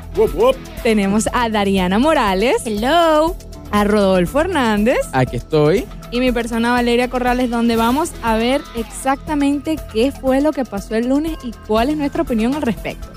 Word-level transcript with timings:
Tenemos 0.83 1.29
a 1.33 1.49
Dariana 1.51 1.99
Morales. 1.99 2.63
Hello. 2.65 3.37
A 3.71 3.85
Rodolfo 3.85 4.41
Hernández. 4.41 5.01
Aquí 5.13 5.37
estoy. 5.37 5.85
Y 6.11 6.21
mi 6.21 6.33
persona 6.33 6.73
Valeria 6.73 7.11
Corrales, 7.11 7.51
donde 7.51 7.77
vamos 7.77 8.13
a 8.23 8.37
ver 8.37 8.63
exactamente 8.77 9.77
qué 9.93 10.11
fue 10.11 10.41
lo 10.41 10.53
que 10.53 10.65
pasó 10.65 10.95
el 10.95 11.09
lunes 11.09 11.37
y 11.45 11.51
cuál 11.67 11.91
es 11.91 11.99
nuestra 11.99 12.23
opinión 12.23 12.55
al 12.55 12.63
respecto. 12.63 13.09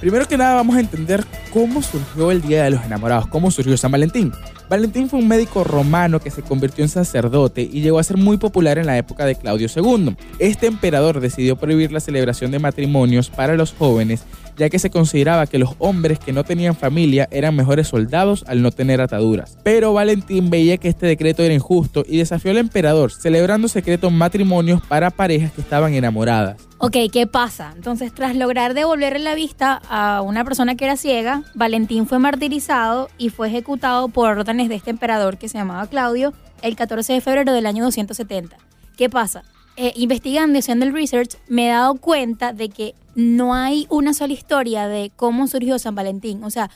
Primero 0.00 0.26
que 0.26 0.36
nada 0.36 0.54
vamos 0.54 0.76
a 0.76 0.80
entender 0.80 1.24
cómo 1.52 1.82
surgió 1.82 2.30
el 2.30 2.42
Día 2.42 2.64
de 2.64 2.70
los 2.70 2.84
Enamorados, 2.84 3.26
cómo 3.28 3.50
surgió 3.50 3.76
San 3.76 3.92
Valentín. 3.92 4.32
Valentín 4.68 5.08
fue 5.08 5.18
un 5.18 5.28
médico 5.28 5.64
romano 5.64 6.20
que 6.20 6.30
se 6.30 6.42
convirtió 6.42 6.84
en 6.84 6.88
sacerdote 6.88 7.62
y 7.62 7.80
llegó 7.80 7.98
a 7.98 8.02
ser 8.02 8.16
muy 8.16 8.36
popular 8.36 8.78
en 8.78 8.86
la 8.86 8.98
época 8.98 9.24
de 9.24 9.34
Claudio 9.34 9.68
II. 9.74 10.16
Este 10.38 10.66
emperador 10.66 11.20
decidió 11.20 11.56
prohibir 11.56 11.92
la 11.92 12.00
celebración 12.00 12.50
de 12.50 12.58
matrimonios 12.58 13.30
para 13.30 13.54
los 13.54 13.72
jóvenes 13.72 14.24
ya 14.56 14.70
que 14.70 14.78
se 14.78 14.90
consideraba 14.90 15.46
que 15.46 15.58
los 15.58 15.70
hombres 15.78 16.18
que 16.18 16.32
no 16.32 16.44
tenían 16.44 16.76
familia 16.76 17.28
eran 17.30 17.56
mejores 17.56 17.88
soldados 17.88 18.44
al 18.46 18.62
no 18.62 18.70
tener 18.70 19.00
ataduras. 19.00 19.58
Pero 19.62 19.92
Valentín 19.92 20.50
veía 20.50 20.76
que 20.78 20.88
este 20.88 21.06
decreto 21.06 21.42
era 21.42 21.54
injusto 21.54 22.04
y 22.06 22.18
desafió 22.18 22.50
al 22.50 22.58
emperador, 22.58 23.12
celebrando 23.12 23.68
secretos 23.68 24.12
matrimonios 24.12 24.80
para 24.86 25.10
parejas 25.10 25.52
que 25.52 25.60
estaban 25.60 25.94
enamoradas. 25.94 26.56
Ok, 26.78 26.96
¿qué 27.12 27.26
pasa? 27.26 27.72
Entonces, 27.76 28.12
tras 28.12 28.36
lograr 28.36 28.74
devolverle 28.74 29.20
la 29.20 29.34
vista 29.34 29.80
a 29.96 30.22
una 30.22 30.42
persona 30.42 30.74
que 30.74 30.86
era 30.86 30.96
ciega, 30.96 31.44
Valentín 31.54 32.08
fue 32.08 32.18
martirizado 32.18 33.08
y 33.16 33.28
fue 33.28 33.46
ejecutado 33.46 34.08
por 34.08 34.28
órdenes 34.28 34.68
de 34.68 34.74
este 34.74 34.90
emperador 34.90 35.38
que 35.38 35.48
se 35.48 35.56
llamaba 35.56 35.86
Claudio 35.86 36.34
el 36.62 36.74
14 36.74 37.12
de 37.12 37.20
febrero 37.20 37.52
del 37.52 37.64
año 37.64 37.84
270. 37.84 38.56
¿Qué 38.96 39.08
pasa? 39.08 39.44
Eh, 39.76 39.92
investigando 39.94 40.56
y 40.56 40.58
haciendo 40.58 40.84
el 40.84 40.92
research, 40.92 41.36
me 41.46 41.68
he 41.68 41.70
dado 41.70 41.94
cuenta 41.94 42.52
de 42.52 42.70
que 42.70 42.96
no 43.14 43.54
hay 43.54 43.86
una 43.88 44.14
sola 44.14 44.32
historia 44.32 44.88
de 44.88 45.12
cómo 45.14 45.46
surgió 45.46 45.78
San 45.78 45.94
Valentín. 45.94 46.42
O 46.42 46.50
sea, 46.50 46.70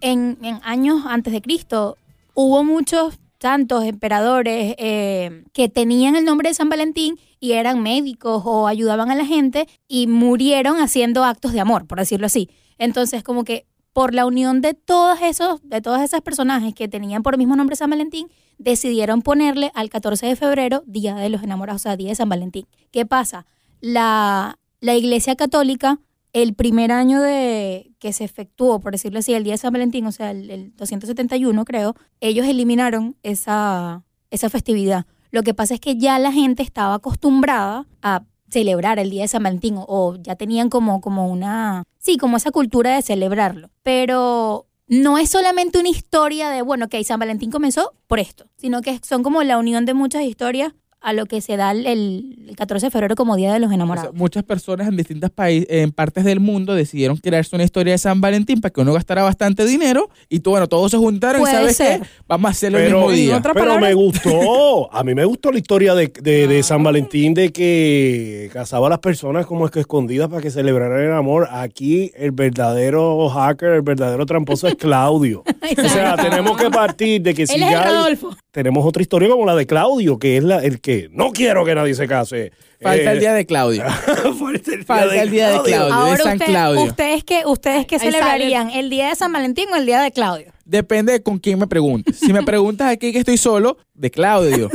en, 0.00 0.38
años 0.62 1.02
antes 1.06 1.32
de 1.32 1.42
Cristo 1.42 1.98
hubo 2.34 2.62
muchos 2.62 3.18
santos, 3.40 3.82
emperadores 3.82 4.76
eh, 4.78 5.42
que 5.52 5.68
tenían 5.68 6.14
el 6.14 6.24
nombre 6.24 6.50
de 6.50 6.54
San 6.54 6.68
Valentín 6.68 7.18
y 7.40 7.52
eran 7.52 7.82
médicos 7.82 8.42
o 8.44 8.68
ayudaban 8.68 9.10
a 9.10 9.16
la 9.16 9.24
gente 9.24 9.66
y 9.88 10.06
murieron 10.06 10.76
haciendo 10.76 11.24
actos 11.24 11.52
de 11.52 11.58
amor, 11.58 11.88
por 11.88 11.98
decirlo 11.98 12.26
así. 12.26 12.48
Entonces, 12.80 13.22
como 13.22 13.44
que 13.44 13.66
por 13.92 14.14
la 14.14 14.24
unión 14.24 14.62
de 14.62 14.72
todos 14.72 15.20
esos, 15.20 15.60
de 15.62 15.82
todas 15.82 16.02
esas 16.02 16.22
personajes 16.22 16.74
que 16.74 16.88
tenían 16.88 17.22
por 17.22 17.34
el 17.34 17.38
mismo 17.38 17.54
nombre 17.54 17.76
San 17.76 17.90
Valentín, 17.90 18.28
decidieron 18.56 19.20
ponerle 19.20 19.70
al 19.74 19.90
14 19.90 20.26
de 20.26 20.34
febrero 20.34 20.82
Día 20.86 21.14
de 21.14 21.28
los 21.28 21.42
Enamorados, 21.42 21.82
o 21.82 21.84
sea, 21.84 21.96
Día 21.96 22.08
de 22.08 22.14
San 22.14 22.30
Valentín. 22.30 22.66
¿Qué 22.90 23.04
pasa? 23.04 23.46
La, 23.80 24.58
la 24.80 24.94
Iglesia 24.94 25.36
Católica, 25.36 26.00
el 26.32 26.54
primer 26.54 26.90
año 26.90 27.20
de 27.20 27.92
que 27.98 28.14
se 28.14 28.24
efectuó, 28.24 28.80
por 28.80 28.92
decirlo 28.92 29.18
así, 29.18 29.34
el 29.34 29.44
Día 29.44 29.54
de 29.54 29.58
San 29.58 29.74
Valentín, 29.74 30.06
o 30.06 30.12
sea, 30.12 30.30
el, 30.30 30.74
271 30.76 31.64
creo, 31.66 31.94
ellos 32.20 32.46
eliminaron 32.46 33.16
esa, 33.22 34.04
esa 34.30 34.48
festividad. 34.48 35.04
Lo 35.32 35.42
que 35.42 35.52
pasa 35.52 35.74
es 35.74 35.80
que 35.80 35.98
ya 35.98 36.18
la 36.18 36.32
gente 36.32 36.62
estaba 36.62 36.94
acostumbrada 36.94 37.86
a 38.00 38.24
celebrar 38.50 38.98
el 38.98 39.10
Día 39.10 39.22
de 39.22 39.28
San 39.28 39.42
Valentín 39.42 39.76
o, 39.78 40.16
ya 40.20 40.36
tenían 40.36 40.70
como, 40.70 41.00
como 41.00 41.28
una, 41.28 41.84
sí, 41.98 42.16
como 42.16 42.36
esa 42.36 42.50
cultura 42.50 42.94
de 42.94 43.02
celebrarlo. 43.02 43.70
Pero 43.82 44.66
no 44.86 45.18
es 45.18 45.30
solamente 45.30 45.78
una 45.78 45.88
historia 45.88 46.50
de, 46.50 46.62
bueno, 46.62 46.88
que 46.88 47.02
San 47.04 47.20
Valentín 47.20 47.50
comenzó 47.50 47.92
por 48.06 48.18
esto, 48.18 48.46
sino 48.56 48.82
que 48.82 48.98
son 49.02 49.22
como 49.22 49.42
la 49.42 49.58
unión 49.58 49.86
de 49.86 49.94
muchas 49.94 50.24
historias 50.24 50.72
a 51.00 51.12
lo 51.14 51.26
que 51.26 51.40
se 51.40 51.56
da 51.56 51.70
el, 51.72 52.54
14 52.56 52.86
de 52.86 52.90
febrero 52.90 53.16
como 53.16 53.36
Día 53.36 53.52
de 53.52 53.58
los 53.58 53.72
Enamorados. 53.72 54.14
muchas 54.14 54.44
personas 54.44 54.86
en 54.88 54.96
distintas 54.96 55.30
países, 55.30 55.66
en 55.70 55.92
partes 55.92 56.24
del 56.24 56.40
mundo 56.40 56.74
decidieron 56.74 57.16
crearse 57.16 57.56
una 57.56 57.64
historia 57.64 57.92
de 57.92 57.98
San 57.98 58.20
Valentín 58.20 58.60
para 58.60 58.72
que 58.72 58.80
uno 58.82 58.92
gastara 58.92 59.22
bastante 59.22 59.64
dinero 59.64 60.10
y 60.28 60.40
tú, 60.40 60.50
bueno, 60.50 60.68
todos 60.68 60.90
se 60.90 60.98
juntaron 60.98 61.42
y 61.42 61.46
sabes 61.46 61.78
qué, 61.78 62.00
vamos 62.28 62.48
a 62.48 62.50
hacerlo 62.50 62.78
el 62.78 62.92
mismo 62.92 63.10
día. 63.10 63.40
Pero 63.40 63.78
me 63.78 63.94
gustó, 63.94 64.92
a 64.92 65.02
mí 65.02 65.14
me 65.14 65.24
gustó 65.24 65.50
la 65.50 65.58
historia 65.58 65.94
de, 65.94 66.60
San 66.62 66.82
Valentín 66.82 67.32
de 67.32 67.50
que 67.50 68.50
casaba 68.52 68.88
a 68.88 68.90
las 68.90 68.98
personas 68.98 69.46
como 69.46 69.64
es 69.64 69.70
que 69.70 69.80
escondidas 69.80 70.28
para 70.28 70.42
que 70.42 70.50
celebraran 70.50 71.00
el 71.00 71.12
amor. 71.12 71.48
Aquí 71.50 72.12
el 72.14 72.32
verdadero 72.32 73.28
hacker, 73.30 73.70
el 73.70 73.82
verdadero 73.82 74.26
tramposo 74.26 74.68
es 74.68 74.74
Claudio. 74.74 75.42
o 75.84 75.88
sea, 75.88 76.16
tenemos 76.16 76.56
que 76.58 76.68
partir 76.68 77.22
de 77.22 77.34
que 77.34 77.46
si 77.46 77.58
ya 77.58 78.06
tenemos 78.50 78.84
otra 78.84 79.00
historia 79.00 79.28
como 79.28 79.46
la 79.46 79.54
de 79.54 79.66
Claudio, 79.66 80.18
que 80.18 80.36
es 80.36 80.44
la, 80.44 80.58
el 80.58 80.80
que 80.80 80.89
no 81.12 81.32
quiero 81.32 81.64
que 81.64 81.74
nadie 81.74 81.94
se 81.94 82.06
case. 82.06 82.52
Falta 82.80 83.12
el 83.12 83.18
eh, 83.18 83.20
día 83.20 83.34
de 83.34 83.46
Claudio. 83.46 83.84
Falta 84.86 85.22
el 85.22 85.30
día, 85.30 85.50
de, 85.50 85.62
Claudio, 85.62 86.12
de 86.12 86.16
San 86.16 86.38
Claudio. 86.38 86.82
¿Ustedes 86.84 87.24
qué, 87.24 87.42
ustedes 87.44 87.86
qué 87.86 87.98
celebrarían? 87.98 88.70
¿El 88.70 88.88
día 88.88 89.10
de 89.10 89.16
San 89.16 89.32
Valentín 89.32 89.66
o 89.72 89.76
el 89.76 89.84
día 89.84 90.00
de 90.00 90.10
Claudio? 90.12 90.52
Depende 90.64 91.12
de 91.12 91.22
con 91.22 91.38
quién 91.38 91.58
me 91.58 91.66
preguntes. 91.66 92.16
Si 92.18 92.32
me 92.32 92.42
preguntas 92.42 92.90
aquí 92.90 93.12
que 93.12 93.18
estoy 93.18 93.36
solo, 93.36 93.76
de 93.92 94.10
Claudio. 94.10 94.70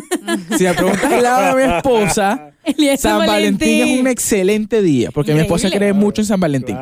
si 0.57 0.65
me 0.65 0.73
preguntas 0.73 1.05
al 1.05 1.23
lado 1.23 1.55
de 1.55 1.65
mi 1.65 1.73
esposa, 1.73 2.53
San, 2.97 3.25
Valentín. 3.25 3.87
es 3.87 3.99
un 3.99 4.07
excelente 4.07 4.81
día, 4.81 5.09
porque 5.11 5.33
mi 5.33 5.39
esposa 5.39 5.69
cree 5.71 5.93
mucho 5.93 6.21
en 6.21 6.27
San 6.27 6.39
Valentín. 6.39 6.77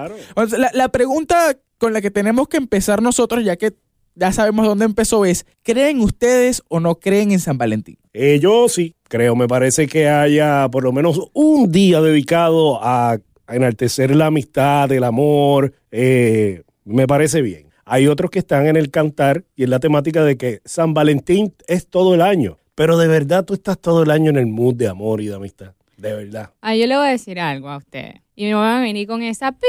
La, 0.58 0.72
la 0.74 0.90
pregunta 0.90 1.58
con 1.78 1.94
la 1.94 2.02
que 2.02 2.12
tenemos 2.12 2.48
que 2.48 2.58
empezar 2.58 3.02
nosotros, 3.02 3.46
ya 3.46 3.56
que 3.56 3.74
ya 4.16 4.32
sabemos 4.32 4.66
dónde 4.66 4.86
empezó, 4.86 5.26
es, 5.26 5.46
¿creen 5.64 6.00
ustedes 6.00 6.64
o 6.68 6.80
no 6.80 6.96
creen 6.96 7.32
en 7.32 7.40
San 7.40 7.58
Valentín? 7.58 7.98
Eh, 8.14 8.40
yo 8.40 8.70
sí, 8.70 8.96
creo. 9.13 9.35
Me 9.35 9.47
parece 9.47 9.85
que 9.85 10.09
haya 10.09 10.68
por 10.72 10.84
lo 10.84 10.91
menos 10.91 11.29
un 11.34 11.72
día 11.72 12.01
dedicado 12.01 12.84
a, 12.84 13.19
enaltecer 13.47 14.16
la 14.16 14.28
amistad, 14.28 14.91
el 14.91 15.03
amor. 15.03 15.72
Eh, 15.91 16.63
me 16.84 17.06
parece 17.06 17.44
bien. 17.44 17.68
Hay 17.85 18.07
otros 18.07 18.31
que 18.31 18.40
están 18.40 18.66
en 18.66 18.75
el 18.75 18.90
cantar 18.90 19.44
y 19.56 19.66
en 19.66 19.69
la 19.69 19.79
temática 19.79 20.24
de 20.24 20.35
que 20.35 20.62
San 20.66 20.96
Valentín 20.96 21.53
es 21.68 21.85
todo 21.85 22.16
el 22.16 22.22
año. 22.22 22.57
Pero 22.74 22.97
de 22.97 23.07
verdad 23.07 23.46
tú 23.46 23.53
estás 23.53 23.78
todo 23.78 24.01
el 24.01 24.09
año 24.09 24.31
en 24.31 24.38
el 24.38 24.47
mood 24.47 24.74
de 24.74 24.88
amor 24.88 25.22
y 25.22 25.28
de 25.28 25.35
amistad. 25.35 25.74
De 25.97 26.13
verdad. 26.13 26.50
Ah, 26.62 26.75
yo 26.75 26.88
le 26.88 26.97
voy 26.97 27.06
a 27.06 27.12
decir 27.12 27.40
algo 27.40 27.69
a 27.69 27.78
usted. 27.78 28.16
Y 28.36 28.46
me 28.46 28.56
voy 28.56 28.66
a 28.66 28.80
venir 28.80 29.08
con 29.08 29.22
esa 29.22 29.52
pi 29.52 29.68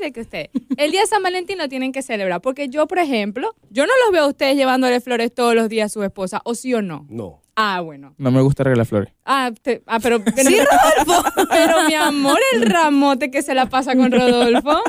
de 0.00 0.12
que 0.12 0.20
usted, 0.20 0.50
el 0.76 0.92
día 0.92 1.00
de 1.00 1.06
San 1.08 1.22
Valentín 1.22 1.58
lo 1.58 1.68
tienen 1.68 1.92
que 1.92 2.02
celebrar. 2.02 2.40
Porque 2.40 2.68
yo, 2.68 2.86
por 2.86 2.98
ejemplo, 2.98 3.54
yo 3.70 3.86
no 3.86 3.92
los 4.04 4.12
veo 4.12 4.24
a 4.24 4.28
ustedes 4.28 4.56
llevándole 4.56 5.00
flores 5.00 5.34
todos 5.34 5.54
los 5.54 5.68
días 5.68 5.86
a 5.86 5.92
su 5.92 6.02
esposa, 6.02 6.40
o 6.44 6.54
sí 6.54 6.72
o 6.74 6.82
no. 6.82 7.06
No. 7.08 7.42
Ah, 7.56 7.80
bueno. 7.80 8.14
No 8.18 8.30
me 8.30 8.40
gusta 8.40 8.62
regalar 8.62 8.86
flores. 8.86 9.12
Ah, 9.24 9.50
ah 9.86 9.98
pero... 10.00 10.18
sí, 10.18 10.58
Rodolfo. 10.58 11.28
Pero 11.50 11.88
mi 11.88 11.94
amor, 11.94 12.38
el 12.52 12.62
ramote 12.62 13.32
que 13.32 13.42
se 13.42 13.52
la 13.52 13.66
pasa 13.68 13.96
con 13.96 14.12
Rodolfo. 14.12 14.80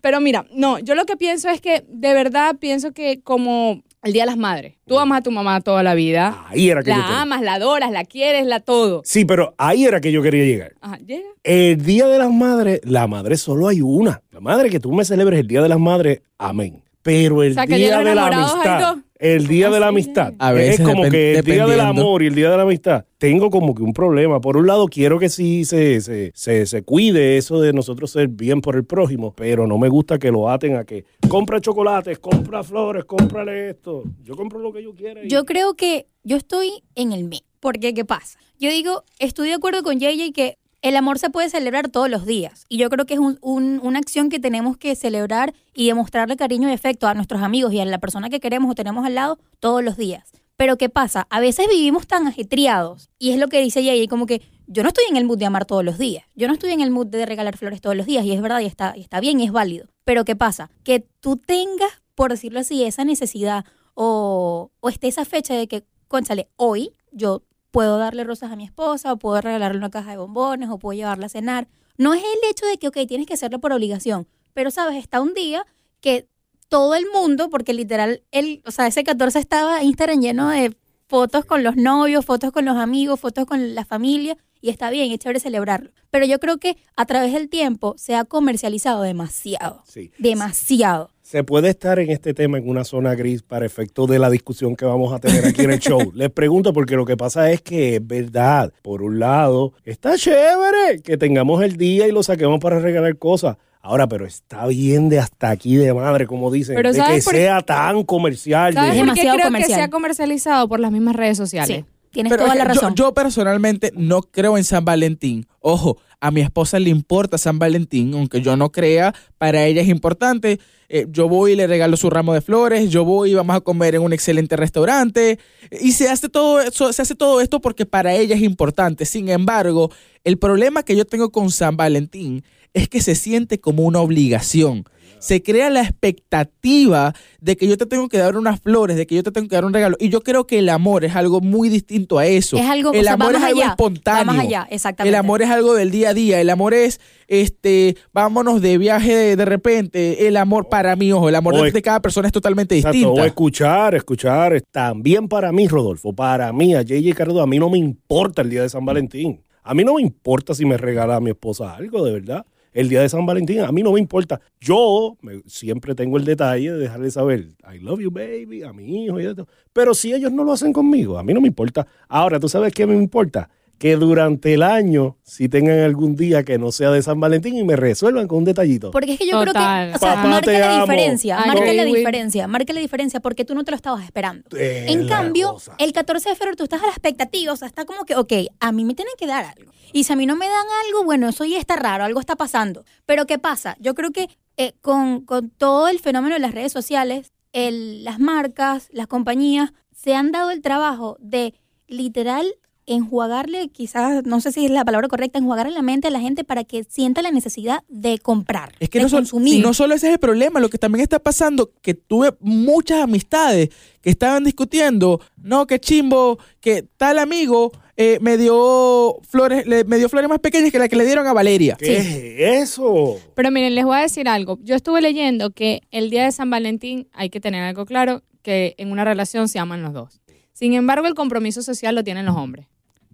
Pero 0.00 0.20
mira, 0.20 0.46
no, 0.52 0.78
yo 0.78 0.94
lo 0.94 1.04
que 1.04 1.16
pienso 1.16 1.48
es 1.48 1.60
que 1.60 1.84
de 1.88 2.14
verdad 2.14 2.56
pienso 2.60 2.92
que 2.92 3.20
como 3.22 3.82
el 4.02 4.12
Día 4.12 4.22
de 4.22 4.26
las 4.26 4.36
Madres. 4.36 4.74
Tú 4.86 4.98
amas 4.98 5.18
a 5.18 5.22
tu 5.22 5.30
mamá 5.30 5.60
toda 5.60 5.82
la 5.82 5.94
vida. 5.94 6.46
Ahí 6.48 6.70
era 6.70 6.82
que 6.82 6.90
la 6.90 7.20
amas, 7.20 7.42
la 7.42 7.54
adoras, 7.54 7.90
la 7.90 8.04
quieres, 8.04 8.46
la 8.46 8.60
todo. 8.60 9.02
Sí, 9.04 9.24
pero 9.24 9.54
ahí 9.58 9.84
era 9.84 10.00
que 10.00 10.12
yo 10.12 10.22
quería 10.22 10.44
llegar. 10.44 10.72
Ajá, 10.80 10.98
llega. 10.98 11.28
El 11.42 11.82
Día 11.82 12.06
de 12.06 12.18
las 12.18 12.30
Madres, 12.30 12.80
la 12.84 13.06
madre 13.06 13.36
solo 13.36 13.68
hay 13.68 13.80
una. 13.80 14.22
La 14.30 14.40
madre 14.40 14.70
que 14.70 14.80
tú 14.80 14.92
me 14.92 15.04
celebres 15.04 15.40
el 15.40 15.46
Día 15.46 15.62
de 15.62 15.68
las 15.68 15.80
Madres, 15.80 16.22
amén. 16.38 16.82
Pero 17.02 17.42
el, 17.42 17.54
día, 17.54 18.00
de 18.00 18.14
la 18.14 18.26
amistad, 18.26 18.96
el 19.20 19.46
día 19.46 19.70
de 19.70 19.78
la 19.80 19.88
amistad. 19.88 20.32
A 20.38 20.52
veces 20.52 20.80
es 20.80 20.86
como 20.86 21.02
que 21.10 21.34
el 21.38 21.44
día 21.44 21.66
del 21.66 21.80
amor 21.80 22.22
y 22.22 22.26
el 22.26 22.34
día 22.34 22.50
de 22.50 22.56
la 22.56 22.62
amistad. 22.62 23.04
Tengo 23.18 23.50
como 23.50 23.74
que 23.74 23.82
un 23.82 23.92
problema. 23.92 24.40
Por 24.40 24.56
un 24.56 24.66
lado, 24.66 24.86
quiero 24.86 25.18
que 25.18 25.28
sí 25.28 25.64
se, 25.64 26.00
se, 26.00 26.32
se, 26.34 26.64
se 26.66 26.82
cuide 26.82 27.36
eso 27.36 27.60
de 27.60 27.72
nosotros 27.72 28.10
ser 28.10 28.28
bien 28.28 28.60
por 28.62 28.76
el 28.76 28.84
prójimo, 28.84 29.34
pero 29.36 29.66
no 29.66 29.76
me 29.78 29.88
gusta 29.88 30.18
que 30.18 30.30
lo 30.30 30.48
aten 30.48 30.76
a 30.76 30.84
que 30.84 31.04
compra 31.28 31.60
chocolates, 31.60 32.18
compra 32.18 32.62
flores, 32.62 33.04
cómprale 33.04 33.70
esto. 33.70 34.04
Yo 34.24 34.34
compro 34.34 34.58
lo 34.58 34.72
que 34.72 34.82
yo 34.82 34.94
quiera. 34.94 35.22
y- 35.24 35.28
Yo 35.28 35.44
creo 35.44 35.74
que 35.74 36.06
yo 36.24 36.36
estoy 36.36 36.82
en 36.94 37.12
el 37.12 37.24
me. 37.24 37.40
Porque, 37.60 37.92
¿qué 37.92 38.06
pasa? 38.06 38.38
Yo 38.58 38.70
digo, 38.70 39.04
estoy 39.18 39.48
de 39.48 39.54
acuerdo 39.54 39.82
con 39.82 39.98
JJ 40.00 40.32
que 40.32 40.56
el 40.82 40.96
amor 40.96 41.18
se 41.18 41.30
puede 41.30 41.50
celebrar 41.50 41.88
todos 41.88 42.08
los 42.08 42.24
días. 42.26 42.64
Y 42.68 42.78
yo 42.78 42.88
creo 42.90 43.04
que 43.06 43.14
es 43.14 43.20
un- 43.20 43.38
un- 43.42 43.80
una 43.82 43.98
acción 43.98 44.28
que 44.30 44.38
tenemos 44.40 44.76
que 44.76 44.94
celebrar 44.96 45.52
y 45.74 45.86
demostrarle 45.86 46.36
cariño 46.36 46.68
y 46.68 46.72
afecto 46.72 47.06
a 47.06 47.14
nuestros 47.14 47.42
amigos 47.42 47.72
y 47.72 47.80
a 47.80 47.84
la 47.84 47.98
persona 47.98 48.30
que 48.30 48.40
queremos 48.40 48.70
o 48.70 48.74
tenemos 48.74 49.04
al 49.04 49.14
lado 49.14 49.38
todos 49.58 49.82
los 49.84 49.96
días. 49.96 50.30
Pero 50.56 50.76
¿qué 50.76 50.88
pasa? 50.88 51.26
A 51.30 51.40
veces 51.40 51.68
vivimos 51.68 52.06
tan 52.06 52.26
ajetreados. 52.26 53.08
Y 53.18 53.30
es 53.30 53.38
lo 53.38 53.48
que 53.48 53.60
dice 53.62 53.82
JJ, 53.82 54.08
como 54.08 54.26
que 54.26 54.42
yo 54.66 54.82
no 54.82 54.88
estoy 54.88 55.04
en 55.10 55.16
el 55.16 55.24
mood 55.24 55.38
de 55.38 55.46
amar 55.46 55.64
todos 55.64 55.84
los 55.84 55.98
días. 55.98 56.24
Yo 56.34 56.46
no 56.48 56.52
estoy 56.54 56.70
en 56.72 56.80
el 56.80 56.90
mood 56.90 57.06
de 57.06 57.24
regalar 57.26 57.56
flores 57.56 57.80
todos 57.80 57.96
los 57.96 58.06
días. 58.06 58.24
Y 58.24 58.32
es 58.32 58.40
verdad, 58.42 58.60
y 58.60 58.66
está, 58.66 58.90
está 58.90 59.20
bien, 59.20 59.40
y 59.40 59.44
es 59.46 59.52
válido. 59.52 59.86
Pero 60.04 60.24
¿qué 60.24 60.36
pasa? 60.36 60.70
Que 60.84 61.00
tú 61.20 61.36
tengas, 61.36 61.90
por 62.14 62.30
decirlo 62.30 62.60
así, 62.60 62.84
esa 62.84 63.04
necesidad 63.04 63.64
o, 63.94 64.70
o 64.80 64.88
esté 64.88 65.08
esa 65.08 65.24
fecha 65.24 65.54
de 65.54 65.66
que, 65.66 65.84
conchale, 66.08 66.48
hoy 66.56 66.92
yo 67.10 67.42
puedo 67.70 67.98
darle 67.98 68.24
rosas 68.24 68.52
a 68.52 68.56
mi 68.56 68.64
esposa, 68.64 69.12
o 69.12 69.18
puedo 69.18 69.40
regalarle 69.40 69.78
una 69.78 69.90
caja 69.90 70.10
de 70.10 70.16
bombones, 70.16 70.68
o 70.70 70.78
puedo 70.78 70.96
llevarla 70.96 71.26
a 71.26 71.28
cenar. 71.28 71.68
No 71.96 72.14
es 72.14 72.22
el 72.22 72.50
hecho 72.50 72.66
de 72.66 72.78
que, 72.78 72.88
ok, 72.88 72.98
tienes 73.06 73.26
que 73.26 73.34
hacerlo 73.34 73.60
por 73.60 73.72
obligación, 73.72 74.26
pero, 74.54 74.70
¿sabes? 74.70 74.96
Está 74.96 75.20
un 75.20 75.34
día 75.34 75.66
que 76.00 76.28
todo 76.68 76.94
el 76.94 77.04
mundo, 77.12 77.50
porque 77.50 77.74
literal, 77.74 78.22
el, 78.30 78.62
o 78.64 78.70
sea, 78.70 78.86
ese 78.86 79.04
14 79.04 79.38
estaba 79.38 79.82
Instagram 79.82 80.20
lleno 80.20 80.48
de 80.48 80.76
fotos 81.08 81.44
con 81.44 81.64
los 81.64 81.76
novios, 81.76 82.24
fotos 82.24 82.52
con 82.52 82.64
los 82.64 82.76
amigos, 82.76 83.18
fotos 83.18 83.44
con 83.44 83.74
la 83.74 83.84
familia, 83.84 84.38
y 84.60 84.70
está 84.70 84.90
bien, 84.90 85.10
es 85.10 85.18
chévere 85.18 85.40
celebrarlo. 85.40 85.90
Pero 86.10 86.26
yo 86.26 86.38
creo 86.38 86.58
que 86.58 86.76
a 86.96 87.06
través 87.06 87.32
del 87.32 87.48
tiempo 87.48 87.94
se 87.98 88.14
ha 88.14 88.24
comercializado 88.24 89.02
demasiado. 89.02 89.82
Sí. 89.86 90.12
Demasiado. 90.18 91.10
Se 91.30 91.44
puede 91.44 91.68
estar 91.68 92.00
en 92.00 92.10
este 92.10 92.34
tema 92.34 92.58
en 92.58 92.68
una 92.68 92.82
zona 92.82 93.14
gris 93.14 93.42
para 93.42 93.64
efecto 93.64 94.08
de 94.08 94.18
la 94.18 94.28
discusión 94.30 94.74
que 94.74 94.84
vamos 94.84 95.12
a 95.12 95.20
tener 95.20 95.46
aquí 95.46 95.62
en 95.62 95.70
el 95.70 95.78
show. 95.78 96.10
Les 96.14 96.28
pregunto 96.28 96.72
porque 96.72 96.96
lo 96.96 97.04
que 97.04 97.16
pasa 97.16 97.52
es 97.52 97.62
que 97.62 97.94
es 97.96 98.04
verdad. 98.04 98.72
Por 98.82 99.00
un 99.02 99.20
lado, 99.20 99.72
está 99.84 100.16
chévere 100.16 101.00
que 101.04 101.16
tengamos 101.16 101.62
el 101.62 101.76
día 101.76 102.08
y 102.08 102.10
lo 102.10 102.24
saquemos 102.24 102.58
para 102.58 102.80
regalar 102.80 103.16
cosas. 103.16 103.58
Ahora, 103.80 104.08
pero 104.08 104.26
está 104.26 104.66
bien 104.66 105.08
de 105.08 105.20
hasta 105.20 105.50
aquí 105.50 105.76
de 105.76 105.94
madre, 105.94 106.26
como 106.26 106.50
dicen, 106.50 106.74
Pero 106.74 106.92
de 106.92 106.98
que 106.98 107.04
¿sabes 107.04 107.24
por- 107.24 107.34
sea 107.34 107.60
tan 107.62 108.02
comercial. 108.02 108.74
¿Sabes 108.74 108.94
de- 108.94 108.98
Es 108.98 109.04
por 109.06 109.14
qué 109.14 109.20
demasiado 109.20 109.36
creo 109.36 109.46
comercial. 109.46 109.68
que 109.68 109.74
se 109.76 109.82
ha 109.82 109.88
comercializado 109.88 110.68
por 110.68 110.80
las 110.80 110.90
mismas 110.90 111.14
redes 111.14 111.36
sociales? 111.36 111.76
Sí, 111.76 111.84
tienes 112.10 112.30
Pero 112.30 112.44
toda 112.44 112.54
la 112.54 112.64
yo- 112.64 112.68
razón. 112.68 112.94
Yo, 112.94 113.12
personalmente 113.14 113.92
no 113.96 114.22
creo 114.22 114.56
en 114.58 114.64
San 114.64 114.84
Valentín. 114.84 115.46
Ojo, 115.60 115.98
a 116.20 116.30
mi 116.30 116.40
esposa 116.40 116.78
le 116.78 116.90
importa 116.90 117.38
San 117.38 117.58
Valentín, 117.58 118.12
aunque 118.14 118.42
yo 118.42 118.56
no 118.56 118.70
crea, 118.70 119.14
para 119.38 119.64
ella 119.66 119.80
es 119.82 119.88
importante. 119.88 120.58
Eh, 120.92 121.06
yo 121.10 121.28
voy 121.28 121.52
y 121.52 121.56
le 121.56 121.66
regalo 121.68 121.96
su 121.96 122.10
ramo 122.10 122.34
de 122.34 122.40
flores, 122.40 122.90
yo 122.90 123.04
voy 123.04 123.30
y 123.30 123.34
vamos 123.34 123.54
a 123.56 123.60
comer 123.60 123.94
en 123.94 124.02
un 124.02 124.12
excelente 124.12 124.56
restaurante. 124.56 125.38
Y 125.80 125.92
se 125.92 126.08
hace 126.08 126.28
todo 126.28 126.60
eso, 126.60 126.92
se 126.92 127.02
hace 127.02 127.14
todo 127.14 127.40
esto 127.40 127.60
porque 127.60 127.86
para 127.86 128.14
ella 128.14 128.34
es 128.34 128.42
importante. 128.42 129.04
Sin 129.06 129.28
embargo, 129.28 129.90
el 130.24 130.36
problema 130.36 130.82
que 130.82 130.96
yo 130.96 131.04
tengo 131.04 131.30
con 131.30 131.50
San 131.50 131.76
Valentín 131.76 132.42
es 132.74 132.88
que 132.88 133.00
se 133.00 133.14
siente 133.14 133.60
como 133.60 133.82
una 133.84 134.00
obligación. 134.00 134.84
Se 135.18 135.42
crea 135.42 135.68
la 135.68 135.82
expectativa 135.82 137.12
de 137.42 137.56
que 137.56 137.68
yo 137.68 137.76
te 137.76 137.84
tengo 137.84 138.08
que 138.08 138.16
dar 138.16 138.36
unas 138.38 138.58
flores, 138.60 138.96
de 138.96 139.06
que 139.06 139.14
yo 139.16 139.22
te 139.22 139.30
tengo 139.30 139.48
que 139.48 139.54
dar 139.54 139.66
un 139.66 139.74
regalo. 139.74 139.96
Y 140.00 140.08
yo 140.08 140.22
creo 140.22 140.46
que 140.46 140.58
el 140.58 140.68
amor 140.70 141.04
es 141.04 141.14
algo 141.14 141.42
muy 141.42 141.68
distinto 141.68 142.18
a 142.18 142.26
eso. 142.26 142.56
Es 142.56 142.64
algo, 142.64 142.92
el 142.94 143.00
o 143.00 143.02
sea, 143.02 143.12
amor 143.14 143.34
es 143.34 143.42
algo 143.42 143.60
allá, 143.60 143.70
espontáneo. 143.70 144.40
Allá, 144.40 144.66
exactamente. 144.70 145.08
El 145.10 145.14
amor 145.16 145.42
es 145.42 145.50
algo 145.50 145.74
del 145.74 145.90
día 145.90 146.10
a 146.10 146.14
día. 146.14 146.40
El 146.40 146.48
amor 146.48 146.72
es, 146.72 147.00
este, 147.28 147.96
vámonos 148.14 148.62
de 148.62 148.78
viaje 148.78 149.14
de, 149.14 149.36
de 149.36 149.44
repente. 149.44 150.26
El 150.26 150.38
amor 150.38 150.68
para 150.70 150.96
mí, 150.96 151.12
ojo, 151.12 151.28
el 151.28 151.34
amor 151.34 151.54
O 151.54 151.62
de, 151.62 151.68
es- 151.68 151.74
de 151.74 151.82
cada 151.82 152.00
persona 152.00 152.28
es 152.28 152.32
totalmente 152.32 152.76
Exacto, 152.76 152.96
distinta. 152.96 153.22
o 153.22 153.24
escuchar, 153.26 153.94
escuchar. 153.94 154.62
También 154.70 155.28
para 155.28 155.52
mí, 155.52 155.68
Rodolfo, 155.68 156.14
para 156.14 156.50
mí, 156.54 156.74
a 156.74 156.80
JJ 156.82 157.12
Cardo, 157.14 157.42
a 157.42 157.46
mí 157.46 157.58
no 157.58 157.68
me 157.68 157.76
importa 157.78 158.40
el 158.40 158.48
día 158.48 158.62
de 158.62 158.70
San 158.70 158.86
Valentín. 158.86 159.42
A 159.62 159.74
mí 159.74 159.84
no 159.84 159.96
me 159.96 160.00
importa 160.02 160.54
si 160.54 160.64
me 160.64 160.78
regala 160.78 161.16
a 161.16 161.20
mi 161.20 161.28
esposa 161.30 161.74
algo, 161.74 162.02
de 162.06 162.12
verdad. 162.12 162.46
El 162.72 162.88
día 162.88 163.02
de 163.02 163.08
San 163.08 163.26
Valentín, 163.26 163.60
a 163.60 163.72
mí 163.72 163.82
no 163.82 163.92
me 163.92 164.00
importa. 164.00 164.40
Yo 164.60 165.16
siempre 165.46 165.94
tengo 165.94 166.16
el 166.18 166.24
detalle 166.24 166.72
de 166.72 166.78
dejarle 166.78 167.10
saber, 167.10 167.48
I 167.72 167.78
love 167.78 168.00
you, 168.00 168.10
baby, 168.10 168.62
a 168.62 168.72
mi 168.72 169.04
hijo 169.04 169.18
y 169.20 169.26
esto. 169.26 169.48
Pero 169.72 169.94
si 169.94 170.12
ellos 170.12 170.30
no 170.32 170.44
lo 170.44 170.52
hacen 170.52 170.72
conmigo, 170.72 171.18
a 171.18 171.22
mí 171.22 171.34
no 171.34 171.40
me 171.40 171.48
importa. 171.48 171.86
Ahora, 172.08 172.38
¿tú 172.38 172.48
sabes 172.48 172.72
qué 172.72 172.86
me 172.86 172.94
importa? 172.94 173.50
Que 173.80 173.96
durante 173.96 174.52
el 174.52 174.62
año, 174.62 175.16
si 175.22 175.48
tengan 175.48 175.78
algún 175.78 176.14
día 176.14 176.44
que 176.44 176.58
no 176.58 176.70
sea 176.70 176.90
de 176.90 177.02
San 177.02 177.18
Valentín 177.18 177.56
y 177.56 177.64
me 177.64 177.76
resuelvan 177.76 178.28
con 178.28 178.38
un 178.38 178.44
detallito. 178.44 178.90
Porque 178.90 179.12
es 179.14 179.18
que 179.18 179.26
yo 179.26 179.42
Total. 179.42 179.88
creo 179.88 179.92
que, 179.92 179.96
o 179.96 179.98
sea, 179.98 180.14
Papá, 180.16 180.28
marca 180.28 180.52
la 180.52 180.74
amo. 180.74 180.82
diferencia, 180.86 181.40
I 181.42 181.48
marca 181.48 181.72
la 181.72 181.84
diferencia, 181.84 182.46
marca 182.46 182.72
la 182.74 182.80
diferencia 182.80 183.20
porque 183.20 183.46
tú 183.46 183.54
no 183.54 183.64
te 183.64 183.70
lo 183.70 183.76
estabas 183.76 184.04
esperando. 184.04 184.44
Es 184.54 184.90
En 184.90 185.08
cambio, 185.08 185.54
cosa. 185.54 185.74
el 185.78 185.92
14 185.94 186.28
de 186.28 186.36
febrero 186.36 186.56
tú 186.56 186.64
estás 186.64 186.82
a 186.82 186.86
la 186.86 186.92
expectativa, 186.92 187.54
o 187.54 187.56
sea, 187.56 187.68
está 187.68 187.86
como 187.86 188.04
que, 188.04 188.16
ok, 188.16 188.32
a 188.60 188.70
mí 188.70 188.84
me 188.84 188.94
tienen 188.94 189.14
que 189.18 189.26
dar 189.26 189.46
algo. 189.56 189.72
Y 189.94 190.04
si 190.04 190.12
a 190.12 190.16
mí 190.16 190.26
no 190.26 190.36
me 190.36 190.46
dan 190.46 190.66
algo, 190.86 191.04
bueno, 191.04 191.28
eso 191.30 191.46
ya 191.46 191.58
está 191.58 191.76
raro, 191.76 192.04
algo 192.04 192.20
está 192.20 192.36
pasando. 192.36 192.84
Pero 193.06 193.24
¿qué 193.24 193.38
pasa? 193.38 193.76
Yo 193.80 193.94
creo 193.94 194.10
que 194.10 194.28
eh, 194.58 194.74
con, 194.82 195.22
con 195.24 195.48
todo 195.48 195.88
el 195.88 196.00
fenómeno 196.00 196.34
de 196.34 196.40
las 196.40 196.52
redes 196.52 196.70
sociales, 196.70 197.32
el- 197.54 198.04
las 198.04 198.20
marcas, 198.20 198.88
las 198.92 199.06
compañías, 199.06 199.72
se 199.96 200.14
han 200.14 200.32
dado 200.32 200.50
el 200.50 200.60
trabajo 200.60 201.16
de 201.18 201.54
literal 201.88 202.46
enjuagarle, 202.86 203.68
quizás, 203.68 204.24
no 204.24 204.40
sé 204.40 204.52
si 204.52 204.64
es 204.66 204.70
la 204.70 204.84
palabra 204.84 205.08
correcta, 205.08 205.38
enjuagarle 205.38 205.72
la 205.72 205.82
mente 205.82 206.08
a 206.08 206.10
la 206.10 206.20
gente 206.20 206.44
para 206.44 206.64
que 206.64 206.84
sienta 206.84 207.22
la 207.22 207.30
necesidad 207.30 207.80
de 207.88 208.18
comprar, 208.18 208.72
Es 208.80 208.88
que 208.88 208.98
de 208.98 209.04
no, 209.04 209.10
consumir. 209.10 209.62
no 209.62 209.74
solo 209.74 209.94
ese 209.94 210.08
es 210.08 210.12
el 210.14 210.18
problema, 210.18 210.60
lo 210.60 210.68
que 210.68 210.78
también 210.78 211.02
está 211.02 211.18
pasando, 211.18 211.70
que 211.82 211.94
tuve 211.94 212.32
muchas 212.40 213.00
amistades 213.02 213.70
que 214.00 214.10
estaban 214.10 214.44
discutiendo, 214.44 215.20
no, 215.36 215.66
que 215.66 215.78
chimbo, 215.78 216.38
que 216.60 216.82
tal 216.96 217.18
amigo 217.18 217.70
eh, 217.96 218.18
me 218.22 218.38
dio 218.38 219.18
flores, 219.28 219.66
le- 219.66 219.84
me 219.84 219.98
dio 219.98 220.08
flores 220.08 220.28
más 220.28 220.38
pequeñas 220.38 220.72
que 220.72 220.78
las 220.78 220.88
que 220.88 220.96
le 220.96 221.04
dieron 221.04 221.26
a 221.26 221.32
Valeria. 221.34 221.76
¿Qué 221.78 221.96
es 221.98 222.70
eso? 222.70 223.18
Pero 223.34 223.50
miren, 223.50 223.74
les 223.74 223.84
voy 223.84 223.96
a 223.98 224.00
decir 224.00 224.26
algo. 224.28 224.58
Yo 224.62 224.74
estuve 224.74 225.02
leyendo 225.02 225.50
que 225.50 225.82
el 225.90 226.08
día 226.08 226.24
de 226.24 226.32
San 226.32 226.48
Valentín 226.50 227.08
hay 227.12 227.28
que 227.28 227.40
tener 227.40 227.62
algo 227.62 227.84
claro, 227.84 228.22
que 228.42 228.74
en 228.78 228.90
una 228.90 229.04
relación 229.04 229.48
se 229.48 229.58
aman 229.58 229.82
los 229.82 229.92
dos. 229.92 230.19
Sin 230.60 230.74
embargo, 230.74 231.06
el 231.06 231.14
compromiso 231.14 231.62
social 231.62 231.94
lo 231.94 232.04
tienen 232.04 232.26
los 232.26 232.36
hombres. 232.36 232.66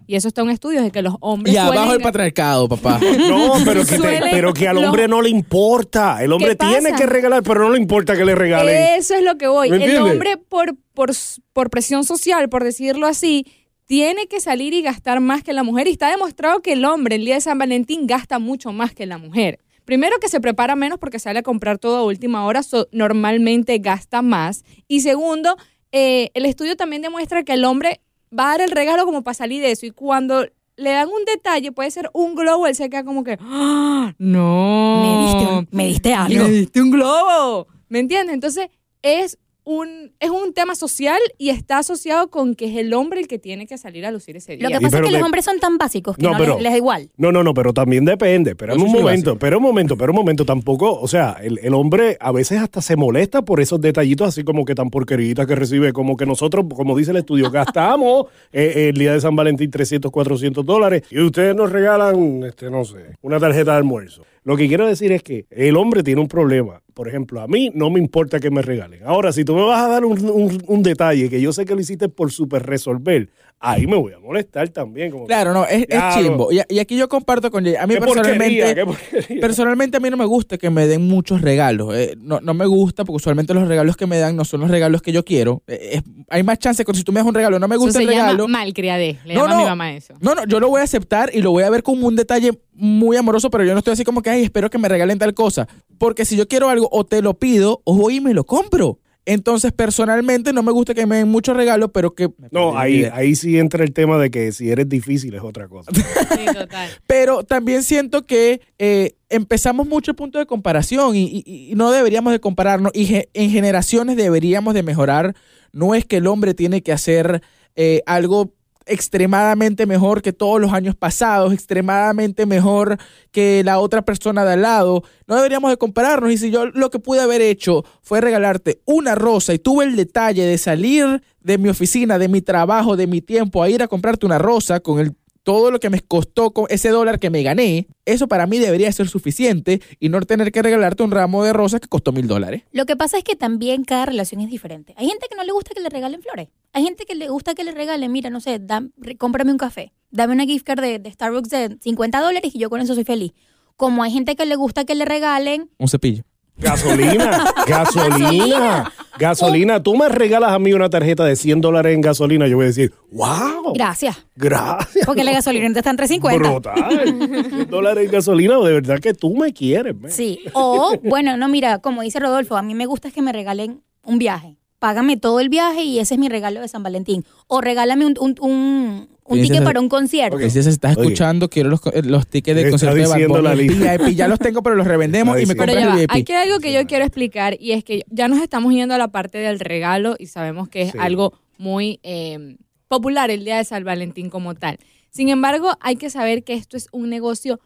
Y 0.08 0.14
eso 0.16 0.28
está 0.28 0.42
en 0.42 0.50
estudios 0.50 0.82
de 0.84 0.90
que 0.90 1.00
los 1.02 1.14
hombres 1.20 1.54
Y 1.54 1.56
abajo 1.56 1.74
suelen- 1.84 1.92
el 1.96 2.00
patriarcado, 2.02 2.68
papá. 2.68 3.00
No, 3.28 3.54
pero 3.64 3.84
que, 3.86 3.98
te- 3.98 4.20
pero 4.30 4.52
que 4.52 4.68
al 4.68 4.76
lo- 4.76 4.86
hombre 4.88 5.08
no 5.08 5.22
le 5.22 5.30
importa. 5.30 6.22
El 6.22 6.32
hombre 6.32 6.56
¿Qué 6.56 6.66
tiene 6.66 6.92
que 6.94 7.06
regalar, 7.06 7.42
pero 7.42 7.60
no 7.60 7.70
le 7.70 7.78
importa 7.80 8.16
que 8.16 8.24
le 8.24 8.34
regalen. 8.34 8.76
Eso 8.98 9.14
es 9.14 9.22
lo 9.24 9.36
que 9.38 9.48
voy. 9.48 9.70
¿Me 9.70 9.76
El 9.76 9.82
entiendes? 9.82 10.12
hombre, 10.12 10.36
por, 10.36 10.76
por, 10.94 11.10
por 11.52 11.70
presión 11.70 12.04
social, 12.04 12.48
por 12.48 12.62
decirlo 12.64 13.06
así, 13.06 13.46
tiene 13.86 14.26
que 14.26 14.40
salir 14.40 14.74
y 14.74 14.82
gastar 14.82 15.20
más 15.20 15.42
que 15.44 15.52
la 15.52 15.62
mujer. 15.62 15.86
Y 15.88 15.92
está 15.92 16.10
demostrado 16.10 16.60
que 16.62 16.72
el 16.74 16.84
hombre 16.84 17.16
el 17.16 17.24
día 17.24 17.34
de 17.36 17.40
San 17.40 17.58
Valentín 17.58 18.06
gasta 18.06 18.38
mucho 18.40 18.72
más 18.72 18.92
que 18.94 19.06
la 19.06 19.18
mujer. 19.18 19.58
Primero 19.84 20.18
que 20.20 20.28
se 20.28 20.40
prepara 20.40 20.74
menos 20.74 20.98
porque 20.98 21.20
sale 21.20 21.38
a 21.40 21.42
comprar 21.42 21.78
todo 21.78 21.96
a 21.98 22.04
última 22.04 22.44
hora, 22.44 22.62
so- 22.64 22.88
normalmente 22.92 23.78
gasta 23.78 24.22
más. 24.22 24.64
Y 24.88 25.00
segundo, 25.02 25.56
eh, 25.92 26.30
el 26.34 26.44
estudio 26.46 26.76
también 26.76 27.02
demuestra 27.02 27.42
que 27.44 27.52
el 27.54 27.64
hombre 27.64 28.00
va 28.36 28.46
a 28.48 28.50
dar 28.52 28.60
el 28.62 28.70
regalo 28.70 29.04
como 29.04 29.22
para 29.22 29.34
salir 29.34 29.62
de 29.62 29.70
eso. 29.72 29.86
Y 29.86 29.90
cuando 29.90 30.46
le 30.76 30.90
dan 30.90 31.08
un 31.08 31.24
detalle, 31.24 31.72
puede 31.72 31.90
ser 31.90 32.10
un 32.12 32.34
globo, 32.34 32.66
él 32.66 32.74
se 32.74 32.90
queda 32.90 33.04
como 33.04 33.24
que, 33.24 33.38
¡Ah, 33.40 34.14
no. 34.18 35.02
Me 35.02 35.26
diste, 35.26 35.52
un- 35.54 35.68
me 35.70 35.86
diste 35.86 36.12
algo. 36.14 36.44
Me 36.44 36.50
diste 36.50 36.82
un 36.82 36.90
globo. 36.90 37.66
¿Me 37.88 38.00
entiendes? 38.00 38.34
Entonces, 38.34 38.68
es 39.02 39.38
un, 39.68 40.12
es 40.20 40.30
un 40.30 40.54
tema 40.54 40.76
social 40.76 41.18
y 41.38 41.48
está 41.50 41.78
asociado 41.78 42.30
con 42.30 42.54
que 42.54 42.66
es 42.66 42.76
el 42.76 42.94
hombre 42.94 43.18
el 43.18 43.26
que 43.26 43.40
tiene 43.40 43.66
que 43.66 43.76
salir 43.76 44.06
a 44.06 44.12
lucir 44.12 44.36
ese 44.36 44.56
día. 44.56 44.68
Lo 44.68 44.78
que 44.78 44.80
pasa 44.80 44.96
pero 44.98 45.06
es 45.06 45.10
que 45.12 45.18
los 45.18 45.26
hombres 45.26 45.44
son 45.44 45.58
tan 45.58 45.76
básicos 45.76 46.16
que 46.16 46.22
No, 46.22 46.30
no, 46.30 46.38
pero- 46.38 46.54
les, 46.54 46.62
les 46.62 46.72
da 46.72 46.76
igual. 46.78 47.10
No, 47.16 47.32
no, 47.32 47.42
no, 47.42 47.52
pero 47.52 47.74
también 47.74 48.04
depende. 48.04 48.52
Espérame 48.52 48.78
Yo 48.78 48.84
un 48.84 48.92
momento, 48.92 49.10
básico. 49.10 49.32
espera 49.32 49.56
un 49.56 49.62
momento, 49.64 49.94
espera 49.94 50.10
un 50.12 50.16
momento. 50.16 50.44
Tampoco, 50.46 51.00
o 51.00 51.08
sea, 51.08 51.36
el, 51.42 51.58
el 51.64 51.74
hombre 51.74 52.16
a 52.20 52.30
veces 52.30 52.60
hasta 52.60 52.80
se 52.80 52.94
molesta 52.94 53.42
por 53.42 53.60
esos 53.60 53.80
detallitos 53.80 54.28
así 54.28 54.44
como 54.44 54.64
que 54.64 54.76
tan 54.76 54.88
porqueritas 54.88 55.48
que 55.48 55.56
recibe, 55.56 55.92
como 55.92 56.16
que 56.16 56.26
nosotros, 56.26 56.64
como 56.72 56.96
dice 56.96 57.10
el 57.10 57.16
estudio, 57.16 57.50
gastamos 57.50 58.26
eh, 58.52 58.90
el 58.90 58.96
día 58.96 59.14
de 59.14 59.20
San 59.20 59.34
Valentín 59.34 59.68
300, 59.72 60.12
400 60.12 60.64
dólares 60.64 61.02
y 61.10 61.18
ustedes 61.20 61.56
nos 61.56 61.72
regalan, 61.72 62.44
este, 62.44 62.70
no 62.70 62.84
sé, 62.84 63.16
una 63.20 63.40
tarjeta 63.40 63.72
de 63.72 63.78
almuerzo. 63.78 64.22
Lo 64.46 64.56
que 64.56 64.68
quiero 64.68 64.86
decir 64.86 65.10
es 65.10 65.24
que 65.24 65.44
el 65.50 65.76
hombre 65.76 66.04
tiene 66.04 66.20
un 66.20 66.28
problema. 66.28 66.80
Por 66.94 67.08
ejemplo, 67.08 67.40
a 67.40 67.48
mí 67.48 67.72
no 67.74 67.90
me 67.90 67.98
importa 67.98 68.38
que 68.38 68.48
me 68.48 68.62
regalen. 68.62 69.00
Ahora, 69.04 69.32
si 69.32 69.44
tú 69.44 69.56
me 69.56 69.62
vas 69.66 69.82
a 69.84 69.88
dar 69.88 70.04
un, 70.04 70.60
un- 70.68 70.82
detalle 70.84 71.28
que 71.28 71.40
yo 71.40 71.52
sé 71.52 71.64
que 71.64 71.74
lo 71.74 71.80
hiciste 71.80 72.08
por 72.08 72.30
super 72.30 72.64
resolver, 72.64 73.28
ahí 73.72 73.86
me 73.86 73.96
voy 73.96 74.12
a 74.12 74.18
molestar 74.18 74.68
también. 74.70 75.10
Como, 75.10 75.26
Claro, 75.26 75.52
no, 75.52 75.64
es, 75.64 75.86
es 75.88 76.02
chimbo. 76.14 76.50
Y, 76.52 76.60
y 76.68 76.78
aquí 76.78 76.96
yo 76.96 77.08
comparto 77.08 77.50
con 77.50 77.64
Jay. 77.64 77.76
A 77.76 77.86
mí 77.86 77.94
qué 77.94 78.00
porquería, 78.00 78.22
personalmente, 78.22 78.74
qué 78.74 78.84
porquería. 78.86 79.40
personalmente 79.40 79.96
a 79.96 80.00
mí 80.00 80.10
no 80.10 80.16
me 80.16 80.24
gusta 80.24 80.58
que 80.58 80.70
me 80.70 80.86
den 80.86 81.06
muchos 81.08 81.40
regalos. 81.42 81.94
Eh, 81.94 82.14
no, 82.18 82.40
no 82.40 82.54
me 82.54 82.66
gusta 82.66 83.04
porque 83.04 83.16
usualmente 83.16 83.54
los 83.54 83.66
regalos 83.68 83.96
que 83.96 84.06
me 84.06 84.18
dan 84.18 84.36
no 84.36 84.44
son 84.44 84.60
los 84.60 84.70
regalos 84.70 85.02
que 85.02 85.12
yo 85.12 85.24
quiero. 85.24 85.62
Eh, 85.66 85.90
es- 85.94 86.02
hay 86.28 86.42
más 86.42 86.58
chance 86.58 86.84
con 86.84 86.94
si 86.94 87.02
tú 87.04 87.12
me 87.12 87.20
das 87.20 87.26
un 87.28 87.34
regalo, 87.34 87.58
no 87.58 87.68
me 87.68 87.76
Eso 87.76 87.84
gusta 87.84 87.98
se 87.98 88.04
el 88.04 88.08
regalo. 88.10 88.44
llama 88.46 88.58
malcriadez. 88.58 89.24
Le 89.24 89.34
No, 89.34 89.42
llama 89.42 89.54
a 89.54 89.56
mi 89.58 89.62
no. 89.62 89.68
mamá 89.70 89.92
eso. 89.94 90.14
No, 90.20 90.34
no, 90.34 90.44
yo 90.46 90.58
lo 90.60 90.68
voy 90.68 90.80
a 90.80 90.84
aceptar 90.84 91.30
y 91.32 91.40
lo 91.42 91.50
voy 91.50 91.62
a 91.64 91.70
ver 91.70 91.82
como 91.82 92.06
un 92.06 92.16
detalle 92.16 92.52
muy 92.74 93.16
amoroso, 93.16 93.50
pero 93.50 93.64
yo 93.64 93.72
no 93.72 93.78
estoy 93.78 93.92
así 93.94 94.04
como 94.04 94.22
que, 94.22 94.30
ay, 94.30 94.42
espero 94.44 94.68
que 94.70 94.78
me 94.78 94.88
regalen 94.88 95.18
tal 95.18 95.34
cosa. 95.34 95.66
Porque 95.98 96.24
si 96.24 96.36
yo 96.36 96.46
quiero 96.46 96.68
algo, 96.68 96.88
o 96.92 97.04
te 97.04 97.22
lo 97.22 97.34
pido, 97.34 97.80
o 97.84 97.94
voy 97.94 98.16
y 98.16 98.20
me 98.20 98.34
lo 98.34 98.44
compro. 98.44 98.98
Entonces, 99.26 99.72
personalmente, 99.72 100.52
no 100.52 100.62
me 100.62 100.70
gusta 100.72 100.94
que 100.94 101.04
me 101.04 101.16
den 101.16 101.28
muchos 101.28 101.56
regalos, 101.56 101.90
pero 101.92 102.14
que... 102.14 102.28
No, 102.52 102.78
ahí, 102.78 103.04
ahí 103.12 103.34
sí 103.34 103.58
entra 103.58 103.82
el 103.84 103.92
tema 103.92 104.18
de 104.18 104.30
que 104.30 104.52
si 104.52 104.70
eres 104.70 104.88
difícil 104.88 105.34
es 105.34 105.42
otra 105.42 105.68
cosa. 105.68 105.90
Sí, 106.36 106.46
total. 106.54 106.88
Pero 107.06 107.42
también 107.44 107.82
siento 107.82 108.24
que 108.24 108.60
eh, 108.78 109.14
empezamos 109.28 109.86
mucho 109.88 110.12
el 110.12 110.16
punto 110.16 110.38
de 110.38 110.46
comparación 110.46 111.16
y, 111.16 111.24
y- 111.44 111.70
y 111.72 111.74
no 111.74 111.90
deberíamos 111.90 112.32
de 112.32 112.40
compararnos. 112.40 112.92
Y 112.94 113.06
ge- 113.06 113.28
en 113.34 113.50
generaciones 113.50 114.16
deberíamos 114.16 114.74
de 114.74 114.82
mejorar. 114.82 115.34
No 115.72 115.94
es 115.94 116.04
que 116.04 116.18
el 116.18 116.26
hombre 116.26 116.54
tiene 116.54 116.82
que 116.82 116.92
hacer 116.92 117.42
eh, 117.74 118.02
algo 118.06 118.52
extremadamente 118.86 119.84
mejor 119.84 120.22
que 120.22 120.32
todos 120.32 120.60
los 120.60 120.72
años 120.72 120.94
pasados, 120.94 121.52
extremadamente 121.52 122.46
mejor 122.46 122.98
que 123.32 123.62
la 123.64 123.78
otra 123.78 124.02
persona 124.02 124.44
de 124.44 124.52
al 124.52 124.62
lado. 124.62 125.02
No 125.26 125.36
deberíamos 125.36 125.70
de 125.70 125.76
compararnos. 125.76 126.32
Y 126.32 126.38
si 126.38 126.50
yo 126.50 126.66
lo 126.66 126.90
que 126.90 126.98
pude 126.98 127.20
haber 127.20 127.42
hecho 127.42 127.84
fue 128.00 128.20
regalarte 128.20 128.80
una 128.84 129.14
rosa 129.14 129.52
y 129.52 129.58
tuve 129.58 129.84
el 129.84 129.96
detalle 129.96 130.44
de 130.44 130.58
salir 130.58 131.22
de 131.40 131.58
mi 131.58 131.68
oficina, 131.68 132.18
de 132.18 132.28
mi 132.28 132.40
trabajo, 132.40 132.96
de 132.96 133.06
mi 133.06 133.20
tiempo 133.20 133.62
a 133.62 133.68
ir 133.68 133.82
a 133.82 133.88
comprarte 133.88 134.26
una 134.26 134.38
rosa 134.38 134.80
con 134.80 135.00
el 135.00 135.14
todo 135.46 135.70
lo 135.70 135.78
que 135.78 135.90
me 135.90 136.00
costó 136.00 136.50
con 136.50 136.66
ese 136.70 136.88
dólar 136.88 137.20
que 137.20 137.30
me 137.30 137.44
gané, 137.44 137.86
eso 138.04 138.26
para 138.26 138.48
mí 138.48 138.58
debería 138.58 138.90
ser 138.90 139.06
suficiente 139.08 139.80
y 140.00 140.08
no 140.08 140.20
tener 140.22 140.50
que 140.50 140.60
regalarte 140.60 141.04
un 141.04 141.12
ramo 141.12 141.44
de 141.44 141.52
rosas 141.52 141.78
que 141.80 141.86
costó 141.86 142.10
mil 142.10 142.26
dólares. 142.26 142.64
Lo 142.72 142.84
que 142.84 142.96
pasa 142.96 143.16
es 143.16 143.22
que 143.22 143.36
también 143.36 143.84
cada 143.84 144.06
relación 144.06 144.40
es 144.40 144.50
diferente. 144.50 144.92
Hay 144.96 145.06
gente 145.06 145.28
que 145.30 145.36
no 145.36 145.44
le 145.44 145.52
gusta 145.52 145.72
que 145.72 145.80
le 145.80 145.88
regalen 145.88 146.20
flores. 146.20 146.48
Hay 146.72 146.82
gente 146.82 147.04
que 147.04 147.14
le 147.14 147.28
gusta 147.28 147.54
que 147.54 147.62
le 147.62 147.70
regalen, 147.70 148.10
mira, 148.10 148.28
no 148.28 148.40
sé, 148.40 148.60
re- 148.96 149.16
cómprame 149.16 149.52
un 149.52 149.58
café. 149.58 149.92
Dame 150.10 150.32
una 150.32 150.46
gift 150.46 150.66
card 150.66 150.80
de, 150.80 150.98
de 150.98 151.12
Starbucks 151.12 151.48
de 151.48 151.78
50 151.80 152.20
dólares 152.20 152.52
y 152.52 152.58
yo 152.58 152.68
con 152.68 152.80
eso 152.80 152.96
soy 152.96 153.04
feliz. 153.04 153.30
Como 153.76 154.02
hay 154.02 154.10
gente 154.10 154.34
que 154.34 154.46
le 154.46 154.56
gusta 154.56 154.84
que 154.84 154.96
le 154.96 155.04
regalen, 155.04 155.70
Un 155.78 155.86
cepillo. 155.88 156.24
Gasolina, 156.58 157.44
gasolina, 157.68 158.92
gasolina. 159.18 159.82
Tú 159.82 159.96
me 159.96 160.08
regalas 160.08 160.52
a 160.52 160.58
mí 160.58 160.72
una 160.72 160.90
tarjeta 160.90 161.24
de 161.24 161.36
100 161.36 161.60
dólares 161.60 161.94
en 161.94 162.00
gasolina, 162.00 162.46
yo 162.46 162.56
voy 162.56 162.64
a 162.64 162.68
decir, 162.68 162.92
wow, 163.10 163.72
gracias. 163.74 164.26
gracias. 164.34 165.06
Porque 165.06 165.24
la 165.24 165.32
gasolina 165.32 165.66
está 165.66 165.90
en 165.90 165.96
350. 165.96 166.48
Brutal. 166.48 167.48
100 167.50 167.70
dólares 167.70 168.06
en 168.06 168.10
gasolina, 168.10 168.58
de 168.58 168.72
verdad 168.72 169.00
que 169.00 169.14
tú 169.14 169.34
me 169.34 169.52
quieres. 169.52 169.94
man. 169.98 170.10
Sí. 170.10 170.40
O, 170.52 170.96
bueno, 171.02 171.36
no, 171.36 171.48
mira, 171.48 171.78
como 171.78 172.02
dice 172.02 172.20
Rodolfo, 172.20 172.56
a 172.56 172.62
mí 172.62 172.74
me 172.74 172.86
gusta 172.86 173.10
que 173.10 173.22
me 173.22 173.32
regalen 173.32 173.82
un 174.04 174.18
viaje. 174.18 174.56
Págame 174.78 175.16
todo 175.16 175.40
el 175.40 175.48
viaje 175.48 175.82
y 175.84 175.98
ese 175.98 176.14
es 176.14 176.20
mi 176.20 176.28
regalo 176.28 176.60
de 176.60 176.68
San 176.68 176.82
Valentín. 176.82 177.24
O 177.46 177.60
regálame 177.60 178.04
un, 178.06 178.14
un, 178.20 178.36
un, 178.40 179.08
un 179.28 179.40
ticket 179.42 179.64
para 179.64 179.80
un 179.80 179.88
concierto. 179.88 180.38
Que 180.38 180.50
si 180.50 180.62
se 180.62 180.70
está 180.70 180.88
Oye. 180.92 181.00
escuchando, 181.02 181.48
quiero 181.50 181.68
los, 181.70 181.80
los 182.04 182.26
tickets 182.26 182.56
de 182.56 182.70
concierto 182.70 182.96
de 182.96 183.06
Bad 183.26 183.42
Bunny. 183.42 183.68
VIP. 183.68 184.08
Ya 184.16 184.28
los 184.28 184.38
tengo, 184.38 184.62
pero 184.62 184.76
los 184.76 184.86
revendemos 184.86 185.40
y 185.40 185.46
me 185.46 185.54
ya 185.54 185.64
el 185.64 185.88
va, 185.88 185.96
VIP. 185.96 186.10
aquí 186.12 186.32
hay 186.32 186.48
algo 186.48 186.60
que 186.60 186.72
yo 186.72 186.86
quiero 186.86 187.04
explicar 187.04 187.56
y 187.60 187.72
es 187.72 187.84
que 187.84 188.04
ya 188.08 188.28
nos 188.28 188.40
estamos 188.42 188.72
yendo 188.72 188.94
a 188.94 188.98
la 188.98 189.08
parte 189.08 189.38
del 189.38 189.58
regalo 189.60 190.16
y 190.18 190.26
sabemos 190.26 190.68
que 190.68 190.82
es 190.82 190.92
Sí. 190.92 190.98
algo 191.00 191.32
muy 191.58 192.00
eh, 192.02 192.56
popular 192.88 193.30
el 193.30 193.44
día 193.44 193.56
de 193.58 193.64
San 193.64 193.84
Valentín 193.84 194.30
como 194.30 194.54
tal. 194.54 194.78
Sin 195.10 195.28
embargo, 195.28 195.72
hay 195.80 195.96
que 195.96 196.10
saber 196.10 196.44
que 196.44 196.54
esto 196.54 196.76
es 196.76 196.88
un 196.92 197.08
negocio 197.10 197.58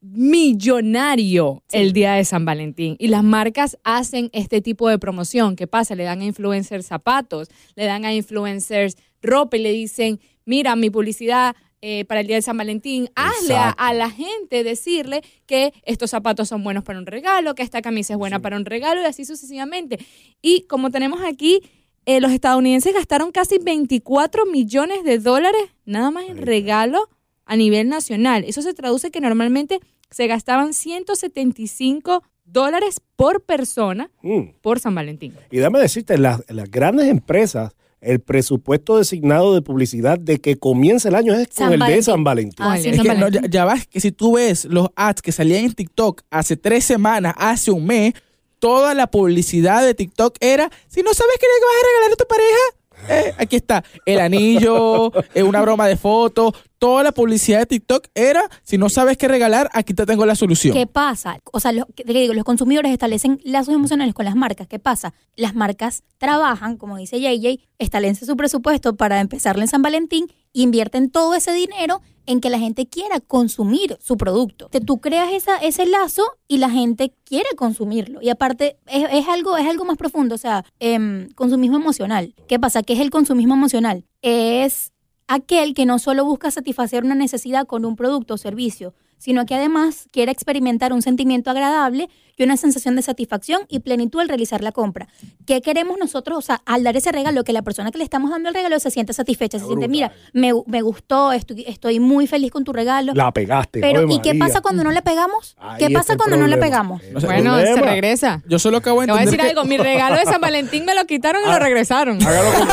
millonario 0.00 1.62
el 1.72 1.92
día 1.92 2.14
de 2.14 2.24
San 2.24 2.44
Valentín 2.44 2.96
y 2.98 3.08
las 3.08 3.22
marcas 3.24 3.78
hacen 3.84 4.30
este 4.32 4.60
tipo 4.60 4.88
de 4.88 4.98
promoción. 4.98 5.56
¿Qué 5.56 5.66
pasa? 5.66 5.94
Le 5.94 6.04
dan 6.04 6.20
a 6.20 6.24
influencers 6.24 6.86
zapatos, 6.86 7.48
le 7.74 7.84
dan 7.84 8.04
a 8.04 8.12
influencers 8.14 8.96
ropa 9.22 9.56
y 9.56 9.60
le 9.62 9.72
dicen, 9.72 10.20
mira, 10.46 10.74
mi 10.76 10.88
publicidad 10.88 11.54
eh, 11.82 12.06
para 12.06 12.20
el 12.20 12.26
día 12.26 12.36
de 12.36 12.42
San 12.42 12.56
Valentín, 12.56 13.10
hazle 13.14 13.54
a, 13.54 13.92
la 13.92 14.10
gente 14.10 14.64
decirle 14.64 15.22
que 15.44 15.74
estos 15.84 16.10
zapatos 16.10 16.48
son 16.48 16.64
buenos 16.64 16.82
para 16.84 16.98
un 16.98 17.06
regalo, 17.06 17.54
que 17.54 17.62
esta 17.62 17.82
camisa 17.82 18.14
es 18.14 18.18
buena 18.18 18.40
para 18.40 18.56
un 18.56 18.64
regalo 18.64 19.02
y 19.02 19.04
así 19.04 19.26
sucesivamente. 19.26 19.98
Y 20.40 20.62
como 20.62 20.90
tenemos 20.90 21.20
aquí, 21.22 21.60
eh, 22.06 22.20
los 22.20 22.32
estadounidenses 22.32 22.94
gastaron 22.94 23.30
casi 23.30 23.58
24 23.58 24.46
millones 24.46 25.04
de 25.04 25.18
dólares 25.18 25.60
nada 25.84 26.10
más 26.10 26.24
en 26.28 26.38
regalo 26.38 27.08
a 27.44 27.56
nivel 27.56 27.88
nacional. 27.88 28.44
Eso 28.44 28.62
se 28.62 28.72
traduce 28.72 29.10
que 29.10 29.20
normalmente 29.20 29.80
se 30.10 30.26
gastaban 30.26 30.72
175 30.72 32.22
dólares 32.44 33.00
por 33.16 33.42
persona 33.44 34.10
Mm. 34.22 34.54
por 34.62 34.80
San 34.80 34.94
Valentín. 34.94 35.34
Y 35.50 35.58
dame 35.58 35.78
decirte, 35.78 36.16
las, 36.16 36.42
las 36.48 36.70
grandes 36.70 37.08
empresas, 37.08 37.74
el 38.00 38.20
presupuesto 38.20 38.98
designado 38.98 39.54
de 39.54 39.62
publicidad 39.62 40.18
de 40.18 40.38
que 40.38 40.56
comienza 40.56 41.08
el 41.08 41.14
año 41.14 41.34
es 41.34 41.48
con 41.48 41.72
el 41.72 41.80
de. 41.80 42.02
San 42.02 42.24
Valentín. 42.24 42.56
Ah, 42.58 42.78
sí, 42.78 42.88
Es 42.90 42.96
San 42.96 43.04
que 43.04 43.14
no, 43.14 43.28
ya, 43.28 43.42
ya 43.48 43.64
vas, 43.64 43.86
que 43.86 44.00
si 44.00 44.12
tú 44.12 44.34
ves 44.34 44.64
los 44.66 44.88
ads 44.96 45.22
que 45.22 45.32
salían 45.32 45.64
en 45.64 45.72
TikTok 45.72 46.22
hace 46.30 46.56
tres 46.56 46.84
semanas, 46.84 47.34
hace 47.36 47.70
un 47.70 47.86
mes, 47.86 48.14
toda 48.58 48.94
la 48.94 49.06
publicidad 49.08 49.84
de 49.84 49.94
TikTok 49.94 50.36
era, 50.40 50.70
si 50.88 51.02
no 51.02 51.14
sabes 51.14 51.34
qué 51.40 51.46
le 51.46 51.66
vas 51.66 51.74
a 51.74 51.86
regalar 51.86 52.12
a 52.12 52.16
tu 52.16 52.26
pareja, 52.26 52.86
eh, 53.08 53.34
aquí 53.38 53.56
está, 53.56 53.84
el 54.04 54.20
anillo, 54.20 55.12
eh, 55.34 55.42
una 55.42 55.60
broma 55.60 55.86
de 55.86 55.96
fotos, 55.96 56.54
toda 56.78 57.02
la 57.02 57.12
publicidad 57.12 57.60
de 57.60 57.66
TikTok 57.66 58.08
era, 58.14 58.42
si 58.62 58.78
no 58.78 58.88
sabes 58.88 59.16
qué 59.16 59.28
regalar, 59.28 59.70
aquí 59.72 59.94
te 59.94 60.06
tengo 60.06 60.26
la 60.26 60.34
solución. 60.34 60.74
¿Qué 60.74 60.86
pasa? 60.86 61.38
O 61.52 61.60
sea, 61.60 61.72
los, 61.72 61.86
digo, 62.04 62.34
los 62.34 62.44
consumidores 62.44 62.92
establecen 62.92 63.40
lazos 63.44 63.74
emocionales 63.74 64.14
con 64.14 64.24
las 64.24 64.36
marcas. 64.36 64.66
¿Qué 64.66 64.78
pasa? 64.78 65.14
Las 65.36 65.54
marcas 65.54 66.02
trabajan, 66.18 66.76
como 66.76 66.96
dice 66.96 67.20
JJ, 67.20 67.60
establecen 67.78 68.26
su 68.26 68.36
presupuesto 68.36 68.96
para 68.96 69.20
empezarle 69.20 69.62
en 69.62 69.68
San 69.68 69.82
Valentín, 69.82 70.26
invierten 70.52 71.10
todo 71.10 71.34
ese 71.34 71.52
dinero 71.52 72.02
en 72.26 72.40
que 72.40 72.50
la 72.50 72.58
gente 72.58 72.86
quiera 72.86 73.20
consumir 73.20 73.96
su 74.00 74.16
producto. 74.16 74.68
Que 74.68 74.80
tú 74.80 75.00
creas 75.00 75.32
esa, 75.32 75.56
ese 75.58 75.86
lazo 75.86 76.24
y 76.48 76.58
la 76.58 76.70
gente 76.70 77.14
quiere 77.24 77.48
consumirlo. 77.56 78.20
Y 78.20 78.30
aparte, 78.30 78.78
es, 78.86 79.04
es 79.12 79.28
algo, 79.28 79.56
es 79.56 79.66
algo 79.66 79.84
más 79.84 79.96
profundo, 79.96 80.34
o 80.34 80.38
sea, 80.38 80.64
em, 80.80 81.28
consumismo 81.30 81.76
emocional. 81.76 82.34
¿Qué 82.48 82.58
pasa? 82.58 82.82
¿Qué 82.82 82.94
es 82.94 83.00
el 83.00 83.10
consumismo 83.10 83.54
emocional? 83.54 84.04
Es 84.22 84.92
aquel 85.28 85.74
que 85.74 85.86
no 85.86 85.98
solo 85.98 86.24
busca 86.24 86.50
satisfacer 86.50 87.04
una 87.04 87.14
necesidad 87.14 87.66
con 87.66 87.84
un 87.84 87.96
producto 87.96 88.34
o 88.34 88.38
servicio, 88.38 88.94
sino 89.18 89.46
que 89.46 89.54
además 89.54 90.08
quiere 90.12 90.32
experimentar 90.32 90.92
un 90.92 91.02
sentimiento 91.02 91.50
agradable 91.50 92.08
y 92.36 92.44
una 92.44 92.56
sensación 92.56 92.96
de 92.96 93.02
satisfacción 93.02 93.62
y 93.68 93.80
plenitud 93.80 94.20
al 94.20 94.28
realizar 94.28 94.62
la 94.62 94.72
compra. 94.72 95.08
¿Qué 95.46 95.62
queremos 95.62 95.96
nosotros? 95.98 96.38
O 96.38 96.42
sea, 96.42 96.60
al 96.66 96.82
dar 96.84 96.96
ese 96.96 97.10
regalo, 97.12 97.44
que 97.44 97.52
la 97.52 97.62
persona 97.62 97.90
que 97.90 97.98
le 97.98 98.04
estamos 98.04 98.30
dando 98.30 98.48
el 98.50 98.54
regalo 98.54 98.78
se 98.78 98.90
siente 98.90 99.12
satisfecha, 99.12 99.58
se 99.58 99.64
siente, 99.66 99.88
mira, 99.88 100.12
me, 100.32 100.52
me 100.66 100.82
gustó, 100.82 101.32
estoy, 101.32 101.64
estoy 101.66 101.98
muy 102.00 102.26
feliz 102.26 102.50
con 102.50 102.64
tu 102.64 102.72
regalo. 102.72 103.12
La 103.14 103.32
pegaste. 103.32 103.80
Pero, 103.80 104.02
¿y 104.10 104.20
qué 104.20 104.34
María. 104.34 104.46
pasa 104.46 104.60
cuando 104.60 104.84
no 104.84 104.90
le 104.90 105.02
pegamos? 105.02 105.56
Ahí 105.58 105.78
¿Qué 105.86 105.90
pasa 105.94 106.16
cuando 106.16 106.36
no 106.36 106.46
le 106.46 106.56
problema. 106.56 106.66
pegamos? 106.66 107.02
El 107.02 107.12
Bueno, 107.14 107.56
se 107.58 107.64
problema. 107.66 107.90
regresa. 107.90 108.42
Yo 108.48 108.58
solo 108.58 108.76
acabo 108.78 109.00
de 109.00 109.06
Te 109.06 109.12
voy 109.12 109.22
a 109.22 109.24
decir 109.24 109.40
que- 109.40 109.46
algo, 109.48 109.64
mi 109.64 109.78
regalo 109.78 110.16
de 110.16 110.24
San 110.24 110.40
Valentín 110.40 110.84
me 110.84 110.94
lo 110.94 111.04
quitaron 111.06 111.42
y 111.42 111.46
lo 111.50 111.58
regresaron. 111.58 112.18
Hágalo 112.22 112.50
como, 112.52 112.72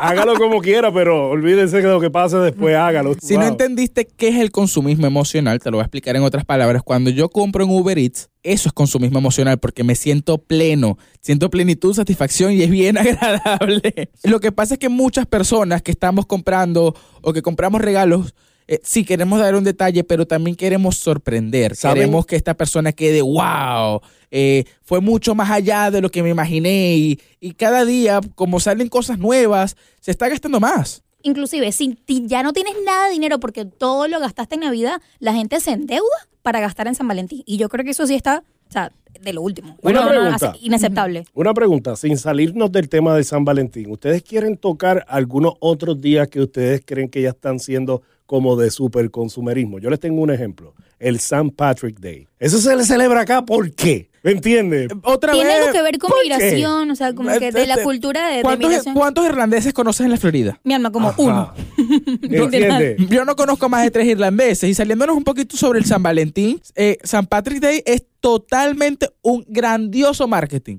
hágalo 0.00 0.34
como 0.36 0.60
quiera, 0.60 0.92
pero 0.92 1.30
olvídense 1.30 1.76
de 1.80 1.88
lo 1.88 2.00
que 2.00 2.10
pase 2.10 2.36
después, 2.38 2.76
hágalo. 2.76 3.14
Si 3.20 3.34
no 3.34 3.40
Wow. 3.40 3.48
entendiste 3.50 4.06
qué 4.06 4.28
es 4.28 4.36
el 4.36 4.50
consumismo 4.50 5.06
emocional, 5.06 5.58
te 5.60 5.70
lo 5.70 5.78
voy 5.78 5.82
a 5.82 5.86
explicar 5.86 6.16
en 6.16 6.22
otras 6.22 6.44
palabras. 6.44 6.82
Cuando 6.82 7.10
yo 7.10 7.28
compro 7.28 7.64
en 7.64 7.70
Uber 7.70 7.98
Eats, 7.98 8.28
eso 8.42 8.68
es 8.68 8.72
consumismo 8.72 9.18
emocional 9.18 9.58
porque 9.58 9.84
me 9.84 9.94
siento 9.94 10.38
pleno, 10.38 10.98
siento 11.20 11.50
plenitud, 11.50 11.94
satisfacción 11.94 12.52
y 12.52 12.62
es 12.62 12.70
bien 12.70 12.98
agradable. 12.98 14.10
Lo 14.24 14.40
que 14.40 14.52
pasa 14.52 14.74
es 14.74 14.80
que 14.80 14.88
muchas 14.88 15.26
personas 15.26 15.82
que 15.82 15.90
estamos 15.90 16.26
comprando 16.26 16.94
o 17.22 17.32
que 17.32 17.42
compramos 17.42 17.80
regalos, 17.80 18.34
eh, 18.66 18.80
sí 18.84 19.04
queremos 19.04 19.40
dar 19.40 19.54
un 19.54 19.64
detalle, 19.64 20.04
pero 20.04 20.26
también 20.26 20.56
queremos 20.56 20.96
sorprender. 20.96 21.76
¿Saben? 21.76 21.96
Queremos 21.96 22.26
que 22.26 22.36
esta 22.36 22.54
persona 22.54 22.92
quede, 22.92 23.20
wow, 23.20 24.00
eh, 24.30 24.64
fue 24.82 25.00
mucho 25.00 25.34
más 25.34 25.50
allá 25.50 25.90
de 25.90 26.00
lo 26.00 26.10
que 26.10 26.22
me 26.22 26.30
imaginé 26.30 26.96
y, 26.96 27.20
y 27.40 27.54
cada 27.54 27.84
día, 27.84 28.20
como 28.34 28.60
salen 28.60 28.88
cosas 28.88 29.18
nuevas, 29.18 29.76
se 30.00 30.12
está 30.12 30.28
gastando 30.28 30.60
más. 30.60 31.02
Inclusive, 31.22 31.70
si 31.72 31.98
ya 32.06 32.42
no 32.42 32.52
tienes 32.52 32.74
nada 32.84 33.06
de 33.06 33.12
dinero 33.12 33.38
porque 33.40 33.64
todo 33.64 34.08
lo 34.08 34.20
gastaste 34.20 34.54
en 34.56 34.62
Navidad, 34.62 35.00
la 35.18 35.32
gente 35.34 35.60
se 35.60 35.72
endeuda 35.72 36.08
para 36.42 36.60
gastar 36.60 36.86
en 36.88 36.94
San 36.94 37.06
Valentín. 37.08 37.42
Y 37.46 37.56
yo 37.58 37.68
creo 37.68 37.84
que 37.84 37.90
eso 37.90 38.06
sí 38.06 38.14
está, 38.14 38.42
o 38.68 38.72
sea, 38.72 38.92
de 39.20 39.32
lo 39.32 39.42
último. 39.42 39.76
Una 39.82 40.00
No, 40.02 40.08
pregunta. 40.08 40.54
inaceptable. 40.62 41.24
Una 41.34 41.52
pregunta, 41.52 41.96
sin 41.96 42.16
salirnos 42.16 42.72
del 42.72 42.88
tema 42.88 43.14
de 43.16 43.24
San 43.24 43.44
Valentín, 43.44 43.90
¿ustedes 43.90 44.22
quieren 44.22 44.56
tocar 44.56 45.04
algunos 45.08 45.54
otros 45.60 46.00
días 46.00 46.28
que 46.28 46.40
ustedes 46.40 46.82
creen 46.84 47.08
que 47.08 47.22
ya 47.22 47.30
están 47.30 47.58
siendo 47.60 48.02
como 48.26 48.56
de 48.56 48.70
superconsumerismo? 48.70 49.78
Yo 49.78 49.90
les 49.90 50.00
tengo 50.00 50.22
un 50.22 50.30
ejemplo, 50.30 50.74
el 50.98 51.16
St. 51.16 51.50
Patrick 51.56 51.98
Day. 51.98 52.26
Eso 52.38 52.58
se 52.58 52.74
le 52.76 52.84
celebra 52.84 53.20
acá, 53.22 53.42
¿por 53.44 53.72
qué? 53.72 54.08
¿Me 54.22 54.32
entiendes? 54.32 54.88
Otra 55.02 55.32
Tiene 55.32 55.48
vez. 55.48 55.58
algo 55.60 55.72
que 55.72 55.82
ver 55.82 55.98
con 55.98 56.10
migración, 56.22 56.90
o 56.90 56.94
sea, 56.96 57.14
como 57.14 57.30
que 57.38 57.50
de 57.52 57.66
la 57.66 57.74
Este, 57.74 57.84
cultura 57.84 58.28
de, 58.28 58.36
de 58.36 58.42
¿Cuántos, 58.42 58.68
migración. 58.68 58.94
cuántos 58.94 59.24
irlandeses 59.26 59.72
conoces 59.72 60.04
en 60.04 60.10
la 60.10 60.16
Florida? 60.18 60.60
Mi 60.62 60.74
alma, 60.74 60.92
como 60.92 61.08
Ajá. 61.08 61.22
uno. 61.22 61.54
¿Entiendes? 62.22 62.96
Yo 63.08 63.24
no 63.24 63.34
conozco 63.36 63.68
más 63.68 63.82
de 63.84 63.90
tres 63.90 64.06
irlandeses. 64.06 64.68
Y 64.68 64.74
saliéndonos 64.74 65.16
un 65.16 65.24
poquito 65.24 65.56
sobre 65.56 65.78
el 65.78 65.84
San 65.86 66.02
Valentín, 66.02 66.60
eh, 66.74 66.98
San 67.02 67.26
Patrick 67.26 67.60
Day 67.60 67.82
es 67.86 68.04
totalmente 68.20 69.08
un 69.22 69.44
grandioso 69.48 70.28
marketing. 70.28 70.78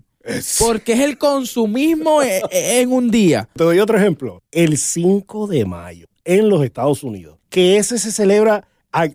Porque 0.59 0.93
es 0.93 0.99
el 0.99 1.17
consumismo 1.17 2.21
e- 2.21 2.43
e- 2.51 2.81
en 2.81 2.91
un 2.91 3.09
día. 3.09 3.49
Te 3.55 3.63
doy 3.63 3.79
otro 3.79 3.97
ejemplo. 3.97 4.43
El 4.51 4.77
5 4.77 5.47
de 5.47 5.65
mayo 5.65 6.05
en 6.23 6.47
los 6.47 6.63
Estados 6.63 7.03
Unidos, 7.03 7.39
que 7.49 7.77
ese 7.77 7.97
se 7.97 8.11
celebra. 8.11 8.67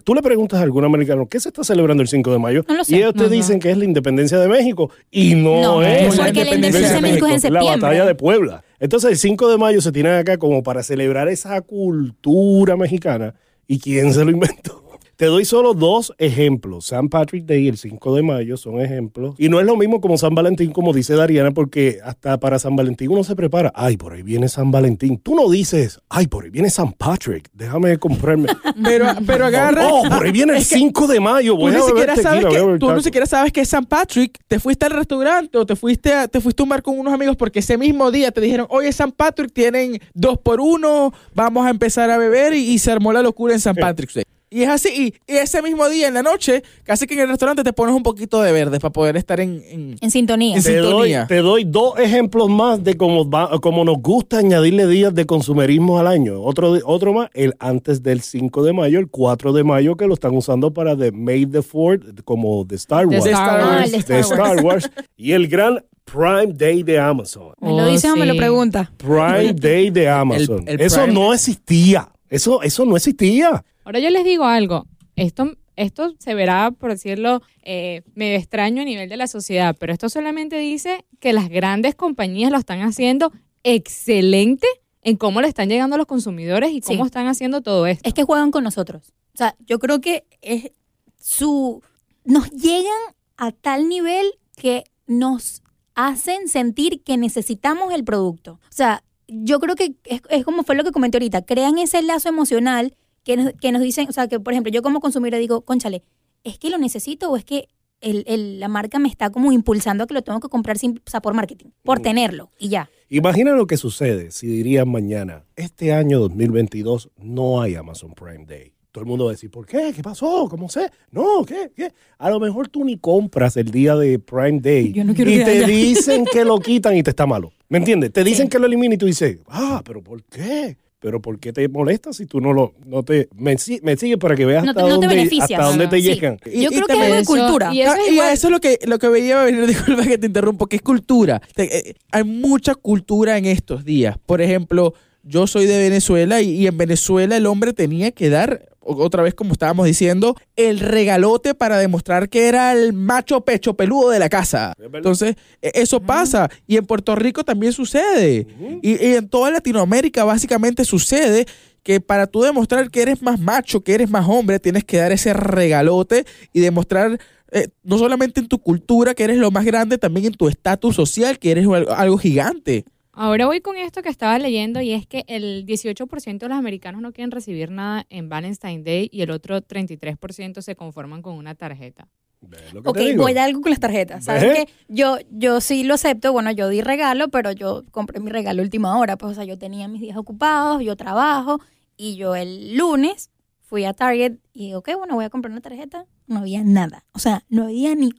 Tú 0.04 0.14
le 0.14 0.22
preguntas 0.22 0.60
a 0.60 0.62
algún 0.62 0.84
americano, 0.84 1.26
¿qué 1.28 1.38
se 1.40 1.48
está 1.48 1.64
celebrando 1.64 2.02
el 2.02 2.08
5 2.08 2.32
de 2.32 2.38
mayo? 2.38 2.64
No 2.68 2.74
lo 2.74 2.84
sé. 2.84 2.96
Y 2.96 2.98
ellos 2.98 3.14
te 3.14 3.24
no. 3.24 3.28
dicen 3.28 3.60
que 3.60 3.70
es 3.70 3.76
la 3.76 3.84
independencia 3.84 4.38
de 4.38 4.48
México. 4.48 4.90
Y 5.10 5.34
no, 5.34 5.82
es. 5.82 6.16
la 6.16 6.24
porque 6.24 6.44
la 6.44 6.54
independencia 6.54 6.92
de 6.92 7.00
México 7.00 7.26
es 7.26 7.44
en 7.44 7.52
la 7.52 7.62
batalla 7.62 8.04
de 8.04 8.14
Puebla. 8.14 8.64
Entonces 8.78 9.10
el 9.10 9.16
5 9.18 9.50
de 9.50 9.58
mayo 9.58 9.80
se 9.80 9.92
tiene 9.92 10.10
acá 10.10 10.38
como 10.38 10.62
para 10.62 10.82
celebrar 10.82 11.28
esa 11.28 11.60
cultura 11.60 12.76
mexicana. 12.76 13.34
¿Y 13.66 13.78
quién 13.78 14.12
se 14.14 14.24
lo 14.24 14.30
inventó? 14.30 14.85
Te 15.16 15.24
doy 15.24 15.46
solo 15.46 15.72
dos 15.72 16.12
ejemplos. 16.18 16.84
San 16.86 17.08
Patrick 17.08 17.46
Day 17.46 17.64
y 17.64 17.68
el 17.68 17.78
5 17.78 18.16
de 18.16 18.22
mayo 18.22 18.58
son 18.58 18.82
ejemplos. 18.82 19.34
Y 19.38 19.48
no 19.48 19.60
es 19.60 19.64
lo 19.64 19.74
mismo 19.74 20.02
como 20.02 20.18
San 20.18 20.34
Valentín, 20.34 20.72
como 20.72 20.92
dice 20.92 21.14
Dariana, 21.14 21.52
porque 21.52 22.00
hasta 22.04 22.38
para 22.38 22.58
San 22.58 22.76
Valentín 22.76 23.10
uno 23.10 23.24
se 23.24 23.34
prepara. 23.34 23.72
Ay, 23.74 23.96
por 23.96 24.12
ahí 24.12 24.22
viene 24.22 24.46
San 24.50 24.70
Valentín. 24.70 25.16
Tú 25.18 25.34
no 25.34 25.48
dices, 25.48 26.00
ay, 26.10 26.26
por 26.26 26.44
ahí 26.44 26.50
viene 26.50 26.68
San 26.68 26.92
Patrick. 26.92 27.48
Déjame 27.54 27.96
comprarme. 27.96 28.48
Pero, 28.84 29.06
pero 29.26 29.46
agarra. 29.46 29.88
oh, 29.90 30.02
por 30.02 30.26
ahí 30.26 30.32
viene 30.32 30.52
el 30.52 30.58
Es 30.58 30.68
que 30.68 30.76
5 30.76 31.06
de 31.06 31.18
mayo. 31.18 31.54
Tú 31.54 31.60
Voy 31.60 31.72
ni, 31.72 31.78
a 31.78 31.84
beber 31.84 32.10
siquiera 32.10 32.16
sabes 32.16 32.44
que, 32.44 32.78
tú 32.78 32.90
no 32.90 33.00
siquiera 33.00 33.26
sabes 33.26 33.52
que 33.52 33.62
es 33.62 33.68
San 33.68 33.86
Patrick. 33.86 34.38
Te 34.46 34.60
fuiste 34.60 34.84
al 34.84 34.92
restaurante 34.92 35.56
o 35.56 35.64
te 35.64 35.76
fuiste 35.76 36.12
a, 36.12 36.28
te 36.28 36.42
fuiste 36.42 36.62
a 36.62 36.64
un 36.64 36.68
bar 36.68 36.82
con 36.82 36.98
unos 36.98 37.14
amigos 37.14 37.36
porque 37.36 37.60
ese 37.60 37.78
mismo 37.78 38.10
día 38.10 38.30
te 38.32 38.42
dijeron, 38.42 38.66
oye, 38.68 38.92
San 38.92 39.12
Patrick 39.12 39.50
tienen 39.52 39.98
dos 40.12 40.38
por 40.38 40.60
uno, 40.60 41.14
vamos 41.34 41.66
a 41.66 41.70
empezar 41.70 42.10
a 42.10 42.18
beber 42.18 42.52
y, 42.52 42.70
y 42.70 42.78
se 42.78 42.92
armó 42.92 43.14
la 43.14 43.22
locura 43.22 43.54
en 43.54 43.60
San 43.60 43.74
Patrick's 43.74 44.14
Day. 44.14 44.25
Y 44.48 44.62
es 44.62 44.68
así, 44.68 44.88
y, 45.26 45.32
y 45.32 45.36
ese 45.38 45.60
mismo 45.60 45.88
día 45.88 46.06
en 46.06 46.14
la 46.14 46.22
noche, 46.22 46.62
casi 46.84 47.06
que 47.08 47.14
en 47.14 47.20
el 47.20 47.28
restaurante 47.28 47.64
te 47.64 47.72
pones 47.72 47.94
un 47.96 48.04
poquito 48.04 48.40
de 48.42 48.52
verde 48.52 48.78
para 48.78 48.92
poder 48.92 49.16
estar 49.16 49.40
en... 49.40 49.60
en- 49.68 49.96
En 50.00 50.10
sintonía. 50.10 50.56
En 50.56 50.62
Te 50.62 50.76
doy, 50.76 50.84
sintonía. 50.88 51.26
te 51.26 51.36
doy 51.38 51.64
dos 51.64 51.98
ejemplos 51.98 52.48
más 52.48 52.82
de 52.84 52.96
cómo, 52.96 53.28
va- 53.28 53.50
cómo 53.60 53.84
nos 53.84 53.96
gusta 54.00 54.38
añadirle 54.38 54.86
días 54.86 55.12
de 55.14 55.26
consumerismo 55.26 55.98
al 55.98 56.06
año. 56.06 56.40
Otro, 56.42 56.72
de- 56.74 56.82
otro 56.84 57.12
más, 57.12 57.28
el 57.34 57.54
antes 57.58 58.04
del 58.04 58.20
5 58.20 58.62
de 58.62 58.72
mayo, 58.72 59.00
el 59.00 59.08
4 59.08 59.52
de 59.52 59.64
mayo, 59.64 59.96
que 59.96 60.06
lo 60.06 60.14
están 60.14 60.36
usando 60.36 60.72
para 60.72 60.96
The 60.96 61.10
May 61.10 61.44
the 61.46 61.62
4 61.62 62.12
como 62.24 62.64
de 62.64 62.76
Star 62.76 63.08
De 63.08 63.16
Wars. 63.18 63.26
Star 63.26 63.60
Ah, 63.60 63.66
Wars. 63.80 63.84
el 63.86 63.90
de 63.90 63.98
Star 63.98 64.16
Wars. 64.18 64.30
Star 64.30 64.64
Wars. 64.64 64.90
y 65.16 65.32
el 65.32 65.48
gran 65.48 65.84
Prime 66.04 66.52
Day 66.54 66.84
de 66.84 67.00
Amazon. 67.00 67.48
¿Me 67.60 67.70
lo 67.70 67.76
Oh, 67.78 67.86
dices 67.86 68.08
o 68.12 68.16
me 68.16 68.26
lo 68.26 68.34
sí. 68.34 68.38
pregunta? 68.38 68.92
Prime 68.96 69.54
Day 69.54 69.90
de 69.90 70.08
Amazon. 70.08 70.62
el 70.68 70.80
eso 70.80 71.02
Prime- 71.02 71.12
no 71.14 71.34
existía. 71.34 72.08
Eso, 72.30 72.62
eso 72.62 72.84
no 72.84 72.96
existía. 72.96 73.64
Ahora 73.84 73.98
yo 73.98 74.10
les 74.10 74.24
digo 74.24 74.44
algo. 74.44 74.86
Esto, 75.14 75.56
esto 75.76 76.14
se 76.18 76.34
verá, 76.34 76.70
por 76.72 76.90
decirlo, 76.90 77.42
eh, 77.62 78.02
medio 78.14 78.36
extraño 78.36 78.82
a 78.82 78.84
nivel 78.84 79.08
de 79.08 79.16
la 79.16 79.26
sociedad, 79.26 79.76
pero 79.78 79.92
esto 79.92 80.08
solamente 80.08 80.56
dice 80.58 81.04
que 81.20 81.32
las 81.32 81.48
grandes 81.48 81.94
compañías 81.94 82.50
lo 82.50 82.58
están 82.58 82.80
haciendo 82.82 83.32
excelente 83.62 84.66
en 85.02 85.16
cómo 85.16 85.40
le 85.40 85.48
están 85.48 85.68
llegando 85.68 85.94
a 85.94 85.98
los 85.98 86.06
consumidores 86.06 86.72
y 86.72 86.80
cómo 86.80 87.04
Sí. 87.04 87.06
están 87.06 87.26
haciendo 87.28 87.60
todo 87.62 87.86
esto. 87.86 88.08
Es 88.08 88.14
que 88.14 88.24
juegan 88.24 88.50
con 88.50 88.64
nosotros. 88.64 89.12
O 89.34 89.36
sea, 89.38 89.54
yo 89.66 89.78
creo 89.78 90.00
que 90.00 90.24
es 90.42 90.72
su 91.20 91.82
nos 92.24 92.50
llegan 92.50 92.92
a 93.36 93.52
tal 93.52 93.88
nivel 93.88 94.26
que 94.56 94.84
nos 95.06 95.62
hacen 95.94 96.48
sentir 96.48 97.02
que 97.04 97.16
necesitamos 97.16 97.92
el 97.94 98.02
producto. 98.04 98.54
O 98.54 98.72
sea, 98.72 99.04
yo 99.28 99.58
creo 99.60 99.74
que 99.74 99.94
es, 100.04 100.22
es 100.30 100.44
como 100.44 100.62
fue 100.62 100.74
lo 100.76 100.84
que 100.84 100.92
comenté 100.92 101.16
ahorita, 101.18 101.42
crean 101.42 101.78
ese 101.78 102.02
lazo 102.02 102.28
emocional 102.28 102.94
que 103.24 103.36
nos, 103.36 103.52
que 103.60 103.72
nos 103.72 103.82
dicen, 103.82 104.06
o 104.08 104.12
sea, 104.12 104.28
que 104.28 104.38
por 104.40 104.52
ejemplo, 104.52 104.70
yo 104.72 104.82
como 104.82 105.00
consumidora 105.00 105.38
digo, 105.38 105.62
conchale, 105.62 106.02
¿es 106.44 106.58
que 106.58 106.70
lo 106.70 106.78
necesito 106.78 107.30
o 107.30 107.36
es 107.36 107.44
que 107.44 107.68
el- 108.00 108.24
el- 108.26 108.60
la 108.60 108.68
marca 108.68 108.98
me 108.98 109.08
está 109.08 109.30
como 109.30 109.52
impulsando 109.52 110.04
a 110.04 110.06
que 110.06 110.14
lo 110.14 110.22
tengo 110.22 110.38
que 110.38 110.48
comprar 110.48 110.78
sin, 110.78 110.98
o 111.04 111.10
sea, 111.10 111.20
por 111.20 111.34
marketing, 111.34 111.70
por 111.82 111.98
Mm. 112.00 112.02
tenerlo 112.02 112.50
y 112.58 112.68
ya? 112.68 112.88
Imagina 113.08 113.52
lo 113.52 113.66
que 113.66 113.76
sucede 113.76 114.30
si 114.30 114.46
dirían 114.46 114.88
mañana, 114.88 115.44
este 115.56 115.92
año 115.92 116.20
2022 116.20 117.10
no 117.16 117.60
hay 117.62 117.74
Amazon 117.74 118.12
Prime 118.12 118.44
Day. 118.46 118.72
Todo 118.92 119.02
el 119.02 119.08
mundo 119.08 119.24
va 119.26 119.32
a 119.32 119.34
decir, 119.34 119.50
¿por 119.50 119.66
qué? 119.66 119.92
¿Qué 119.94 120.02
pasó? 120.02 120.46
¿Cómo 120.48 120.68
sé? 120.68 120.90
No, 121.10 121.44
¿qué? 121.44 121.70
¿Qué? 121.74 121.92
A 122.18 122.30
lo 122.30 122.38
mejor 122.40 122.68
tú 122.68 122.84
ni 122.84 122.96
compras 122.96 123.56
el 123.58 123.70
día 123.70 123.94
de 123.96 124.18
Prime 124.18 124.60
Day 124.60 124.92
Yo 124.92 125.04
no 125.04 125.14
quiero 125.14 125.30
y 125.30 125.36
te 125.44 125.50
allá. 125.50 125.66
dicen 125.66 126.24
que 126.30 126.44
lo 126.44 126.58
quitan 126.60 126.96
y 126.96 127.02
te 127.02 127.10
está 127.10 127.26
malo. 127.26 127.52
¿Me 127.68 127.78
entiendes? 127.78 128.12
Te 128.12 128.22
dicen 128.24 128.46
Sí. 128.46 128.50
que 128.50 128.58
lo 128.58 128.66
eliminan 128.66 128.94
y 128.94 128.98
tú 128.98 129.06
dices, 129.06 129.38
ah, 129.48 129.82
pero 129.84 130.02
¿por 130.02 130.22
qué? 130.24 130.76
¿Pero 130.98 131.20
por 131.20 131.38
qué 131.38 131.52
te 131.52 131.68
molesta 131.68 132.12
si 132.12 132.26
tú 132.26 132.40
no 132.40 132.52
lo, 132.52 132.74
no 132.84 133.02
te, 133.02 133.28
me, 133.36 133.58
si- 133.58 133.80
me 133.82 133.96
sigue 133.96 134.16
para 134.18 134.34
que 134.34 134.46
veas 134.46 134.64
No 134.64 134.70
hasta, 134.70 134.82
te- 134.82 134.88
no 134.88 134.98
te 134.98 135.06
dónde, 135.06 135.16
beneficias. 135.16 135.50
hasta 135.52 135.64
dónde 135.64 135.86
te 135.88 136.00
Sí. 136.00 136.08
llegan? 136.08 136.38
Y- 136.46 136.62
Yo 136.62 136.70
y 136.70 136.74
creo 136.74 136.86
que 136.86 136.92
es 136.94 137.00
algo 137.00 137.14
de 137.16 137.24
cultura. 137.24 137.74
y 137.74 137.80
eso 137.82 137.94
es 137.94 138.12
y 138.12 138.18
eso 138.18 138.46
es 138.48 138.50
lo 138.50 138.60
que, 138.60 138.78
lo 138.86 138.98
que 138.98 139.08
veía 139.08 139.42
venir, 139.44 139.66
disculpa 139.98 140.04
que 140.06 140.18
te 140.18 140.26
interrumpo, 140.26 140.66
que 140.66 140.76
es 140.76 140.82
cultura. 140.82 141.40
Te- 141.54 141.90
eh, 141.90 141.94
hay 142.12 142.24
mucha 142.24 142.74
cultura 142.74 143.36
en 143.36 143.44
estos 143.44 143.84
días. 143.84 144.16
Por 144.24 144.40
ejemplo, 144.40 144.94
yo 145.22 145.46
soy 145.46 145.66
de 145.66 145.78
Venezuela 145.78 146.40
y, 146.40 146.50
y 146.56 146.66
en 146.66 146.76
Venezuela 146.78 147.36
el 147.36 147.46
hombre 147.46 147.72
tenía 147.72 148.10
que 148.12 148.30
dar, 148.30 148.64
otra 148.86 149.22
vez 149.22 149.34
como 149.34 149.52
estábamos 149.52 149.86
diciendo, 149.86 150.36
el 150.56 150.78
regalote 150.80 151.54
para 151.54 151.78
demostrar 151.78 152.28
que 152.28 152.48
era 152.48 152.72
el 152.72 152.92
macho 152.92 153.42
pecho 153.42 153.74
peludo 153.74 154.10
de 154.10 154.18
la 154.18 154.28
casa. 154.28 154.72
Entonces, 154.92 155.36
e- 155.60 155.72
eso 155.74 156.00
pasa. 156.00 156.48
Y 156.66 156.76
en 156.76 156.86
Puerto 156.86 157.14
Rico 157.16 157.44
también 157.44 157.72
sucede. 157.72 158.46
y, 158.82 158.90
y 159.04 159.14
en 159.16 159.28
toda 159.28 159.50
Latinoamérica 159.50 160.24
básicamente 160.24 160.84
sucede 160.84 161.46
que 161.82 162.00
para 162.00 162.26
tú 162.26 162.42
demostrar 162.42 162.90
que 162.90 163.02
eres 163.02 163.22
más 163.22 163.38
macho, 163.38 163.82
que 163.82 163.94
eres 163.94 164.10
más 164.10 164.26
hombre, 164.28 164.58
tienes 164.58 164.84
que 164.84 164.96
dar 164.96 165.12
ese 165.12 165.32
regalote 165.32 166.24
y 166.52 166.60
demostrar 166.60 167.18
eh, 167.52 167.68
no 167.84 167.96
solamente 167.96 168.40
en 168.40 168.48
tu 168.48 168.58
cultura, 168.58 169.14
que 169.14 169.22
eres 169.22 169.36
lo 169.36 169.52
más 169.52 169.64
grande, 169.64 169.96
también 169.96 170.26
en 170.26 170.32
tu 170.34 170.48
estatus 170.48 170.96
social, 170.96 171.38
que 171.38 171.52
eres 171.52 171.64
algo, 171.66 171.92
algo 171.92 172.18
gigante. 172.18 172.84
Ahora 173.18 173.46
voy 173.46 173.60
con 173.62 173.76
esto 173.76 174.02
que 174.02 174.10
estaba 174.10 174.38
leyendo 174.38 174.80
y 174.82 174.92
es 174.92 175.06
que 175.06 175.24
el 175.26 175.64
18% 175.66 176.38
de 176.38 176.48
los 176.48 176.58
americanos 176.58 177.00
no 177.00 177.12
quieren 177.12 177.30
recibir 177.30 177.70
nada 177.70 178.06
en 178.10 178.28
Valentine's 178.28 178.84
Day 178.84 179.08
y 179.10 179.22
el 179.22 179.30
otro 179.30 179.60
33% 179.62 180.60
se 180.60 180.76
conforman 180.76 181.22
con 181.22 181.34
una 181.34 181.54
tarjeta. 181.54 182.08
¿Ves 182.42 182.74
lo 182.74 182.82
que 182.82 182.88
Ok, 182.90 182.96
te 182.98 183.04
digo? 183.06 183.22
voy 183.22 183.36
a 183.38 183.44
algo 183.44 183.62
con 183.62 183.70
las 183.70 183.80
tarjetas. 183.80 184.24
¿Sabes 184.26 184.42
¿Ves? 184.42 184.66
qué? 184.66 184.72
Yo, 184.88 185.16
yo 185.30 185.62
sí 185.62 185.82
lo 185.84 185.94
acepto. 185.94 186.32
Bueno, 186.32 186.50
yo 186.52 186.68
di 186.68 186.82
regalo, 186.82 187.28
pero 187.28 187.52
yo 187.52 187.82
compré 187.90 188.20
mi 188.20 188.30
regalo 188.30 188.60
a 188.60 188.64
última 188.64 188.98
hora. 188.98 189.16
Pues, 189.16 189.32
o 189.32 189.34
sea, 189.34 189.44
yo 189.44 189.56
tenía 189.58 189.88
mis 189.88 190.02
días 190.02 190.18
ocupados, 190.18 190.82
yo 190.82 190.94
trabajo. 190.96 191.58
Y 191.96 192.16
yo 192.16 192.36
el 192.36 192.76
lunes 192.76 193.30
fui 193.62 193.84
a 193.84 193.94
Target 193.94 194.34
y, 194.52 194.74
ok, 194.74 194.90
bueno, 194.98 195.14
voy 195.14 195.24
a 195.24 195.30
comprar 195.30 195.50
una 195.52 195.62
tarjeta. 195.62 196.04
No 196.26 196.40
había 196.40 196.62
nada. 196.62 197.04
O 197.12 197.18
sea, 197.18 197.44
no 197.48 197.64
había 197.64 197.94
ni... 197.94 198.10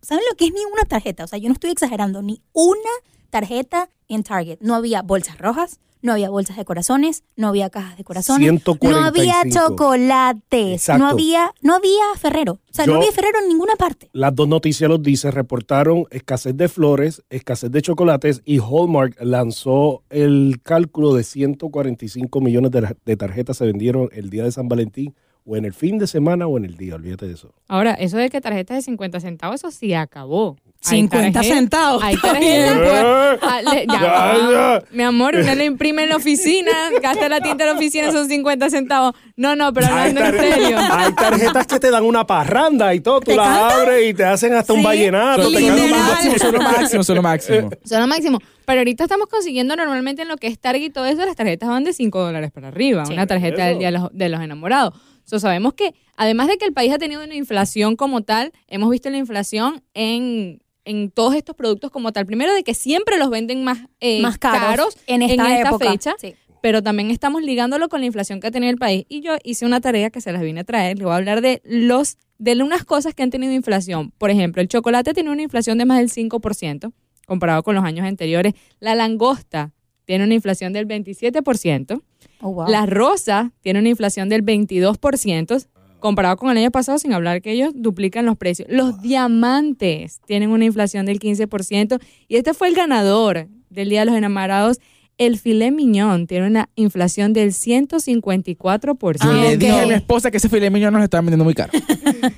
¿Saben 0.00 0.24
lo 0.30 0.36
que 0.36 0.46
es 0.46 0.52
ni 0.52 0.64
una 0.72 0.84
tarjeta? 0.84 1.24
O 1.24 1.26
sea, 1.26 1.38
yo 1.38 1.48
no 1.48 1.52
estoy 1.52 1.70
exagerando. 1.70 2.22
Ni 2.22 2.40
una 2.54 2.90
tarjeta 3.30 3.88
en 4.08 4.22
Target. 4.22 4.58
No 4.60 4.74
había 4.74 5.02
bolsas 5.02 5.38
rojas, 5.38 5.80
no 6.02 6.12
había 6.12 6.30
bolsas 6.30 6.56
de 6.56 6.64
corazones, 6.64 7.24
no 7.36 7.48
había 7.48 7.68
cajas 7.70 7.96
de 7.96 8.04
corazones. 8.04 8.40
145. 8.46 9.00
No 9.00 9.04
había 9.06 9.34
chocolates, 9.50 10.72
Exacto. 10.82 11.02
no 11.02 11.08
había, 11.10 11.52
no 11.62 11.74
había 11.74 12.04
Ferrero. 12.18 12.52
O 12.52 12.60
sea, 12.74 12.84
Yo- 12.84 12.92
no 12.92 12.98
había 12.98 13.10
Ferrero 13.12 13.38
en 13.42 13.48
ninguna 13.48 13.74
parte. 13.76 14.08
Las 14.12 14.34
dos 14.34 14.46
noticias 14.46 14.88
los 14.88 15.02
dice, 15.02 15.30
reportaron 15.30 16.04
escasez 16.10 16.56
de 16.56 16.68
flores, 16.68 17.22
escasez 17.30 17.70
de 17.70 17.82
chocolates 17.82 18.42
y 18.44 18.58
Hallmark 18.58 19.16
lanzó 19.20 20.02
el 20.10 20.60
cálculo 20.62 21.14
de 21.14 21.24
145 21.24 22.40
millones 22.40 22.70
de, 22.70 22.96
de 23.04 23.16
tarjetas 23.16 23.56
se 23.56 23.66
vendieron 23.66 24.08
el 24.12 24.30
día 24.30 24.44
de 24.44 24.52
San 24.52 24.68
Valentín 24.68 25.14
o 25.44 25.56
en 25.56 25.64
el 25.64 25.72
fin 25.72 25.98
de 25.98 26.06
semana 26.06 26.46
o 26.46 26.56
en 26.58 26.64
el 26.64 26.76
día, 26.76 26.96
olvídate 26.96 27.26
de 27.26 27.34
eso. 27.34 27.54
Ahora, 27.68 27.92
eso 27.94 28.16
de 28.16 28.30
que 28.30 28.40
tarjetas 28.40 28.76
de 28.78 28.82
50 28.82 29.20
centavos, 29.20 29.56
eso 29.60 29.70
sí 29.70 29.94
acabó. 29.94 30.56
Hay 30.88 30.98
50 31.00 31.40
tarjeta- 31.40 31.54
centavos. 31.54 32.02
Hay 32.02 32.16
tarjetas, 32.16 32.78
pues, 32.78 33.38
ah, 33.42 33.60
le- 33.62 33.86
ya 33.86 34.00
Ya, 34.00 34.02
va. 34.02 34.80
ya. 34.80 34.84
Mi 34.92 35.02
amor, 35.02 35.36
uno 35.36 35.54
le 35.54 35.64
imprime 35.64 36.04
en 36.04 36.08
la 36.10 36.16
oficina, 36.16 36.70
gasta 37.02 37.28
la 37.28 37.40
tinta 37.40 37.64
en 37.64 37.70
la 37.70 37.76
oficina, 37.76 38.12
son 38.12 38.28
50 38.28 38.70
centavos. 38.70 39.14
No, 39.36 39.54
no, 39.56 39.72
pero 39.72 39.86
Hay, 39.86 40.10
hablando 40.10 40.20
en 40.24 40.52
serio. 40.52 40.78
hay 40.78 41.12
tarjetas 41.12 41.66
que 41.66 41.78
te 41.80 41.90
dan 41.90 42.04
una 42.04 42.26
parranda 42.26 42.94
y 42.94 43.00
todo, 43.00 43.20
tú 43.20 43.32
¿Te 43.32 43.36
las 43.36 43.46
cantan? 43.48 43.80
abres 43.80 44.10
y 44.10 44.14
te 44.14 44.24
hacen 44.24 44.54
hasta 44.54 44.72
un 44.72 44.80
Sí. 44.80 44.84
vallenato. 44.84 45.42
Son 45.42 45.52
te 45.54 45.60
lo 45.60 45.66
cantan 45.76 45.90
máximo, 45.90 46.38
son 46.38 46.52
lo 46.54 46.60
máximo, 46.62 47.02
son 47.04 47.16
lo 47.16 47.22
máximo. 47.22 47.70
Son 47.84 48.00
lo 48.00 48.06
máximo. 48.06 48.38
Pero 48.64 48.80
ahorita 48.80 49.04
estamos 49.04 49.26
consiguiendo 49.28 49.76
normalmente 49.76 50.22
en 50.22 50.28
lo 50.28 50.36
que 50.38 50.48
es 50.48 50.58
Target 50.58 50.82
y 50.86 50.90
todo 50.90 51.06
eso, 51.06 51.24
las 51.24 51.36
tarjetas 51.36 51.68
van 51.68 51.84
de 51.84 51.92
5 51.92 52.20
dólares 52.20 52.50
para 52.52 52.68
arriba. 52.68 53.04
Sí. 53.06 53.12
una 53.12 53.26
tarjeta 53.26 53.64
del. 53.66 53.78
Día 53.78 53.92
de 53.92 53.98
los, 53.98 54.08
de 54.12 54.28
los 54.28 54.40
Enamorados. 54.40 54.94
So, 55.24 55.38
sabemos 55.40 55.74
que, 55.74 55.92
además 56.16 56.46
de 56.48 56.56
que 56.56 56.64
el 56.64 56.72
país 56.72 56.92
ha 56.92 56.98
tenido 56.98 57.22
una 57.24 57.34
inflación 57.34 57.96
como 57.96 58.22
tal, 58.22 58.52
hemos 58.68 58.90
visto 58.90 59.10
la 59.10 59.18
inflación 59.18 59.82
en, 59.92 60.60
en 60.86 61.10
todos 61.10 61.34
estos 61.34 61.54
productos 61.54 61.90
como 61.90 62.12
tal. 62.12 62.24
Primero, 62.24 62.54
de 62.54 62.64
que 62.64 62.72
siempre 62.72 63.18
los 63.18 63.28
venden 63.28 63.62
más, 63.64 63.78
eh, 64.00 64.22
Más 64.22 64.38
caros, 64.38 64.96
en 65.06 65.20
esta, 65.20 65.60
época. 65.60 65.90
fecha. 65.90 66.14
Sí. 66.18 66.34
pero 66.62 66.82
también 66.82 67.10
estamos 67.12 67.42
ligándolo 67.42 67.88
con 67.88 68.00
la 68.00 68.06
inflación 68.06 68.40
que 68.40 68.46
ha 68.48 68.50
tenido 68.50 68.70
el 68.72 68.78
país. 68.78 69.04
Y 69.08 69.20
yo 69.20 69.36
hice 69.44 69.66
una 69.66 69.80
tarea 69.80 70.10
que 70.10 70.20
se 70.20 70.32
las 70.32 70.42
vine 70.42 70.60
a 70.60 70.64
traer. 70.64 70.98
Le 70.98 71.04
voy 71.04 71.12
a 71.12 71.16
hablar 71.16 71.40
de 71.40 71.60
los 71.64 72.16
de 72.38 72.60
unas 72.62 72.84
cosas 72.84 73.14
que 73.14 73.22
han 73.22 73.30
tenido 73.30 73.52
inflación. 73.52 74.10
Por 74.18 74.30
ejemplo, 74.30 74.60
el 74.62 74.68
chocolate 74.68 75.14
tiene 75.14 75.30
una 75.30 75.42
inflación 75.42 75.78
de 75.78 75.84
más 75.84 75.98
del 75.98 76.10
5% 76.10 76.92
comparado 77.26 77.62
con 77.62 77.74
los 77.74 77.84
años 77.84 78.06
anteriores. 78.06 78.54
La 78.80 78.94
langosta 78.94 79.72
tiene 80.06 80.24
una 80.24 80.34
inflación 80.34 80.72
del 80.72 80.86
27%. 80.88 82.02
Oh, 82.40 82.52
wow. 82.52 82.68
La 82.68 82.86
rosa 82.86 83.52
tiene 83.60 83.80
una 83.80 83.88
inflación 83.88 84.28
del 84.28 84.44
22%, 84.44 85.66
comparado 86.06 86.36
con 86.36 86.50
el 86.50 86.58
año 86.58 86.70
pasado, 86.70 86.98
sin 86.98 87.12
hablar 87.12 87.42
que 87.42 87.50
ellos 87.50 87.72
duplican 87.74 88.24
los 88.26 88.36
precios. 88.36 88.68
Los 88.70 89.02
diamantes 89.02 90.20
tienen 90.24 90.50
una 90.50 90.64
inflación 90.64 91.04
del 91.04 91.18
15%. 91.18 92.00
Y 92.28 92.36
este 92.36 92.54
fue 92.54 92.68
el 92.68 92.74
ganador 92.76 93.48
del 93.70 93.88
Día 93.88 94.00
de 94.00 94.06
los 94.06 94.14
Enamorados. 94.14 94.78
El 95.18 95.38
filet 95.38 95.72
miñón 95.72 96.26
tiene 96.26 96.46
una 96.46 96.68
inflación 96.76 97.32
del 97.32 97.52
154%. 97.52 99.16
Ah, 99.20 99.32
Le 99.32 99.56
dije 99.56 99.80
a 99.80 99.86
mi 99.86 99.94
esposa 99.94 100.30
que 100.30 100.36
ese 100.36 100.48
filet 100.48 100.70
mignon 100.70 100.92
nos 100.92 101.00
lo 101.00 101.04
estaban 101.04 101.26
vendiendo 101.26 101.44
muy 101.44 101.54
caro. 101.54 101.72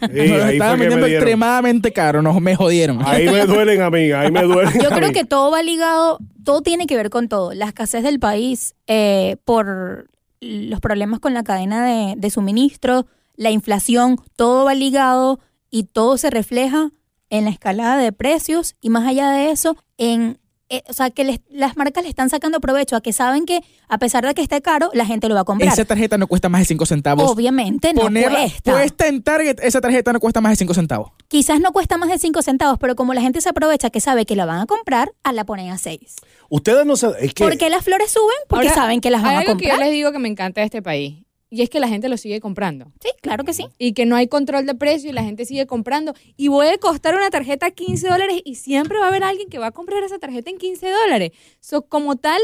Sí, 0.00 0.28
nos 0.30 0.50
que 0.50 0.58
vendiendo 0.58 1.06
extremadamente 1.06 1.92
caro, 1.92 2.22
nos 2.22 2.40
me 2.40 2.54
jodieron. 2.56 3.00
Ahí 3.04 3.26
me 3.28 3.46
duelen 3.46 3.82
a 3.82 3.90
mí, 3.90 4.10
ahí 4.12 4.30
me 4.30 4.42
duelen 4.42 4.74
Yo 4.80 4.90
creo 4.90 5.08
mí. 5.08 5.14
que 5.14 5.24
todo 5.24 5.50
va 5.50 5.62
ligado, 5.62 6.18
todo 6.44 6.62
tiene 6.62 6.86
que 6.86 6.96
ver 6.96 7.10
con 7.10 7.28
todo. 7.28 7.52
La 7.52 7.66
escasez 7.66 8.02
del 8.02 8.18
país 8.18 8.74
eh, 8.86 9.36
por 9.44 10.08
los 10.40 10.80
problemas 10.80 11.20
con 11.20 11.34
la 11.34 11.42
cadena 11.42 11.84
de, 11.84 12.14
de 12.16 12.30
suministro, 12.30 13.06
la 13.38 13.50
inflación, 13.50 14.20
todo 14.36 14.66
va 14.66 14.74
ligado 14.74 15.40
y 15.70 15.84
todo 15.84 16.18
se 16.18 16.28
refleja 16.28 16.90
en 17.30 17.44
la 17.44 17.50
escalada 17.50 17.96
de 17.96 18.12
precios 18.12 18.74
y 18.82 18.90
más 18.90 19.06
allá 19.06 19.30
de 19.30 19.50
eso, 19.50 19.76
en 19.96 20.38
eh, 20.70 20.82
o 20.86 20.92
sea, 20.92 21.08
que 21.08 21.24
les- 21.24 21.40
las 21.48 21.78
marcas 21.78 22.02
le 22.04 22.10
están 22.10 22.28
sacando 22.28 22.60
provecho 22.60 22.94
a 22.94 23.00
que 23.00 23.14
saben 23.14 23.46
que 23.46 23.60
a 23.88 23.96
pesar 23.96 24.26
de 24.26 24.34
que 24.34 24.42
esté 24.42 24.60
caro, 24.60 24.90
la 24.92 25.06
gente 25.06 25.26
lo 25.26 25.34
va 25.34 25.40
a 25.40 25.44
comprar. 25.44 25.72
Esa 25.72 25.86
tarjeta 25.86 26.18
no 26.18 26.26
cuesta 26.26 26.50
más 26.50 26.60
de 26.60 26.64
5 26.66 26.84
centavos. 26.84 27.30
Obviamente 27.30 27.94
no 27.94 28.02
Ponerla 28.02 28.40
cuesta. 28.40 28.72
puesta 28.72 29.06
en 29.06 29.22
Target, 29.22 29.60
esa 29.62 29.80
tarjeta 29.80 30.12
no 30.12 30.20
cuesta 30.20 30.42
más 30.42 30.52
de 30.52 30.56
5 30.56 30.74
centavos. 30.74 31.12
Quizás 31.28 31.60
no 31.60 31.72
cuesta 31.72 31.96
más 31.96 32.10
de 32.10 32.18
5 32.18 32.42
centavos, 32.42 32.76
pero 32.78 32.96
como 32.96 33.14
la 33.14 33.22
gente 33.22 33.40
se 33.40 33.48
aprovecha 33.48 33.88
que 33.88 34.00
sabe 34.02 34.26
que 34.26 34.36
la 34.36 34.44
van 34.44 34.60
a 34.60 34.66
comprar, 34.66 35.10
a 35.22 35.32
la 35.32 35.46
ponen 35.46 35.70
a 35.70 35.78
6. 35.78 36.16
Ustedes 36.50 36.84
no 36.84 36.96
saben, 36.96 37.16
es 37.24 37.32
que 37.32 37.44
¿Por 37.44 37.56
qué 37.56 37.70
las 37.70 37.82
flores 37.82 38.10
suben? 38.10 38.36
Porque 38.46 38.68
Ahora, 38.68 38.82
saben 38.82 39.00
que 39.00 39.10
las 39.10 39.22
van 39.22 39.30
hay 39.30 39.36
a 39.36 39.40
algo 39.40 39.56
que 39.56 39.64
yo 39.64 39.70
comprar. 39.70 39.86
les 39.88 39.94
digo 39.94 40.12
que 40.12 40.18
me 40.18 40.28
encanta 40.28 40.60
de 40.60 40.66
este 40.66 40.82
país. 40.82 41.24
Y 41.50 41.62
es 41.62 41.70
que 41.70 41.80
la 41.80 41.88
gente 41.88 42.08
lo 42.08 42.16
sigue 42.16 42.40
comprando. 42.40 42.92
Sí, 43.02 43.08
claro 43.22 43.44
que 43.44 43.54
sí. 43.54 43.66
y 43.78 43.92
que 43.92 44.04
no 44.06 44.16
hay 44.16 44.28
control 44.28 44.66
de 44.66 44.74
precio 44.74 45.10
y 45.10 45.12
la 45.12 45.22
gente 45.22 45.44
sigue 45.44 45.66
comprando. 45.66 46.14
Y 46.36 46.48
puede 46.48 46.78
costar 46.78 47.14
una 47.14 47.30
tarjeta 47.30 47.70
15 47.70 48.08
dólares 48.08 48.40
y 48.44 48.56
siempre 48.56 48.98
va 48.98 49.06
a 49.06 49.08
haber 49.08 49.24
alguien 49.24 49.48
que 49.48 49.58
va 49.58 49.68
a 49.68 49.72
comprar 49.72 50.02
esa 50.02 50.18
tarjeta 50.18 50.50
en 50.50 50.58
15 50.58 50.90
dólares. 50.90 51.30
So, 51.60 51.82
como 51.82 52.16
tal, 52.16 52.40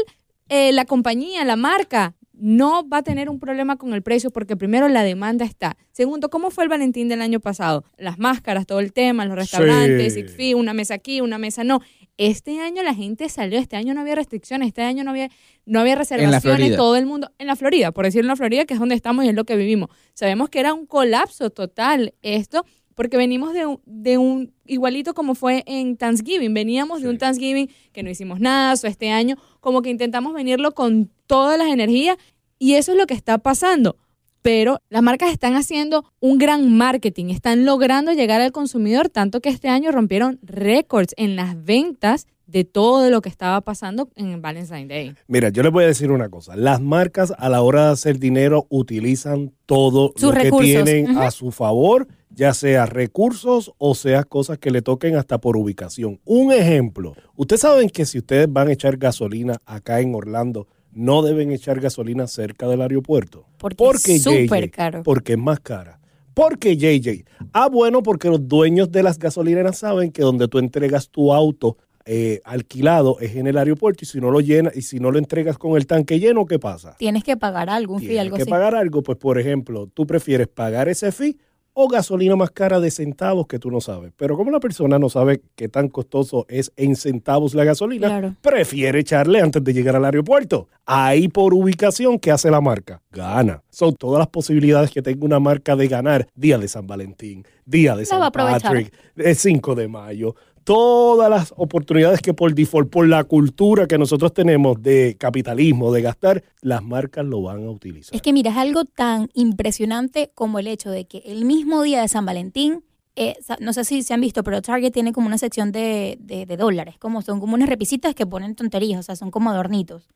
eh, 0.49 0.71
la 0.71 0.85
compañía, 0.85 1.45
la 1.45 1.55
marca, 1.55 2.15
no 2.37 2.87
va 2.87 2.97
a 2.97 3.03
tener 3.03 3.29
un 3.29 3.39
problema 3.39 3.77
con 3.77 3.93
el 3.93 4.01
precio 4.01 4.29
porque 4.31 4.57
primero 4.57 4.87
la 4.87 5.03
demanda 5.03 5.45
está. 5.45 5.77
Segundo, 5.91 6.29
¿cómo 6.29 6.51
fue 6.51 6.63
el 6.65 6.69
Valentín 6.69 7.07
del 7.07 7.21
año 7.21 7.39
pasado? 7.39 7.85
Las 7.97 8.19
máscaras, 8.19 8.65
todo 8.65 8.79
el 8.79 8.93
tema, 8.93 9.25
los 9.25 9.35
restaurantes, 9.35 10.13
Sí. 10.35 10.53
Una 10.53 10.73
mesa 10.73 10.95
aquí, 10.95 11.21
una 11.21 11.37
mesa 11.37 11.63
no. 11.63 11.81
Este 12.17 12.61
año 12.61 12.81
la 12.81 12.93
gente 12.93 13.27
salió, 13.27 13.59
este 13.59 13.75
año 13.75 13.93
no 13.93 14.01
había 14.01 14.15
restricciones, 14.15 14.69
este 14.69 14.83
año 14.83 15.03
no 15.03 15.11
había, 15.11 15.29
no 15.65 15.81
había 15.81 15.95
reservaciones, 15.95 16.75
todo 16.77 16.95
el 16.95 17.05
mundo, 17.05 17.29
en 17.39 17.47
la 17.47 17.57
Florida, 17.57 17.91
por 17.91 18.05
decirlo 18.05 18.27
en 18.27 18.29
la 18.29 18.35
Florida, 18.37 18.65
que 18.65 18.73
es 18.73 18.79
donde 18.79 18.95
estamos 18.95 19.25
y 19.25 19.29
es 19.29 19.35
lo 19.35 19.43
que 19.43 19.57
vivimos. 19.57 19.89
Sabemos 20.13 20.49
que 20.49 20.61
era 20.61 20.73
un 20.73 20.85
colapso 20.85 21.49
total 21.49 22.13
esto, 22.21 22.65
porque 22.95 23.17
venimos 23.17 23.53
de 23.53 23.65
un, 23.65 23.81
de 23.85 24.17
un 24.17 24.53
igualito 24.65 25.13
como 25.13 25.35
fue 25.35 25.63
en 25.67 25.97
Thanksgiving, 25.97 26.53
veníamos 26.53 27.01
de 27.01 27.09
un 27.09 27.17
Thanksgiving 27.17 27.69
que 27.91 28.01
no 28.01 28.09
hicimos 28.09 28.39
nada, 28.39 28.73
o 28.81 28.87
este 28.87 29.11
año 29.11 29.35
como 29.59 29.81
que 29.81 29.89
intentamos 29.89 30.33
venirlo 30.33 30.73
con 30.73 31.11
todas 31.27 31.57
las 31.57 31.67
energías 31.67 32.17
y 32.57 32.75
eso 32.75 32.93
es 32.93 32.97
lo 32.97 33.07
que 33.07 33.13
está 33.13 33.37
pasando. 33.39 33.97
Pero 34.45 34.79
las 34.91 35.01
marcas 35.01 35.31
están 35.31 35.55
haciendo 35.55 36.05
un 36.19 36.37
gran 36.37 36.71
marketing, 36.77 37.31
están 37.31 37.65
logrando 37.65 38.13
llegar 38.13 38.41
al 38.41 38.51
consumidor, 38.51 39.09
tanto 39.09 39.41
que 39.41 39.49
este 39.49 39.69
año 39.69 39.91
rompieron 39.91 40.37
récords 40.43 41.15
en 41.17 41.35
las 41.35 41.65
ventas 41.65 42.27
de 42.45 42.63
todo 42.63 43.09
lo 43.09 43.21
que 43.21 43.29
estaba 43.29 43.61
pasando 43.61 44.07
en 44.15 44.43
Valentine's 44.43 44.87
Day. 44.87 45.15
Mira, 45.27 45.49
yo 45.49 45.63
les 45.63 45.71
voy 45.71 45.85
a 45.85 45.87
decir 45.87 46.11
una 46.11 46.29
cosa. 46.29 46.55
Las 46.55 46.79
marcas 46.79 47.33
a 47.35 47.49
la 47.49 47.63
hora 47.63 47.87
de 47.87 47.91
hacer 47.93 48.19
dinero 48.19 48.67
utilizan 48.69 49.51
todo 49.65 50.13
Sus 50.15 50.29
lo 50.29 50.31
que 50.33 50.43
recursos. 50.43 50.83
tienen 50.83 51.09
Ujú. 51.09 51.21
a 51.21 51.31
su 51.31 51.51
favor, 51.51 52.07
ya 52.29 52.53
sea 52.53 52.85
recursos 52.85 53.73
o 53.79 53.95
sea 53.95 54.25
cosas 54.25 54.59
que 54.59 54.69
le 54.69 54.83
toquen 54.83 55.15
hasta 55.15 55.39
por 55.39 55.57
ubicación. 55.57 56.19
Un 56.23 56.53
ejemplo. 56.53 57.15
Ustedes 57.35 57.61
saben 57.61 57.89
que 57.89 58.05
si 58.05 58.19
ustedes 58.19 58.45
van 58.47 58.67
a 58.67 58.73
echar 58.73 58.97
gasolina 58.97 59.59
acá 59.65 60.01
en 60.01 60.13
Orlando, 60.13 60.67
no 60.95 61.21
deben 61.21 61.51
echar 61.51 61.79
gasolina 61.79 62.25
cerca 62.25 62.67
del 62.67 62.81
aeropuerto. 62.81 63.45
Porque 63.59 64.15
es 64.15 64.23
súper 64.23 64.71
caro. 64.71 65.03
Porque 65.03 65.33
es 65.33 65.39
más 65.39 65.59
cara. 65.59 65.99
Porque 66.33 66.75
JJ. 66.75 67.25
Ah, 67.53 67.69
bueno, 67.69 68.01
porque 68.01 68.29
los 68.29 68.47
dueños 68.47 68.91
de 68.91 69.03
las 69.03 69.19
gasolineras 69.19 69.77
saben 69.77 70.11
que 70.11 70.21
donde 70.21 70.47
tú 70.47 70.57
entregas 70.57 71.09
tu 71.09 71.33
auto 71.33 71.77
eh, 72.05 72.39
alquilado 72.43 73.17
es 73.19 73.35
en 73.35 73.47
el 73.47 73.57
aeropuerto 73.57 74.03
y 74.03 74.05
si 74.07 74.19
no 74.19 74.31
lo 74.31 74.39
llena 74.39 74.71
y 74.73 74.83
si 74.83 74.99
no 74.99 75.11
lo 75.11 75.17
entregas 75.17 75.57
con 75.57 75.75
el 75.75 75.87
tanque 75.87 76.19
lleno, 76.19 76.45
¿qué 76.45 76.59
pasa? 76.59 76.95
Tienes 76.97 77.23
que 77.23 77.35
pagar 77.35 77.69
algo, 77.69 77.95
un 77.95 77.99
fee, 77.99 78.07
Tienes 78.09 78.21
algo 78.25 78.35
que 78.37 78.43
así. 78.43 78.51
pagar 78.51 78.75
algo, 78.75 79.01
pues 79.01 79.17
por 79.17 79.39
ejemplo, 79.39 79.87
tú 79.93 80.05
prefieres 80.05 80.47
pagar 80.47 80.87
ese 80.87 81.11
fee 81.11 81.37
o 81.77 81.89
gasolina 81.89 82.35
más 82.37 82.51
cara 82.51 82.79
de 82.79 82.89
centavos 82.89 83.47
que 83.47 83.59
tú 83.59 83.69
no 83.69 83.81
sabes. 83.81 84.13
Pero 84.15 84.37
como 84.37 84.49
la 84.49 84.61
persona 84.61 84.97
no 84.97 85.09
sabe 85.09 85.41
qué 85.55 85.67
tan 85.67 85.89
costoso 85.89 86.45
es 86.47 86.71
en 86.77 86.95
centavos 86.95 87.53
la 87.53 87.65
gasolina, 87.65 88.07
Claro. 88.07 88.35
prefiere 88.41 88.99
echarle 88.99 89.41
antes 89.41 89.61
de 89.61 89.73
llegar 89.73 89.95
al 89.97 90.05
aeropuerto. 90.05 90.69
Ahí 90.85 91.27
por 91.27 91.53
ubicación, 91.53 92.17
¿qué 92.17 92.31
hace 92.31 92.49
la 92.49 92.61
marca? 92.61 93.01
Gana. 93.11 93.61
Son 93.69 93.93
todas 93.93 94.19
las 94.19 94.29
posibilidades 94.29 94.89
que 94.89 95.01
tenga 95.01 95.25
una 95.25 95.39
marca 95.39 95.75
de 95.75 95.87
ganar. 95.89 96.27
Día 96.33 96.57
de 96.57 96.67
San 96.69 96.87
Valentín, 96.87 97.43
día 97.65 97.93
de 97.95 98.03
La 98.03 98.05
San. 98.05 98.31
Patrick, 98.31 98.93
el 99.17 99.35
5 99.35 99.75
de 99.75 99.87
mayo. 99.89 100.33
Todas 100.65 101.29
las 101.29 101.53
oportunidades 101.57 102.21
que 102.21 102.33
por 102.33 102.55
default, 102.55 102.89
por 102.89 103.07
la 103.07 103.23
cultura 103.23 103.85
que 103.85 103.99
nosotros 103.99 104.33
tenemos 104.33 104.81
de 104.81 105.15
capitalismo, 105.19 105.91
de 105.91 106.01
gastar, 106.01 106.43
las 106.61 106.83
marcas 106.83 107.23
lo 107.23 107.43
van 107.43 107.65
a 107.65 107.69
utilizar. 107.69 108.15
Es 108.15 108.23
que 108.23 108.33
mira, 108.33 108.49
es 108.49 108.57
algo 108.57 108.83
tan 108.83 109.29
impresionante 109.35 110.31
como 110.33 110.57
el 110.57 110.65
hecho 110.65 110.89
de 110.89 111.05
que 111.05 111.19
el 111.19 111.45
mismo 111.45 111.83
día 111.83 112.01
de 112.01 112.07
San 112.07 112.25
Valentín, 112.25 112.83
eh, 113.15 113.35
no 113.59 113.73
sé 113.73 113.85
si 113.85 114.01
se 114.01 114.15
han 114.15 114.21
visto, 114.21 114.43
pero 114.43 114.63
Target 114.63 114.91
tiene 114.91 115.13
como 115.13 115.27
una 115.27 115.37
sección 115.37 115.71
de, 115.71 116.17
dólares, 116.57 116.95
como 116.97 117.21
son 117.21 117.39
como 117.39 117.53
unas 117.53 117.69
repisitas 117.69 118.15
que 118.15 118.25
ponen 118.25 118.55
tonterías, 118.55 118.99
o 118.99 119.03
sea, 119.03 119.15
son 119.15 119.29
como 119.29 119.51
adornitos. 119.51 120.09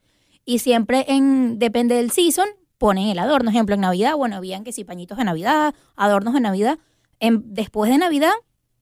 Y 0.44 0.58
siempre 0.58 1.04
en, 1.06 1.60
depende 1.60 1.94
del 1.94 2.10
season, 2.10 2.48
ponen 2.76 3.06
el 3.06 3.20
adorno. 3.20 3.50
Ejemplo, 3.50 3.76
en 3.76 3.82
Navidad, 3.82 4.16
bueno, 4.16 4.34
habían 4.34 4.64
que 4.64 4.72
si 4.72 4.82
pañitos 4.82 5.16
de 5.16 5.22
Navidad, 5.22 5.76
adornos 5.94 6.34
de 6.34 6.40
Navidad. 6.40 6.80
Después 7.20 7.88
de 7.88 7.98
Navidad, 7.98 8.32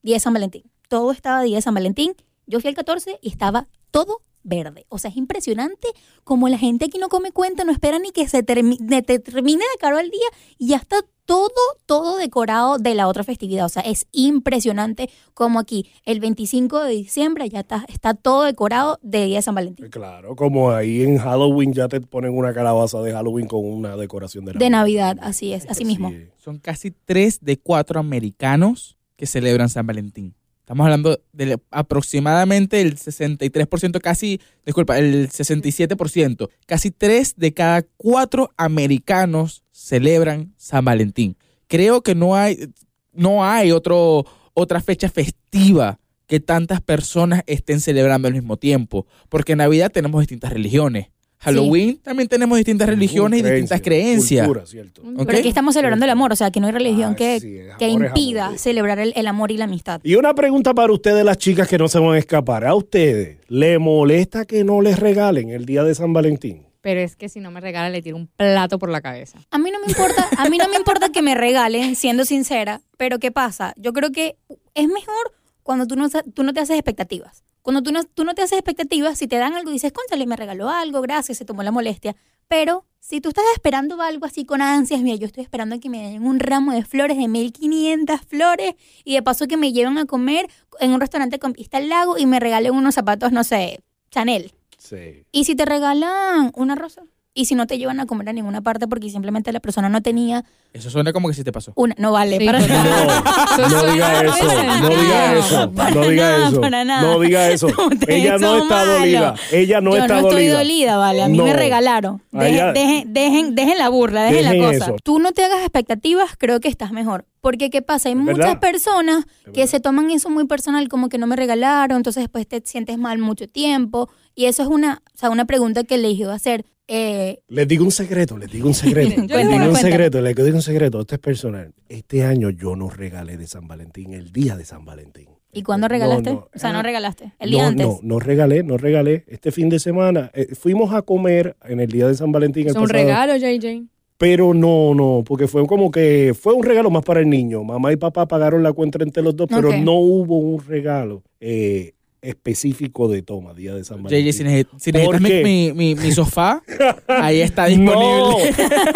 día 0.02 0.16
de 0.16 0.20
San 0.20 0.32
Valentín. 0.32 0.62
Todo 0.88 1.12
estaba 1.12 1.42
día 1.42 1.56
de 1.56 1.62
San 1.62 1.74
Valentín. 1.74 2.14
Yo 2.46 2.60
fui 2.60 2.68
el 2.70 2.76
14 2.76 3.18
y 3.20 3.28
estaba 3.28 3.68
todo 3.90 4.22
verde. 4.42 4.86
O 4.88 4.98
sea, 4.98 5.10
es 5.10 5.16
impresionante 5.18 5.88
como 6.24 6.48
la 6.48 6.56
gente 6.56 6.86
aquí 6.86 6.96
no 6.98 7.08
come 7.10 7.32
cuenta, 7.32 7.64
no 7.64 7.72
espera 7.72 7.98
ni 7.98 8.10
que 8.10 8.26
se 8.28 8.44
termi- 8.44 8.78
de- 8.78 9.02
te 9.02 9.18
termine 9.18 9.58
de 9.58 9.78
caro 9.78 9.98
el 9.98 10.10
día 10.10 10.26
y 10.56 10.68
ya 10.68 10.76
está 10.76 10.96
todo, 11.26 11.50
todo 11.84 12.16
decorado 12.16 12.78
de 12.78 12.94
la 12.94 13.06
otra 13.08 13.22
festividad. 13.24 13.66
O 13.66 13.68
sea, 13.68 13.82
es 13.82 14.06
impresionante 14.12 15.10
como 15.34 15.58
aquí 15.58 15.90
el 16.04 16.20
25 16.20 16.82
de 16.84 16.92
diciembre 16.92 17.46
ya 17.50 17.60
está, 17.60 17.84
está 17.88 18.14
todo 18.14 18.44
decorado 18.44 18.98
de 19.02 19.26
Día 19.26 19.36
de 19.36 19.42
San 19.42 19.54
Valentín. 19.54 19.90
Claro, 19.90 20.34
como 20.36 20.70
ahí 20.70 21.02
en 21.02 21.18
Halloween 21.18 21.74
ya 21.74 21.88
te 21.88 22.00
ponen 22.00 22.34
una 22.34 22.54
calabaza 22.54 23.02
de 23.02 23.12
Halloween 23.12 23.46
con 23.46 23.62
una 23.62 23.96
decoración 23.96 24.46
de 24.46 24.52
Navidad. 24.54 24.64
De 24.66 24.70
Navidad, 24.70 25.18
así 25.20 25.52
es, 25.52 25.66
así 25.68 25.84
mismo. 25.84 26.08
es. 26.08 26.30
Son 26.38 26.58
casi 26.58 26.90
3 26.92 27.40
de 27.42 27.58
4 27.58 28.00
americanos 28.00 28.96
que 29.16 29.26
celebran 29.26 29.68
San 29.68 29.86
Valentín. 29.86 30.34
Estamos 30.68 30.84
hablando 30.84 31.18
de 31.32 31.58
aproximadamente 31.70 32.82
el 32.82 32.98
63%, 32.98 34.02
casi, 34.02 34.38
disculpa, 34.66 34.98
el 34.98 35.30
67%. 35.30 36.50
Casi 36.66 36.90
3 36.90 37.36
de 37.38 37.54
cada 37.54 37.86
4 37.96 38.50
americanos 38.54 39.64
celebran 39.72 40.52
San 40.58 40.84
Valentín. 40.84 41.38
Creo 41.68 42.02
que 42.02 42.14
no 42.14 42.36
hay, 42.36 42.68
no 43.14 43.46
hay 43.46 43.72
otro, 43.72 44.26
otra 44.52 44.82
fecha 44.82 45.08
festiva 45.08 46.00
que 46.26 46.38
tantas 46.38 46.82
personas 46.82 47.44
estén 47.46 47.80
celebrando 47.80 48.28
al 48.28 48.34
mismo 48.34 48.58
tiempo. 48.58 49.06
Porque 49.30 49.52
en 49.52 49.58
Navidad 49.58 49.90
tenemos 49.90 50.20
distintas 50.20 50.52
religiones. 50.52 51.06
Halloween 51.40 51.98
también 51.98 52.28
tenemos 52.28 52.56
distintas 52.58 52.88
religiones 52.88 53.40
y 53.40 53.42
distintas 53.42 53.80
creencias. 53.80 54.46
Cultura, 54.46 54.66
¿cierto? 54.66 55.02
¿ok? 55.02 55.24
Pero 55.26 55.38
aquí 55.38 55.48
estamos 55.48 55.74
celebrando 55.74 56.04
el 56.04 56.10
amor, 56.10 56.32
o 56.32 56.36
sea, 56.36 56.50
que 56.50 56.60
no 56.60 56.66
hay 56.66 56.72
religión 56.72 57.12
Ah, 57.12 57.16
que, 57.16 57.40
sí, 57.40 57.58
que 57.78 57.88
impida 57.88 58.46
amor. 58.46 58.58
celebrar 58.58 58.98
el, 58.98 59.12
el 59.16 59.26
amor 59.26 59.50
y 59.52 59.56
la 59.56 59.64
amistad. 59.64 60.00
Y 60.02 60.16
una 60.16 60.34
pregunta 60.34 60.74
para 60.74 60.92
ustedes, 60.92 61.24
las 61.24 61.38
chicas 61.38 61.68
que 61.68 61.78
no 61.78 61.88
se 61.88 61.98
van 61.98 62.14
a 62.14 62.18
escapar. 62.18 62.64
¿A 62.66 62.74
ustedes 62.74 63.38
le 63.48 63.78
molesta 63.78 64.44
que 64.44 64.64
no 64.64 64.80
les 64.82 64.98
regalen 64.98 65.50
el 65.50 65.64
día 65.64 65.84
de 65.84 65.94
San 65.94 66.12
Valentín? 66.12 66.64
Pero 66.80 67.00
es 67.00 67.16
que 67.16 67.28
si 67.28 67.40
no 67.40 67.50
me 67.50 67.60
regala, 67.60 67.90
le 67.90 68.02
tiro 68.02 68.16
un 68.16 68.28
plato 68.28 68.78
por 68.78 68.88
la 68.88 69.00
cabeza. 69.00 69.38
A 69.50 69.58
mí 69.58 69.70
no 69.70 69.78
me 69.80 69.86
importa, 69.88 70.28
a 70.38 70.48
mí 70.48 70.58
no 70.58 70.68
me 70.68 70.76
importa 70.76 71.10
que 71.10 71.22
me 71.22 71.34
regalen, 71.34 71.96
siendo 71.96 72.24
sincera, 72.24 72.80
pero 72.96 73.18
¿qué 73.18 73.30
pasa? 73.32 73.74
Yo 73.76 73.92
creo 73.92 74.10
que 74.12 74.36
es 74.74 74.86
mejor 74.86 75.32
cuando 75.68 75.86
tú 75.86 75.96
no, 75.96 76.08
tú 76.08 76.44
no 76.44 76.54
te 76.54 76.60
haces 76.60 76.78
expectativas. 76.78 77.44
Cuando 77.60 77.82
tú 77.82 77.92
no, 77.92 78.02
tú 78.02 78.24
no 78.24 78.34
te 78.34 78.40
haces 78.40 78.56
expectativas, 78.56 79.18
si 79.18 79.28
te 79.28 79.36
dan 79.36 79.52
algo, 79.52 79.70
dices, 79.70 79.92
cónchale, 79.92 80.26
me 80.26 80.34
regaló 80.34 80.70
algo, 80.70 81.02
gracias, 81.02 81.36
se 81.36 81.44
tomó 81.44 81.62
la 81.62 81.70
molestia. 81.70 82.16
Pero 82.48 82.86
si 83.00 83.20
tú 83.20 83.28
estás 83.28 83.44
esperando 83.52 84.00
algo 84.00 84.24
así 84.24 84.46
con 84.46 84.62
ansias, 84.62 85.02
mira, 85.02 85.16
yo 85.16 85.26
estoy 85.26 85.42
esperando 85.42 85.74
a 85.74 85.78
que 85.78 85.90
me 85.90 86.10
den 86.10 86.26
un 86.26 86.40
ramo 86.40 86.72
de 86.72 86.86
flores 86.86 87.18
de 87.18 87.28
1500 87.28 88.18
flores 88.22 88.76
y 89.04 89.12
de 89.12 89.22
paso 89.22 89.46
que 89.46 89.58
me 89.58 89.74
lleven 89.74 89.98
a 89.98 90.06
comer 90.06 90.48
en 90.80 90.92
un 90.92 91.00
restaurante 91.00 91.38
con 91.38 91.52
vista 91.52 91.76
al 91.76 91.90
lago 91.90 92.16
y 92.16 92.24
me 92.24 92.40
regalen 92.40 92.72
unos 92.72 92.94
zapatos, 92.94 93.30
no 93.30 93.44
sé, 93.44 93.80
Chanel. 94.10 94.54
Sí. 94.78 95.26
¿Y 95.32 95.44
si 95.44 95.54
te 95.54 95.66
regalan 95.66 96.50
una 96.54 96.76
rosa? 96.76 97.02
¿Y 97.38 97.44
si 97.44 97.54
no 97.54 97.66
te 97.68 97.78
llevan 97.78 98.00
a 98.00 98.06
comer 98.06 98.28
a 98.30 98.32
ninguna 98.32 98.62
parte 98.62 98.88
porque 98.88 99.08
simplemente 99.10 99.52
la 99.52 99.60
persona 99.60 99.88
no 99.88 100.00
tenía 100.02 100.44
Eso 100.72 100.90
suena 100.90 101.12
como 101.12 101.28
que 101.28 101.34
sí 101.34 101.44
te 101.44 101.52
pasó. 101.52 101.72
una? 101.76 101.94
No 101.98 102.10
vale, 102.10 102.38
Sí, 102.38 102.46
para 102.46 102.58
total. 102.60 102.84
nada. 102.84 103.22
No, 103.58 103.68
no 103.68 103.92
diga 103.92 104.20
eso, 104.22 104.44
no 104.80 104.88
diga 104.88 105.34
eso, 105.38 105.72
Para 105.72 105.90
no 105.94 106.00
diga 106.08 106.30
nada, 106.32 106.48
eso, 106.48 106.60
para 106.60 106.84
nada. 106.84 107.02
no 107.02 107.20
diga 107.20 107.48
eso. 107.50 107.68
Ella 108.08 108.38
no 108.38 108.56
está 108.62 108.74
malos. 108.74 108.98
dolida, 108.98 109.34
ella 109.52 109.80
no 109.80 109.90
Yo 109.92 109.96
está 110.02 110.20
no 110.20 110.28
estoy 110.28 110.46
dolida. 110.48 110.58
dolida, 110.58 110.96
vale. 110.96 111.22
A 111.22 111.28
mí 111.28 111.38
No. 111.38 111.44
me 111.44 111.52
regalaron. 111.52 112.22
Dejen, 112.32 112.74
dejen, 112.74 113.12
dejen, 113.14 113.54
dejen 113.54 113.78
la 113.78 113.88
burla, 113.88 114.22
dejen, 114.24 114.42
Dejen 114.44 114.60
la 114.60 114.66
cosa. 114.72 114.84
eso. 114.86 114.96
Tú 115.04 115.18
no 115.20 115.32
te 115.32 115.44
hagas 115.44 115.60
expectativas, 115.60 116.30
creo 116.36 116.58
que 116.60 116.66
estás 116.68 116.90
mejor. 116.92 117.24
Porque, 117.40 117.70
¿qué 117.70 117.82
pasa? 117.82 118.08
Hay 118.08 118.16
muchas 118.16 118.56
personas 118.56 119.24
que 119.54 119.66
se 119.68 119.78
toman 119.80 120.10
eso 120.10 120.28
muy 120.28 120.46
personal, 120.48 120.88
como 120.88 121.08
que 121.08 121.18
no 121.18 121.26
me 121.28 121.36
regalaron, 121.36 121.98
entonces 121.98 122.24
después 122.24 122.48
te 122.48 122.60
sientes 122.64 122.98
mal 122.98 123.18
mucho 123.18 123.48
tiempo. 123.48 124.10
Y 124.34 124.46
eso 124.46 124.62
es 124.62 124.68
una, 124.68 125.02
o 125.14 125.18
sea, 125.18 125.30
una 125.30 125.44
pregunta 125.44 125.84
que 125.84 125.98
le 125.98 126.10
iba 126.10 126.32
a 126.32 126.36
hacer. 126.36 126.64
Eh, 126.90 127.40
Les 127.48 127.68
digo 127.68 127.84
un 127.84 127.90
secreto, 127.90 128.38
les 128.38 128.50
digo 128.50 128.66
un 128.66 128.74
secreto. 128.74 129.22
Yo 129.26 129.36
les 129.36 129.48
digo 129.48 129.64
un 129.68 129.76
secreto, 129.76 130.20
les 130.22 130.34
digo 130.34 130.56
un 130.56 130.62
secreto. 130.62 131.00
Esto 131.00 131.14
es 131.14 131.20
personal. 131.20 131.74
Este 131.88 132.24
año 132.24 132.48
yo 132.50 132.76
no 132.76 132.88
regalé 132.88 133.36
de 133.36 133.46
San 133.46 133.68
Valentín, 133.68 134.14
el 134.14 134.32
día 134.32 134.56
de 134.56 134.64
San 134.64 134.84
Valentín. 134.86 135.28
¿Y 135.52 135.62
cuándo 135.62 135.86
No, 135.86 135.92
regalaste? 135.92 136.30
no, 136.32 136.48
o 136.54 136.58
sea, 136.58 136.72
no 136.72 136.82
regalaste. 136.82 137.32
El 137.38 137.50
no, 137.50 137.56
día 137.58 137.66
antes. 137.68 137.86
No, 137.86 137.98
no 138.02 138.18
regalé, 138.18 138.62
no 138.62 138.76
regalé. 138.78 139.24
Este 139.28 139.52
fin 139.52 139.68
de 139.68 139.78
semana 139.78 140.30
eh, 140.34 140.54
fuimos 140.54 140.94
a 140.94 141.02
comer 141.02 141.56
en 141.64 141.80
el 141.80 141.88
día 141.90 142.06
de 142.06 142.14
San 142.14 142.32
Valentín. 142.32 142.64
el 142.64 142.70
Es 142.70 142.76
un 142.76 142.82
pasado, 142.88 142.98
regalo, 143.04 143.36
JJ. 143.36 143.84
Pero 144.16 144.52
no, 144.52 144.94
no, 144.94 145.22
porque 145.26 145.46
fue 145.46 145.64
como 145.66 145.90
que 145.90 146.34
fue 146.38 146.52
un 146.52 146.64
regalo 146.64 146.90
más 146.90 147.04
para 147.04 147.20
el 147.20 147.28
niño. 147.30 147.62
Mamá 147.64 147.92
y 147.92 147.96
papá 147.96 148.26
pagaron 148.26 148.62
la 148.62 148.72
cuenta 148.72 148.98
entre 149.02 149.22
los 149.22 149.36
dos, 149.36 149.46
pero 149.48 149.76
no 149.78 149.94
hubo 149.94 150.38
un 150.38 150.64
regalo 150.66 151.22
eh, 151.40 151.92
específico 152.22 153.08
de 153.08 153.22
toma, 153.22 153.54
día 153.54 153.74
de 153.74 153.84
San 153.84 154.02
Valentín. 154.02 154.26
JJ, 154.32 154.36
si, 154.38 154.44
neces- 154.44 154.66
si 154.78 154.92
¿Por 154.92 155.20
necesitas 155.20 155.42
mi, 155.44 155.72
mi, 155.72 155.94
mi- 155.94 155.94
mi 155.94 156.12
sofá, 156.12 156.62
ahí 157.08 157.40
está 157.40 157.68
No, 157.68 158.36
disponible. 158.38 158.54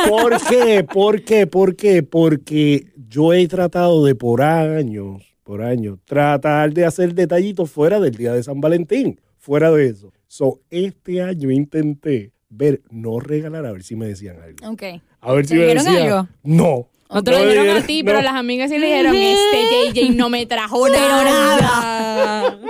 ¿por 0.08 0.40
qué? 0.48 0.84
¿Por 0.84 1.22
qué? 1.22 1.46
¿Por 1.46 1.76
qué? 1.76 2.02
Porque 2.02 2.86
yo 3.08 3.32
he 3.32 3.46
tratado 3.48 4.04
de 4.04 4.14
por 4.14 4.42
años, 4.42 5.22
por 5.44 5.62
años, 5.62 5.98
tratar 6.04 6.72
de 6.72 6.84
hacer 6.84 7.14
detallitos 7.14 7.70
fuera 7.70 8.00
del 8.00 8.14
día 8.14 8.32
de 8.32 8.42
San 8.42 8.60
Valentín, 8.60 9.20
fuera 9.38 9.70
de 9.70 9.86
eso. 9.88 10.12
So, 10.28 10.60
este 10.70 11.20
año 11.22 11.50
intenté 11.50 12.32
ver, 12.48 12.80
no 12.90 13.20
regalar, 13.20 13.66
a 13.66 13.72
ver 13.72 13.82
si 13.82 13.96
me 13.96 14.06
decían 14.06 14.36
algo. 14.42 14.70
Ok. 14.72 14.82
A 15.20 15.32
ver 15.34 15.46
si 15.46 15.54
¿Te 15.54 15.60
me 15.60 15.74
decían. 15.74 15.96
algo? 15.96 16.28
No. 16.42 16.88
No 17.14 17.22
te 17.22 17.30
lo 17.30 17.46
dijeron 17.46 17.76
a 17.76 17.82
ti, 17.86 18.02
no. 18.02 18.06
pero 18.06 18.22
las 18.22 18.32
amigas 18.34 18.70
sí 18.70 18.78
le 18.78 18.86
dijeron, 18.86 19.14
este 19.18 19.92
JJ 20.00 20.14
no 20.16 20.30
me 20.30 20.46
trajo 20.46 20.88
nada. 20.88 22.58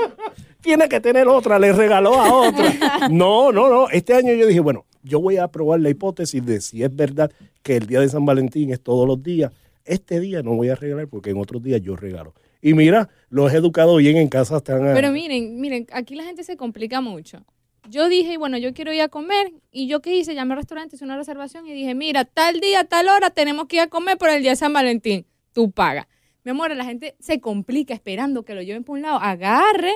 tiene 0.63 0.89
que 0.89 1.01
tener 1.01 1.29
otra, 1.29 1.59
le 1.59 1.73
regaló 1.73 2.15
a 2.21 2.33
otra. 2.33 2.73
No, 3.11 3.53
no, 3.53 3.69
no. 3.69 3.89
Este 3.91 4.15
año 4.15 4.33
yo 4.35 4.47
dije, 4.47 4.61
bueno, 4.61 4.87
yo 5.03 5.21
voy 5.21 5.37
a 5.37 5.49
probar 5.49 5.81
la 5.81 5.91
hipótesis 5.91 6.45
de 6.45 6.61
si 6.61 6.83
es 6.83 6.95
verdad 6.95 7.31
que 7.63 7.77
el 7.77 7.87
día 7.87 8.01
de 8.01 8.09
San 8.09 8.25
Valentín 8.25 8.71
es 8.71 8.81
todos 8.83 9.07
los 9.07 9.23
días. 9.23 9.53
Este 9.85 10.21
día 10.21 10.43
no 10.43 10.55
voy 10.55 10.69
a 10.69 10.77
regalar 10.77 11.09
porque 11.09 11.31
en 11.31 11.39
otros 11.39 11.63
días 11.63 11.81
yo 11.83 11.97
regalo. 11.97 12.35
Y 12.61 12.75
mira, 12.75 13.09
los 13.29 13.53
he 13.53 13.57
educado 13.57 13.97
bien 13.97 14.17
en 14.17 14.29
casa. 14.29 14.59
Están 14.59 14.87
a- 14.89 14.95
Pero 14.95 15.11
miren, 15.11 15.61
miren, 15.61 15.87
aquí 15.93 16.15
la 16.15 16.23
gente 16.25 16.45
se 16.45 16.57
complica 16.57 17.01
mucho. 17.01 17.45
Yo 17.91 18.09
dije, 18.09 18.39
bueno, 18.39 18.59
yo 18.59 18.73
quiero 18.75 18.93
ir 18.93 19.01
a 19.03 19.09
comer. 19.09 19.53
¿Y 19.73 19.89
yo 19.89 20.01
qué 20.01 20.15
hice? 20.15 20.37
Llamé 20.37 20.53
al 20.55 20.59
restaurante, 20.59 20.95
hice 20.95 21.05
una 21.05 21.17
reservación 21.17 21.67
y 21.67 21.73
dije, 21.73 21.97
mira, 21.97 22.25
tal 22.25 22.61
día, 22.61 22.85
tal 22.85 23.09
hora 23.09 23.31
tenemos 23.31 23.67
que 23.67 23.77
ir 23.77 23.83
a 23.83 23.89
comer 23.89 24.17
por 24.19 24.29
el 24.31 24.41
día 24.43 24.53
de 24.53 24.57
San 24.57 24.73
Valentín. 24.73 25.27
Tú 25.53 25.73
pagas. 25.73 26.07
Mi 26.45 26.53
amor, 26.53 26.75
la 26.77 26.85
gente 26.85 27.17
se 27.19 27.41
complica 27.41 27.93
esperando 27.93 28.45
que 28.45 28.55
lo 28.55 28.63
lleven 28.63 28.85
por 28.85 28.95
un 28.97 29.03
lado. 29.03 29.19
Agarre, 29.21 29.93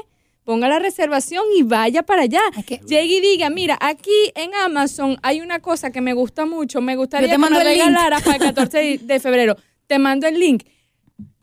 ponga 0.46 0.68
la 0.68 0.78
reservación 0.78 1.44
y 1.59 1.62
vaya 1.64 2.04
para 2.04 2.22
allá. 2.22 2.40
Que- 2.66 2.78
Llegue 2.87 3.16
y 3.16 3.20
diga, 3.20 3.50
mira, 3.50 3.76
aquí 3.80 4.32
en 4.35 4.54
Amazon 4.54 5.18
hay 5.22 5.40
una 5.42 5.59
cosa 5.61 5.90
que 5.90 6.00
me 6.00 6.14
gusta 6.14 6.46
mucho, 6.46 6.80
me 6.80 6.96
gustaría 6.96 7.26
que 7.35 7.38
me 7.38 7.48
regalaras 7.74 8.22
para 8.22 8.37
el 8.37 8.42
14 8.42 8.78
de- 8.78 8.98
de 9.02 9.20
febrero. 9.20 9.56
Te 9.87 9.98
mando 9.98 10.26
el 10.26 10.38
link. 10.38 10.62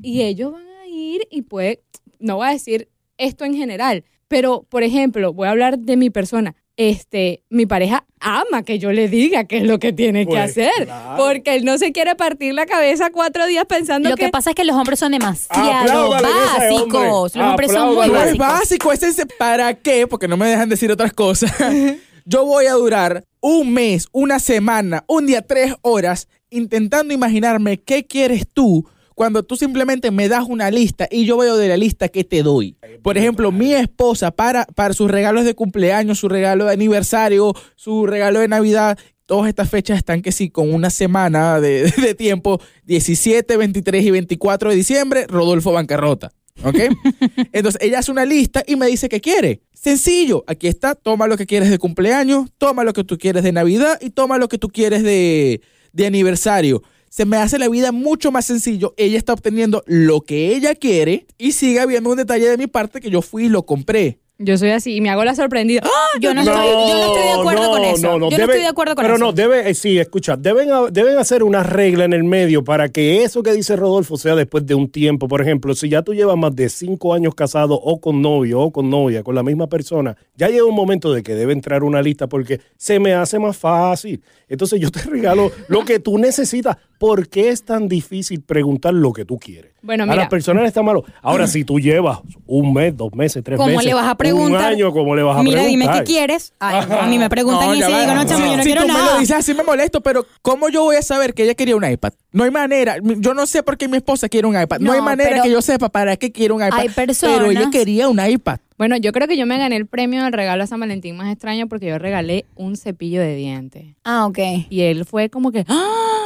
Y 0.01 0.21
ellos 0.23 0.53
van 0.53 0.65
a 0.81 0.87
ir 0.87 1.27
y 1.29 1.43
pues, 1.43 1.77
no 2.19 2.37
voy 2.37 2.47
a 2.47 2.51
decir 2.51 2.89
esto 3.17 3.45
en 3.45 3.55
general, 3.55 4.05
pero 4.27 4.63
por 4.69 4.83
ejemplo, 4.83 5.33
voy 5.33 5.47
a 5.47 5.51
hablar 5.51 5.77
de 5.79 5.97
mi 5.97 6.09
persona. 6.09 6.55
Este, 6.75 7.43
mi 7.51 7.65
pareja 7.67 8.05
ama 8.19 8.63
que 8.63 8.79
yo 8.79 8.91
le 8.91 9.07
diga 9.07 9.43
qué 9.43 9.57
es 9.57 9.63
lo 9.63 9.77
que 9.77 9.93
tiene 9.93 10.21
que 10.25 10.31
Pues, 10.31 10.51
hacer, 10.51 10.71
claro. 10.86 11.23
porque 11.23 11.53
él 11.55 11.65
no 11.65 11.77
se 11.77 11.91
quiere 11.91 12.15
partir 12.15 12.53
la 12.55 12.65
cabeza 12.65 13.12
cuatro 13.12 13.45
días 13.45 13.65
pensando 13.65 14.09
Lo 14.09 14.15
que, 14.15 14.25
que 14.25 14.31
pasa 14.31 14.51
es 14.51 14.55
que 14.55 14.63
los 14.63 14.75
hombres 14.75 14.97
son 14.97 15.12
demasiado 15.12 16.09
básicos. 16.09 17.36
Los 17.36 17.45
hombres 17.47 17.71
son 17.71 17.93
muy 17.95 18.09
básicos. 18.09 18.38
básico, 18.39 18.91
es 18.91 19.03
ese 19.03 19.25
para 19.27 19.75
qué, 19.75 20.07
porque 20.07 20.27
no 20.27 20.36
me 20.38 20.47
dejan 20.47 20.67
decir 20.69 20.91
otras 20.91 21.13
cosas. 21.13 21.51
Yo 22.25 22.45
voy 22.45 22.65
a 22.67 22.73
durar 22.73 23.25
un 23.41 23.73
mes, 23.73 24.07
una 24.12 24.39
semana, 24.39 25.03
un 25.07 25.25
día, 25.27 25.41
tres 25.41 25.75
horas 25.81 26.27
intentando 26.49 27.13
imaginarme 27.13 27.77
qué 27.81 28.05
quieres 28.05 28.45
tú 28.51 28.88
cuando 29.15 29.43
tú 29.43 29.56
simplemente 29.56 30.12
me 30.12 30.28
das 30.28 30.45
una 30.47 30.71
lista 30.71 31.08
y 31.10 31.26
yo 31.26 31.38
veo 31.38 31.58
de 31.58 31.67
la 31.67 31.78
lista 31.78 32.10
que 32.10 32.23
te 32.23 32.43
doy. 32.43 32.78
Por 33.02 33.17
ejemplo, 33.17 33.52
mi 33.52 33.73
esposa 33.73 34.32
para, 34.32 34.65
para 34.65 34.93
sus 34.93 35.10
regalos 35.10 35.45
de 35.45 35.54
cumpleaños, 35.56 36.19
su 36.19 36.30
regalo 36.30 36.65
de 36.65 36.73
aniversario, 36.73 37.54
su 37.76 38.06
regalo 38.06 38.39
de 38.39 38.47
Navidad, 38.47 38.97
todas 39.26 39.49
estas 39.49 39.69
fechas 39.69 39.97
están 39.97 40.21
que 40.21 40.32
sí, 40.32 40.49
con 40.49 40.73
una 40.73 40.89
semana 40.89 41.60
de, 41.60 41.91
de 42.02 42.15
tiempo, 42.15 42.62
17, 42.86 43.58
23 43.58 44.06
y 44.06 44.12
24 44.12 44.69
de 44.69 44.76
diciembre, 44.76 45.28
Rodolfo 45.28 45.71
bancarrota. 45.71 46.32
¿Ok? 46.63 46.76
Entonces 47.52 47.82
ella 47.82 47.99
hace 47.99 48.12
una 48.12 48.26
lista 48.26 48.63
y 48.65 48.76
me 48.76 48.88
dice 48.88 49.10
qué 49.10 49.19
quiere. 49.19 49.62
Sencillo, 49.73 50.43
aquí 50.47 50.67
está, 50.67 50.95
toma 50.95 51.28
lo 51.28 51.36
que 51.36 51.45
quieres 51.45 51.69
de 51.69 51.80
cumpleaños, 51.80 52.49
toma 52.58 52.84
lo 52.84 52.93
que 52.93 53.04
tú 53.04 53.17
quieres 53.17 53.43
de 53.43 53.52
Navidad 53.52 53.99
y 54.02 54.12
toma 54.12 54.38
lo 54.38 54.47
que 54.47 54.58
tú 54.58 54.69
quieres 54.69 55.04
de, 55.04 55.62
de 55.91 56.06
aniversario. 56.06 56.84
Se 57.15 57.26
me 57.26 57.38
hace 57.38 57.60
la 57.60 57.69
vida 57.69 57.91
mucho 57.91 58.32
más 58.32 58.43
sencillo. 58.45 58.95
Ella 58.97 59.19
está 59.19 59.34
obteniendo 59.34 59.84
lo 59.86 60.21
que 60.21 60.56
ella 60.56 60.73
quiere 60.73 61.28
y 61.38 61.52
sigue 61.52 61.80
habiendo 61.80 62.10
un 62.10 62.17
detalle 62.17 62.49
de 62.49 62.58
mi 62.58 62.65
parte 62.65 62.99
que 63.02 63.12
yo 63.12 63.21
fui 63.21 63.45
y 63.45 63.49
lo 63.49 63.67
compré. 63.67 64.17
yo 64.39 64.58
soy 64.58 64.71
así 64.71 64.95
y 64.95 64.99
me 64.99 65.12
hago 65.12 65.23
la 65.23 65.36
sorprendida. 65.36 65.82
¡Ah! 65.86 66.17
Yo 66.19 66.34
no, 66.34 66.41
estoy, 66.41 66.56
yo 66.56 66.97
no 66.97 67.06
estoy 67.13 67.23
de 67.23 67.32
acuerdo 67.34 67.69
con 67.69 67.86
eso. 67.86 68.02
yo 68.02 68.17
no 68.19 68.30
debe- 68.32 68.41
estoy 68.45 68.60
de 68.62 68.67
acuerdo 68.67 68.95
con 68.95 69.04
pero 69.04 69.15
eso. 69.15 69.23
no, 69.26 69.32
debe, 69.32 69.69
eh, 69.69 69.73
sí, 69.76 69.99
escucha, 69.99 70.36
deben, 70.38 70.71
ha- 70.71 70.89
deben 70.91 71.17
hacer 71.19 71.43
una 71.43 71.62
regla 71.62 72.04
en 72.06 72.13
el 72.13 72.23
medio 72.23 72.63
para 72.63 72.89
que 72.89 73.23
eso 73.23 73.43
que 73.43 73.54
dice 73.54 73.76
Rodolfo 73.76 74.17
sea 74.17 74.34
después 74.36 74.65
de 74.65 74.73
un 74.73 74.89
tiempo. 74.89 75.28
Por 75.28 75.39
ejemplo, 75.41 75.76
si 75.76 75.89
ya 75.89 76.02
tú 76.02 76.15
llevas 76.15 76.36
más 76.36 76.56
de 76.56 76.67
cinco 76.69 77.13
años 77.13 77.36
casado 77.36 77.76
o 77.76 78.02
con 78.02 78.23
novio 78.23 78.60
o 78.60 78.71
con 78.71 78.89
novia, 78.89 79.21
con 79.21 79.36
la 79.36 79.43
misma 79.43 79.67
persona, 79.67 80.17
ya 80.36 80.49
llega 80.49 80.65
un 80.65 80.76
momento 80.76 81.13
de 81.13 81.21
que 81.21 81.36
debe 81.36 81.54
entrar 81.54 81.84
una 81.84 82.02
lista 82.02 82.28
porque 82.28 82.60
se 82.76 82.99
me 82.99 83.13
hace 83.13 83.38
más 83.38 83.56
fácil. 83.56 84.23
Entonces 84.49 84.80
yo 84.82 84.89
te 84.89 84.99
regalo 85.10 85.52
lo 85.67 85.86
que 85.86 85.99
tú 85.99 86.17
necesitas. 86.17 86.76
¿Por 87.03 87.27
qué 87.27 87.49
es 87.49 87.65
tan 87.65 87.89
difícil 87.89 88.41
preguntar 88.41 88.93
lo 88.93 89.11
que 89.11 89.25
tú 89.25 89.37
quieres? 89.37 89.73
Bueno, 89.81 90.03
a 90.03 90.07
mira. 90.07 90.15
las 90.19 90.29
personas 90.29 90.63
está 90.65 90.81
malo. 90.81 91.03
Ahora, 91.21 91.47
si 91.47 91.65
tú 91.65 91.77
llevas 91.77 92.19
un 92.47 92.73
mes, 92.73 92.95
dos 92.95 93.13
meses, 93.13 93.43
tres 93.43 93.57
¿Cómo 93.57 93.67
meses, 93.71 93.83
le 93.87 93.93
vas 93.93 94.07
a 94.07 94.15
preguntar? 94.15 94.61
un 94.61 94.65
año, 94.67 94.93
¿cómo 94.93 95.13
le 95.13 95.21
vas 95.21 95.37
a 95.37 95.43
Mira, 95.43 95.65
dime 95.65 95.83
preguntar? 95.83 96.05
qué 96.05 96.13
quieres. 96.13 96.53
Ay, 96.59 96.85
a 96.89 97.05
mí 97.07 97.17
me 97.19 97.29
preguntan 97.29 97.71
y 97.75 97.81
si 97.83 97.91
va. 97.91 97.99
digo, 97.99 98.15
no, 98.15 98.23
chamo, 98.23 98.45
yo 98.45 98.55
no 98.55 98.63
si 98.63 98.69
quiero 98.69 98.81
tú 98.83 98.87
me 98.87 98.93
nada. 98.93 99.13
lo 99.15 99.19
dices 99.19 99.35
así 99.35 99.53
me 99.53 99.63
molesto, 99.63 99.99
pero 99.99 100.25
¿cómo 100.41 100.69
yo 100.69 100.83
voy 100.83 100.95
a 100.95 101.01
saber 101.01 101.33
que 101.33 101.43
ella 101.43 101.55
quería 101.55 101.75
un 101.75 101.83
iPad? 101.83 102.13
No 102.31 102.45
hay 102.45 102.51
manera. 102.51 102.95
Yo 103.17 103.33
no 103.33 103.45
sé 103.47 103.63
por 103.63 103.77
qué 103.77 103.89
mi 103.89 103.97
esposa 103.97 104.29
quiere 104.29 104.47
un 104.47 104.57
iPad. 104.57 104.79
No, 104.79 104.91
No, 104.91 104.93
hay 104.93 105.01
manera 105.01 105.41
que 105.41 105.51
yo 105.51 105.61
sepa 105.61 105.89
para 105.89 106.15
qué 106.15 106.31
quiere 106.31 106.53
un 106.53 106.65
iPad. 106.65 106.79
hay 106.79 106.87
Pero 106.87 107.11
ella 107.11 107.19
personas- 107.59 107.67
quería 107.73 108.07
un 108.07 108.25
iPad. 108.25 108.59
Bueno, 108.77 108.95
yo 108.95 109.11
creo 109.11 109.27
que 109.27 109.35
yo 109.35 109.45
me 109.45 109.57
gané 109.57 109.75
el 109.75 109.87
premio 109.87 110.23
del 110.23 110.31
regalo 110.31 110.63
a 110.63 110.67
San 110.67 110.79
Valentín 110.79 111.17
más 111.17 111.29
extraño 111.31 111.67
porque 111.67 111.87
yo 111.87 111.97
regalé 111.99 112.45
un 112.55 112.77
cepillo 112.77 113.19
de 113.19 113.35
dientes. 113.35 113.87
Ah, 114.05 114.25
ok. 114.25 114.39
Y 114.69 114.81
él 114.83 115.03
fue 115.03 115.29
como 115.29 115.51
que, 115.51 115.65
¡ah! 115.67 116.22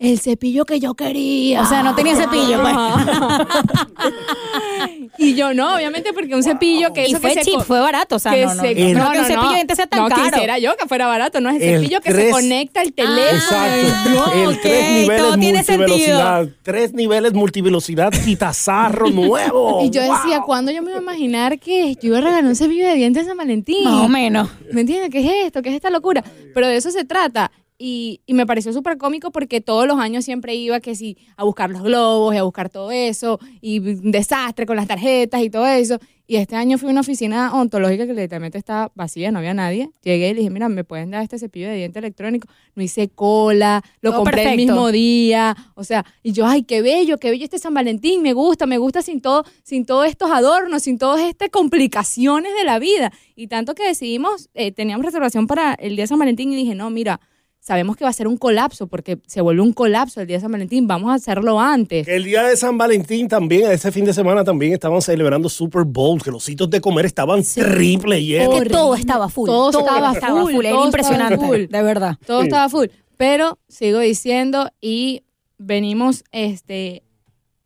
El 0.00 0.20
cepillo 0.20 0.64
que 0.64 0.78
yo 0.78 0.94
quería. 0.94 1.62
O 1.62 1.66
sea, 1.66 1.82
no 1.82 1.92
tenía 1.96 2.14
cepillo, 2.14 2.60
pues. 2.62 2.74
y 5.18 5.34
yo 5.34 5.54
no, 5.54 5.74
obviamente 5.74 6.12
porque 6.12 6.34
un 6.36 6.42
cepillo 6.44 6.92
que 6.92 7.08
y 7.08 7.12
eso 7.12 7.20
fue 7.20 7.34
que 7.34 7.42
se 7.42 7.50
cheap, 7.50 7.58
co- 7.58 7.64
fue 7.64 7.80
barato. 7.80 8.14
O 8.16 8.18
sea, 8.20 8.32
que 8.32 8.46
no, 8.46 8.54
no, 8.54 8.60
se- 8.62 8.74
no 8.94 9.04
no, 9.04 9.10
que 9.10 9.16
un 9.18 9.22
no, 9.22 9.28
cepillo 9.28 9.42
no. 9.42 9.64
de 9.66 9.74
sea 9.74 9.86
tan 9.88 10.02
no 10.02 10.08
caro. 10.08 10.22
quisiera 10.30 10.58
yo 10.60 10.76
que 10.76 10.86
fuera 10.86 11.08
barato, 11.08 11.40
no 11.40 11.50
es 11.50 11.56
el, 11.56 11.62
El 11.62 11.80
cepillo 11.80 12.00
que 12.00 12.10
se 12.10 12.14
tres- 12.16 12.32
conecta 12.32 12.80
al 12.80 12.92
teléfono. 12.92 13.28
Exacto. 13.32 14.10
no, 14.10 14.50
el 14.50 14.60
tres 14.60 14.90
niveles 14.92 15.22
todo 15.22 15.36
tiene 15.38 15.58
multivelocidad. 15.58 16.48
Tres 16.62 16.92
niveles 16.94 17.32
multivelocidad 17.34 18.12
tazarro 18.38 19.10
nuevo. 19.28 19.82
Y 19.84 19.90
yo 19.90 20.00
decía, 20.02 20.38
Wow. 20.38 20.46
¿cuándo 20.46 20.70
yo 20.70 20.80
me 20.82 20.90
iba 20.90 21.00
a 21.00 21.02
imaginar 21.02 21.58
que 21.58 21.94
yo 21.96 22.08
iba 22.08 22.18
a 22.18 22.20
regalar 22.20 22.44
un 22.44 22.54
cepillo 22.54 22.86
de 22.86 22.94
dientes 22.94 23.24
a 23.24 23.28
San 23.30 23.36
Valentín? 23.36 23.82
Más 23.84 24.04
o 24.04 24.08
menos. 24.08 24.48
¿Me 24.72 24.82
entiendes? 24.82 25.10
¿Qué 25.10 25.18
es 25.18 25.46
esto? 25.46 25.60
¿Qué 25.60 25.70
es 25.70 25.74
esta 25.74 25.90
locura? 25.90 26.22
Pero 26.54 26.68
de 26.68 26.76
eso 26.76 26.92
se 26.92 27.04
trata. 27.04 27.50
Y, 27.78 28.20
y 28.26 28.34
me 28.34 28.44
pareció 28.44 28.72
súper 28.72 28.98
cómico 28.98 29.30
porque 29.30 29.60
todos 29.60 29.86
los 29.86 29.98
años 29.98 30.24
siempre 30.24 30.54
iba 30.54 30.80
que 30.80 30.96
sí, 30.96 31.16
a 31.36 31.44
buscar 31.44 31.70
los 31.70 31.82
globos 31.82 32.34
y 32.34 32.38
a 32.38 32.42
buscar 32.42 32.68
todo 32.68 32.90
eso, 32.90 33.38
y 33.60 33.78
un 33.78 34.10
desastre 34.10 34.66
con 34.66 34.76
las 34.76 34.88
tarjetas 34.88 35.40
y 35.42 35.48
todo 35.48 35.66
eso. 35.66 35.98
Y 36.30 36.36
este 36.36 36.56
año 36.56 36.76
fui 36.76 36.88
a 36.88 36.92
una 36.92 37.00
oficina 37.00 37.54
ontológica 37.54 38.06
que 38.06 38.12
literalmente 38.12 38.58
estaba 38.58 38.92
vacía, 38.94 39.32
no 39.32 39.38
había 39.38 39.54
nadie. 39.54 39.88
Llegué 40.02 40.28
y 40.28 40.34
le 40.34 40.40
dije, 40.40 40.50
mira, 40.50 40.68
¿me 40.68 40.84
pueden 40.84 41.10
dar 41.10 41.22
este 41.22 41.38
cepillo 41.38 41.68
de 41.68 41.76
diente 41.76 42.00
electrónico? 42.00 42.46
No 42.74 42.82
hice 42.82 43.08
cola, 43.08 43.82
lo 44.02 44.10
Todo 44.10 44.24
compré 44.24 44.50
el 44.50 44.56
mismo 44.58 44.92
día. 44.92 45.56
O 45.74 45.84
sea, 45.84 46.04
y 46.22 46.32
yo, 46.32 46.46
ay, 46.46 46.64
qué 46.64 46.82
bello, 46.82 47.16
qué 47.16 47.30
bello 47.30 47.44
este 47.44 47.58
San 47.58 47.72
Valentín, 47.72 48.20
me 48.20 48.34
gusta, 48.34 48.66
me 48.66 48.76
gusta 48.76 49.00
sin 49.00 49.22
todo, 49.22 49.46
sin 49.62 49.86
todos 49.86 50.06
estos 50.06 50.30
adornos, 50.30 50.82
sin 50.82 50.98
todas 50.98 51.22
estas 51.22 51.48
complicaciones 51.48 52.52
de 52.54 52.64
la 52.64 52.78
vida. 52.78 53.10
Y 53.34 53.46
tanto 53.46 53.74
que 53.74 53.86
decidimos, 53.86 54.50
eh, 54.52 54.70
teníamos 54.70 55.06
reservación 55.06 55.46
para 55.46 55.72
el 55.72 55.96
día 55.96 56.02
de 56.02 56.08
San 56.08 56.18
Valentín 56.18 56.52
y 56.52 56.56
dije, 56.56 56.74
no, 56.74 56.90
mira, 56.90 57.20
sabemos 57.60 57.96
que 57.96 58.04
va 58.04 58.10
a 58.10 58.12
ser 58.14 58.26
un 58.28 58.36
colapso 58.36 58.86
porque 58.86 59.18
se 59.26 59.40
vuelve 59.40 59.60
un 59.62 59.72
colapso 59.72 60.20
el 60.20 60.26
día 60.26 60.36
de 60.36 60.40
San 60.42 60.52
Valentín, 60.52 60.86
vamos 60.86 61.10
a 61.10 61.14
hacerlo 61.14 61.60
antes. 61.60 62.06
Que 62.06 62.16
el 62.16 62.24
día 62.24 62.42
de 62.44 62.56
San 62.56 62.78
Valentín 62.78 63.28
también, 63.28 63.70
ese 63.70 63.92
fin 63.92 64.04
de 64.04 64.12
semana 64.14 64.42
también 64.44 64.72
estaban 64.72 65.02
celebrando 65.02 65.48
Super 65.48 65.84
Bowl, 65.84 66.22
que 66.22 66.30
los 66.30 66.44
sitios 66.44 66.70
de 66.70 66.80
comer 66.80 67.06
estaban 67.06 67.42
triple 67.42 68.22
llenos. 68.24 68.54
Es 68.56 68.62
que 68.64 68.68
todo 68.70 68.94
estaba 68.94 69.28
full. 69.28 69.46
Todo 69.48 69.70
estaba 69.80 70.14
full, 70.14 70.64
Era 70.64 70.70
todo 70.74 70.86
impresionante. 70.86 71.34
estaba 71.34 71.48
full. 71.52 71.66
De 71.66 71.82
verdad. 71.82 72.16
Todo 72.26 72.40
Sí. 72.40 72.46
estaba 72.48 72.68
full. 72.68 72.86
Pero 73.16 73.58
sigo 73.68 73.98
diciendo 73.98 74.70
y 74.80 75.22
venimos 75.58 76.24
este, 76.32 77.02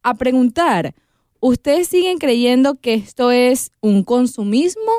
a 0.02 0.14
preguntar, 0.14 0.94
¿ustedes 1.40 1.88
siguen 1.88 2.18
creyendo 2.18 2.74
que 2.76 2.94
esto 2.94 3.30
es 3.30 3.70
un 3.80 4.02
consumismo 4.02 4.90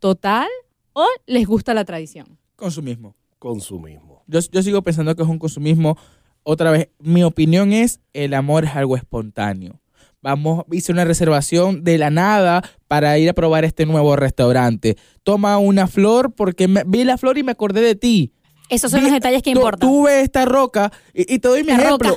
total 0.00 0.48
o 0.92 1.06
les 1.26 1.46
gusta 1.46 1.74
la 1.74 1.84
tradición? 1.84 2.38
Consumismo. 2.56 3.14
Consumismo. 3.38 4.13
Yo, 4.26 4.40
yo 4.52 4.62
sigo 4.62 4.82
pensando 4.82 5.14
que 5.14 5.22
es 5.22 5.28
un 5.28 5.38
consumismo. 5.38 5.96
Otra 6.42 6.70
vez, 6.70 6.88
mi 7.00 7.22
opinión 7.24 7.72
es, 7.72 8.00
el 8.12 8.34
amor 8.34 8.64
es 8.64 8.74
algo 8.76 8.96
espontáneo. 8.96 9.80
Vamos, 10.20 10.64
hice 10.72 10.90
una 10.92 11.04
reservación 11.04 11.84
de 11.84 11.98
la 11.98 12.08
nada 12.10 12.62
para 12.88 13.18
ir 13.18 13.28
a 13.28 13.34
probar 13.34 13.64
este 13.64 13.84
nuevo 13.84 14.16
restaurante. 14.16 14.96
Toma 15.22 15.58
una 15.58 15.86
flor 15.86 16.32
porque 16.34 16.66
me- 16.66 16.84
vi 16.86 17.04
la 17.04 17.18
flor 17.18 17.36
y 17.36 17.42
me 17.42 17.52
acordé 17.52 17.82
de 17.82 17.94
ti. 17.94 18.32
Esos 18.70 18.90
son 18.90 19.00
Vi- 19.00 19.04
los 19.06 19.12
detalles 19.14 19.42
que 19.42 19.50
importan. 19.50 19.88
Tuve 19.88 20.22
esta 20.22 20.44
roca 20.46 20.90
y, 21.12 21.34
y 21.34 21.38
te 21.38 21.48
doy 21.48 21.62
mi 21.64 21.72
La 21.72 21.82
ejemplo. 21.82 22.16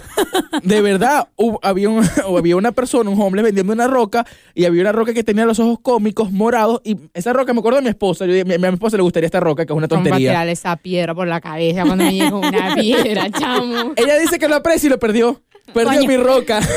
De 0.64 0.82
verdad, 0.82 1.28
hubo- 1.36 1.60
había, 1.62 1.90
un- 1.90 2.08
había 2.38 2.56
una 2.56 2.72
persona, 2.72 3.10
un 3.10 3.22
hombre 3.22 3.42
vendiendo 3.42 3.74
una 3.74 3.88
roca 3.88 4.26
y 4.56 4.66
había 4.66 4.82
una 4.82 4.92
roca 4.94 5.14
que 5.14 5.24
tenía 5.24 5.46
los 5.46 5.60
ojos 5.60 5.80
cómicos, 5.82 6.32
morados 6.32 6.82
y 6.86 6.98
esa 7.14 7.34
roca 7.34 7.54
me 7.54 7.60
acuerdo 7.60 7.78
de 7.78 7.84
mi 7.84 7.90
esposa. 7.90 8.26
Yo 8.26 8.34
dije, 8.34 8.56
a 8.56 8.58
mi 8.58 8.68
esposa 8.68 8.96
le 8.98 9.04
gustaría 9.04 9.26
esta 9.28 9.40
roca, 9.42 9.66
que 9.66 9.74
es 9.74 9.78
una 9.78 9.88
tontería. 9.88 10.18
tirarle 10.32 10.54
esa 10.54 10.76
piedra 10.78 11.14
por 11.14 11.28
la 11.28 11.42
cabeza 11.42 11.84
cuando 11.86 12.06
me 12.06 12.14
llegó 12.14 12.40
una 12.40 12.76
piedra, 12.76 13.30
chamo. 13.38 13.92
Ella 13.96 14.18
dice 14.18 14.40
que 14.40 14.48
lo 14.48 14.56
aprecia 14.56 14.88
y 14.88 14.90
lo 14.92 15.00
perdió. 15.00 15.42
Perdió 15.74 16.00
Coño. 16.00 16.08
mi 16.08 16.18
roca. 16.18 16.60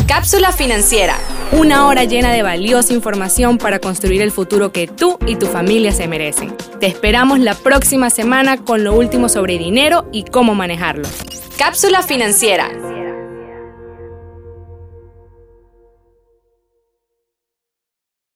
Cápsula 0.09 0.51
financiera. 0.51 1.15
Una 1.53 1.87
hora 1.87 2.05
llena 2.05 2.33
de 2.33 2.43
valiosa 2.43 2.93
información 2.93 3.57
para 3.57 3.79
construir 3.79 4.21
el 4.21 4.33
futuro 4.33 4.73
que 4.73 4.89
tú 4.89 5.17
y 5.29 5.37
tu 5.37 5.47
familia 5.47 5.93
se 5.93 6.09
merecen. 6.09 6.57
Te 6.81 6.87
esperamos 6.87 7.39
la 7.39 7.55
próxima 7.55 8.11
semana 8.11 8.57
con 8.57 8.83
lo 8.83 8.95
último 8.95 9.29
sobre 9.29 9.59
dinero 9.59 10.09
y 10.11 10.25
cómo 10.25 10.57
manejarlo. 10.57 11.09
Cápsula 11.57 12.03
financiera 12.03 12.69